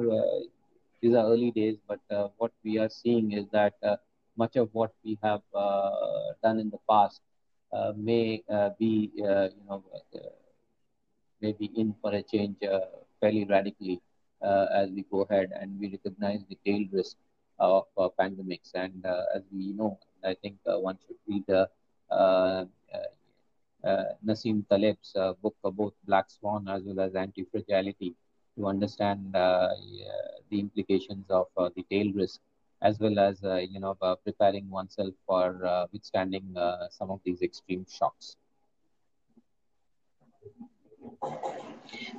these 1.02 1.16
are 1.16 1.26
early 1.26 1.52
days, 1.52 1.78
but 1.88 2.00
uh, 2.12 2.28
what 2.38 2.52
we 2.64 2.78
are 2.78 2.90
seeing 2.90 3.32
is 3.32 3.46
that 3.52 3.74
uh, 3.84 3.96
much 4.38 4.56
of 4.56 4.70
what 4.74 4.92
we 5.04 5.18
have 5.24 5.42
uh, 5.56 5.92
done 6.44 6.60
in 6.60 6.70
the 6.70 6.80
past 6.90 7.22
uh, 7.72 7.94
may 7.96 8.44
uh, 8.50 8.72
be, 8.78 9.12
uh, 9.24 9.48
you 9.56 9.64
know, 9.68 9.84
maybe 11.42 11.72
in 11.76 11.94
for 12.02 12.14
a 12.14 12.22
change 12.22 12.58
fairly 13.20 13.46
radically 13.46 14.02
as 14.42 14.90
we 14.92 15.04
go 15.12 15.22
ahead 15.22 15.52
and 15.60 15.80
we 15.80 15.90
recognize 15.90 16.42
the 16.50 16.58
tail 16.66 16.86
risk 16.92 17.18
of 17.60 17.86
pandemics. 18.20 18.72
And 18.76 19.06
as 19.36 19.44
we 19.52 19.74
know, 19.74 20.00
I 20.24 20.36
think 20.42 20.58
one 20.66 20.98
should 21.06 21.18
read 21.28 21.68
uh, 23.84 24.04
Nassim 24.26 24.68
Taleb's 24.70 25.16
uh, 25.16 25.34
book 25.42 25.56
about 25.64 25.94
Black 26.06 26.30
Swan 26.30 26.68
as 26.68 26.84
well 26.84 27.00
as 27.00 27.16
Anti-Fragility 27.16 28.14
to 28.58 28.68
understand 28.68 29.36
uh, 29.36 29.70
the 30.50 30.60
implications 30.60 31.26
of 31.30 31.48
the 31.56 31.84
tail 31.90 32.12
risk 32.14 32.42
as 32.82 33.00
well 33.00 33.20
as 33.20 33.44
uh, 33.44 33.56
you 33.56 33.80
know 33.80 33.96
uh, 34.02 34.16
preparing 34.16 34.70
oneself 34.70 35.14
for 35.26 35.66
uh, 35.66 35.86
withstanding 35.92 36.56
some 36.90 37.10
of 37.10 37.20
these 37.24 37.42
extreme 37.42 37.86
shocks. 37.90 38.36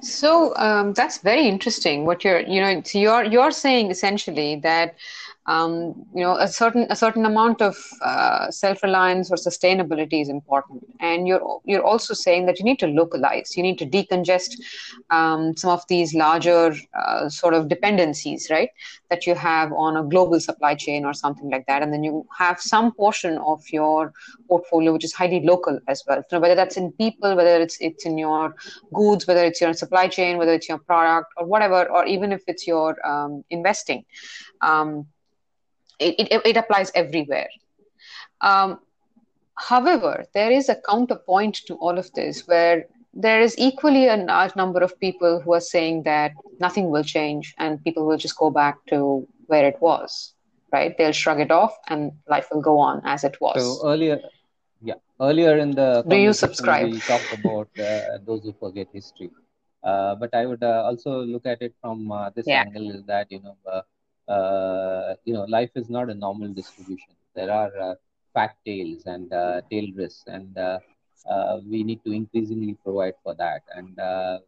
So 0.01 0.55
um, 0.57 0.93
that's 0.95 1.19
very 1.19 1.47
interesting. 1.47 2.05
What 2.07 2.25
you're, 2.25 2.41
you 2.41 2.61
know, 2.61 2.83
so 2.85 2.99
you're 2.99 3.25
you're 3.25 3.51
saying 3.51 3.91
essentially 3.91 4.57
that 4.57 4.97
um, 5.47 6.07
you 6.15 6.23
know 6.23 6.37
a 6.37 6.47
certain 6.47 6.87
a 6.91 6.97
certain 6.97 7.25
amount 7.25 7.63
of 7.63 7.77
uh, 8.03 8.51
self 8.51 8.83
reliance 8.83 9.31
or 9.31 9.37
sustainability 9.37 10.21
is 10.21 10.29
important, 10.29 10.85
and 11.01 11.27
you're 11.27 11.61
you're 11.65 11.85
also 11.85 12.15
saying 12.15 12.47
that 12.47 12.59
you 12.59 12.65
need 12.65 12.79
to 12.81 12.87
localize, 12.87 13.57
you 13.57 13.63
need 13.63 13.79
to 13.79 13.87
decongest 13.87 14.61
um, 15.11 15.57
some 15.57 15.71
of 15.71 15.83
these 15.89 16.15
larger 16.15 16.75
uh, 16.95 17.29
sort 17.29 17.55
of 17.55 17.69
dependencies, 17.69 18.49
right? 18.51 18.69
That 19.09 19.27
you 19.27 19.35
have 19.35 19.73
on 19.73 19.97
a 19.97 20.03
global 20.03 20.41
supply 20.41 20.75
chain 20.75 21.05
or 21.05 21.15
something 21.15 21.51
like 21.51 21.67
that, 21.67 21.83
and 21.83 21.93
then 21.93 22.05
you 22.05 22.27
have 22.37 22.61
some 22.61 22.93
portion 22.93 23.39
of 23.39 23.63
your 23.73 24.13
portfolio 24.49 24.93
which 24.93 25.05
is 25.05 25.13
highly 25.13 25.41
local 25.41 25.79
as 25.89 26.05
well. 26.07 26.23
So 26.29 26.39
whether 26.39 26.55
that's 26.55 26.77
in 26.77 26.93
people, 26.93 27.35
whether 27.35 27.61
it's 27.61 27.79
it's 27.81 28.05
in 28.05 28.19
your 28.19 28.55
goods, 28.93 29.27
whether 29.27 29.45
it's 29.45 29.61
your 29.61 29.73
supply 29.73 30.09
chain, 30.09 30.37
whether 30.37 30.53
it's 30.53 30.69
your 30.69 30.79
product 30.79 31.33
or 31.39 31.47
whatever, 31.47 31.91
or 31.91 32.05
even 32.05 32.31
if 32.31 32.43
it's 32.47 32.67
your 32.67 32.95
um, 33.07 33.43
investing. 33.51 34.05
Um, 34.61 35.07
it, 36.01 36.15
it, 36.33 36.43
it 36.45 36.57
applies 36.57 36.93
everywhere. 36.95 37.49
Um, 38.41 38.79
however, 39.69 40.25
there 40.35 40.51
is 40.51 40.69
a 40.69 40.77
counterpoint 40.89 41.57
to 41.67 41.75
all 41.77 41.99
of 41.99 42.11
this 42.15 42.43
where 42.47 42.85
there 43.15 43.41
is 43.41 43.57
equally 43.59 44.07
a 44.09 44.17
large 44.17 44.57
number 44.57 44.81
of 44.81 44.99
people 45.01 45.41
who 45.45 45.55
are 45.55 45.61
saying 45.61 46.03
that 46.05 46.33
nothing 46.61 46.91
will 46.91 47.05
change 47.05 47.55
and 47.59 47.83
people 47.85 48.07
will 48.07 48.17
just 48.19 48.37
go 48.39 48.51
back 48.51 48.77
to 48.89 49.27
where 49.47 49.67
it 49.67 49.77
was, 49.81 50.35
right? 50.73 50.97
They'll 50.97 51.13
shrug 51.13 51.41
it 51.41 51.51
off 51.51 51.77
and 51.89 52.13
life 52.29 52.49
will 52.53 52.63
go 52.63 52.79
on 52.79 53.03
as 53.05 53.25
it 53.25 53.37
was. 53.41 53.63
So 53.63 53.89
earlier, 53.89 54.21
yeah, 54.83 54.95
earlier 55.21 55.59
in 55.59 55.75
the 55.75 56.05
do 56.09 56.17
you 56.17 56.33
subscribe? 56.33 56.89
We 56.89 57.01
talked 57.03 57.33
about 57.33 57.69
uh, 57.79 58.19
those 58.25 58.45
who 58.45 58.53
forget 58.53 58.89
history. 58.93 59.31
Uh, 59.83 60.15
but 60.17 60.35
I 60.35 60.47
would 60.47 60.63
uh, 60.63 60.83
also 60.85 61.23
look 61.23 61.47
at 61.47 61.63
it 61.63 61.75
from 61.81 62.11
uh, 62.13 62.31
this 62.31 62.47
Yeah. 62.47 62.65
angle 62.65 62.91
is 62.91 63.05
that 63.07 63.31
you 63.31 63.41
know 63.41 63.57
uh, 64.37 65.15
you 65.25 65.35
know 65.35 65.45
life 65.59 65.71
is 65.77 65.89
not 65.91 66.11
a 66.11 66.15
normal 66.15 66.49
distribution. 66.61 67.15
There 67.35 67.51
are 67.53 67.73
uh, 67.89 67.95
fat 68.35 68.55
tails 68.67 69.03
and 69.07 69.33
uh, 69.33 69.63
tail 69.71 69.89
risks, 69.97 70.25
and 70.27 70.57
we 71.71 71.83
need 71.85 72.01
to 72.05 72.13
increasingly 72.13 72.75
provide 72.85 73.15
for 73.23 73.35
that. 73.35 73.63
And 73.75 73.99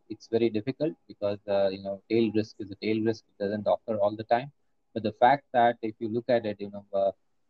it's 0.09 0.29
very 0.29 0.51
difficult 0.51 0.95
because 1.09 1.39
you 1.75 1.83
know 1.83 2.01
tail 2.11 2.31
risk 2.35 2.57
is 2.61 2.71
a 2.71 2.77
tail 2.85 3.03
risk; 3.05 3.25
it 3.33 3.43
doesn't 3.45 3.67
occur 3.75 3.97
all 3.99 4.17
the 4.17 4.25
time. 4.35 4.51
But 4.95 5.03
the 5.05 5.13
fact 5.13 5.45
that 5.53 5.77
if 5.83 5.95
you 6.01 6.09
look 6.09 6.29
at 6.29 6.45
it, 6.47 6.57
you 6.61 6.71
know, 6.71 6.85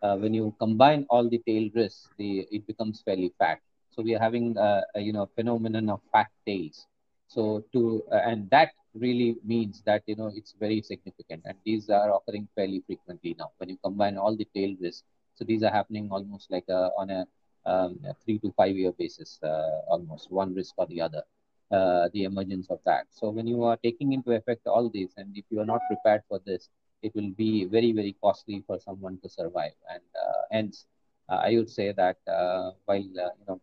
uh, 0.02 0.16
when 0.16 0.34
you 0.34 0.54
combine 0.58 1.06
all 1.10 1.28
the 1.28 1.38
tail 1.46 1.68
risks, 1.74 2.10
the 2.18 2.46
it 2.50 2.66
becomes 2.66 3.02
fairly 3.04 3.32
fat. 3.38 3.58
So 3.90 4.02
we 4.02 4.14
are 4.14 4.20
having 4.20 4.56
uh, 4.58 4.82
a 4.94 5.00
you 5.00 5.12
know 5.12 5.28
phenomenon 5.36 5.90
of 5.90 6.00
fat 6.12 6.28
tails. 6.46 6.86
So 7.28 7.64
to 7.72 8.02
uh, 8.12 8.22
and 8.30 8.50
that 8.50 8.70
really 8.94 9.36
means 9.44 9.82
that 9.86 10.02
you 10.06 10.16
know 10.16 10.30
it's 10.34 10.54
very 10.58 10.80
significant, 10.82 11.42
and 11.44 11.56
these 11.64 11.88
are 11.90 12.10
occurring 12.14 12.48
fairly 12.54 12.82
frequently 12.86 13.34
now. 13.38 13.50
When 13.58 13.70
you 13.70 13.78
combine 13.82 14.16
all 14.16 14.36
the 14.36 14.48
tail 14.54 14.74
risks, 14.80 15.04
so 15.34 15.44
these 15.44 15.62
are 15.62 15.70
happening 15.70 16.08
almost 16.10 16.50
like 16.50 16.64
a, 16.68 16.90
on 16.98 17.10
a, 17.10 17.26
um, 17.66 17.98
a 18.08 18.14
three 18.24 18.38
to 18.40 18.52
five 18.56 18.76
year 18.76 18.92
basis, 18.92 19.38
uh, 19.42 19.80
almost 19.88 20.30
one 20.30 20.54
risk 20.54 20.74
or 20.76 20.86
the 20.86 21.00
other. 21.00 21.22
Uh, 21.70 22.08
the 22.12 22.24
emergence 22.24 22.68
of 22.70 22.78
that. 22.84 23.06
So 23.10 23.30
when 23.30 23.46
you 23.46 23.62
are 23.64 23.76
taking 23.76 24.12
into 24.12 24.32
effect 24.32 24.66
all 24.66 24.88
these, 24.90 25.14
and 25.16 25.36
if 25.36 25.44
you 25.50 25.60
are 25.60 25.64
not 25.64 25.80
prepared 25.88 26.22
for 26.28 26.38
this, 26.44 26.68
it 27.02 27.14
will 27.14 27.30
be 27.36 27.64
very 27.64 27.92
very 27.92 28.14
costly 28.22 28.62
for 28.66 28.78
someone 28.78 29.18
to 29.22 29.28
survive. 29.28 29.72
And 29.90 30.02
uh, 30.22 30.42
hence, 30.50 30.86
uh, 31.28 31.40
I 31.42 31.56
would 31.56 31.70
say 31.70 31.92
that 31.92 32.16
uh, 32.28 32.72
while 32.84 33.08
uh, 33.24 33.30
you 33.38 33.46
know 33.48 33.60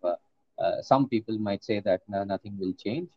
some 0.82 1.07
people 1.07 1.38
might 1.38 1.63
say 1.63 1.80
that 1.82 2.01
no, 2.07 2.23
nothing 2.23 2.57
will 2.59 2.73
change, 2.73 3.09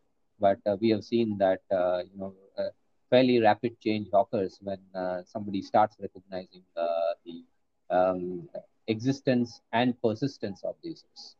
but 0.42 0.58
uh, 0.66 0.76
we 0.80 0.90
have 0.90 1.04
seen 1.04 1.38
that 1.38 1.62
uh, 1.80 2.00
you 2.10 2.18
know 2.20 2.34
uh, 2.58 2.70
fairly 3.10 3.40
rapid 3.40 3.78
change 3.80 4.08
occurs 4.14 4.58
when 4.62 4.80
somebody 5.26 5.62
starts 5.62 5.96
recognizing 6.00 6.64
the 6.76 7.36
um, 7.90 8.48
existence 8.88 9.60
and 9.72 9.94
persistence 10.02 10.62
of 10.64 10.76
these 10.82 11.04
risks. 11.10 11.36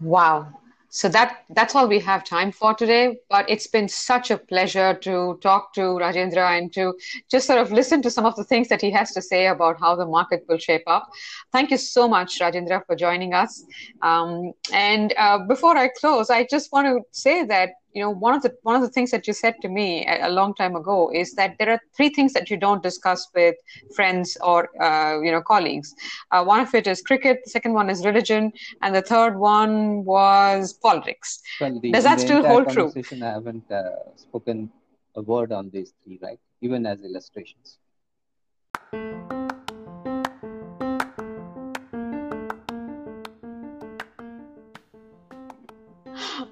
Wow. 0.00 0.52
So 0.94 1.08
that 1.08 1.42
that's 1.50 1.74
all 1.74 1.88
we 1.88 1.98
have 1.98 2.22
time 2.22 2.52
for 2.52 2.72
today. 2.72 3.18
But 3.28 3.50
it's 3.50 3.66
been 3.66 3.88
such 3.88 4.30
a 4.30 4.38
pleasure 4.38 4.94
to 4.94 5.40
talk 5.42 5.74
to 5.74 5.80
Rajendra 5.80 6.56
and 6.56 6.72
to 6.74 6.94
just 7.28 7.48
sort 7.48 7.58
of 7.58 7.72
listen 7.72 8.00
to 8.02 8.10
some 8.10 8.24
of 8.24 8.36
the 8.36 8.44
things 8.44 8.68
that 8.68 8.80
he 8.80 8.92
has 8.92 9.10
to 9.14 9.20
say 9.20 9.48
about 9.48 9.80
how 9.80 9.96
the 9.96 10.06
market 10.06 10.44
will 10.48 10.58
shape 10.58 10.84
up. 10.86 11.10
Thank 11.50 11.72
you 11.72 11.78
so 11.78 12.06
much, 12.06 12.38
Rajendra, 12.38 12.86
for 12.86 12.94
joining 12.94 13.34
us. 13.34 13.64
Um, 14.02 14.52
and 14.72 15.12
uh, 15.18 15.38
before 15.48 15.76
I 15.76 15.88
close, 15.88 16.30
I 16.30 16.46
just 16.48 16.70
want 16.70 16.86
to 16.86 17.00
say 17.10 17.44
that 17.44 17.70
you 17.94 18.02
know 18.02 18.10
one 18.10 18.34
of 18.34 18.42
the 18.42 18.52
one 18.62 18.76
of 18.76 18.82
the 18.82 18.88
things 18.88 19.10
that 19.12 19.26
you 19.26 19.32
said 19.32 19.54
to 19.62 19.68
me 19.68 20.04
a, 20.06 20.28
a 20.28 20.30
long 20.30 20.54
time 20.54 20.74
ago 20.76 21.10
is 21.14 21.34
that 21.34 21.56
there 21.58 21.70
are 21.70 21.80
three 21.96 22.08
things 22.08 22.32
that 22.32 22.50
you 22.50 22.56
don't 22.56 22.82
discuss 22.82 23.28
with 23.34 23.54
friends 23.94 24.36
or 24.42 24.68
uh, 24.82 25.20
you 25.20 25.30
know 25.30 25.40
colleagues. 25.40 25.94
Uh, 26.30 26.44
one 26.44 26.60
of 26.60 26.74
it 26.74 26.86
is 26.86 27.00
cricket. 27.02 27.40
The 27.44 27.50
second 27.50 27.72
one 27.72 27.88
is 27.88 28.04
religion, 28.04 28.52
and 28.82 28.94
the 28.94 29.02
third 29.02 29.38
one 29.38 30.04
was 30.04 30.72
politics. 30.72 31.40
Well, 31.60 31.78
the, 31.80 31.92
Does 31.92 32.04
that 32.04 32.20
still 32.20 32.42
hold 32.42 32.68
true? 32.68 32.92
I 33.22 33.26
haven't 33.26 33.70
uh, 33.70 33.82
spoken 34.16 34.70
a 35.14 35.22
word 35.22 35.52
on 35.52 35.70
these 35.70 35.92
three, 36.04 36.18
right? 36.20 36.40
Even 36.60 36.86
as 36.86 37.00
illustrations. 37.02 37.78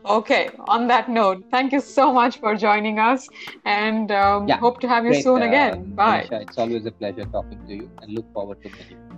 Okay, 0.05 0.51
on 0.67 0.89
that 0.89 1.09
note, 1.09 1.45
thank 1.51 1.73
you 1.73 1.81
so 1.81 2.13
much 2.13 2.39
for 2.39 2.57
joining 2.57 2.99
us 2.99 3.29
and 3.65 4.11
um, 4.11 4.49
Yeah, 4.49 4.57
hope 4.57 4.81
to 4.81 4.89
have 4.89 5.05
you 5.05 5.13
Great, 5.13 5.23
soon 5.23 5.43
uh, 5.43 5.47
again. 5.47 5.95
Bye. 5.95 6.27
Anisha. 6.29 6.43
It's 6.43 6.59
always 6.59 6.87
a 6.87 6.91
pleasure 6.91 7.25
talking 7.27 7.65
to 7.67 7.75
you 7.75 7.91
and 8.01 8.13
look 8.13 8.27
forward 8.33 8.59
to 8.63 8.69
meeting 8.71 8.99
more. 9.09 9.12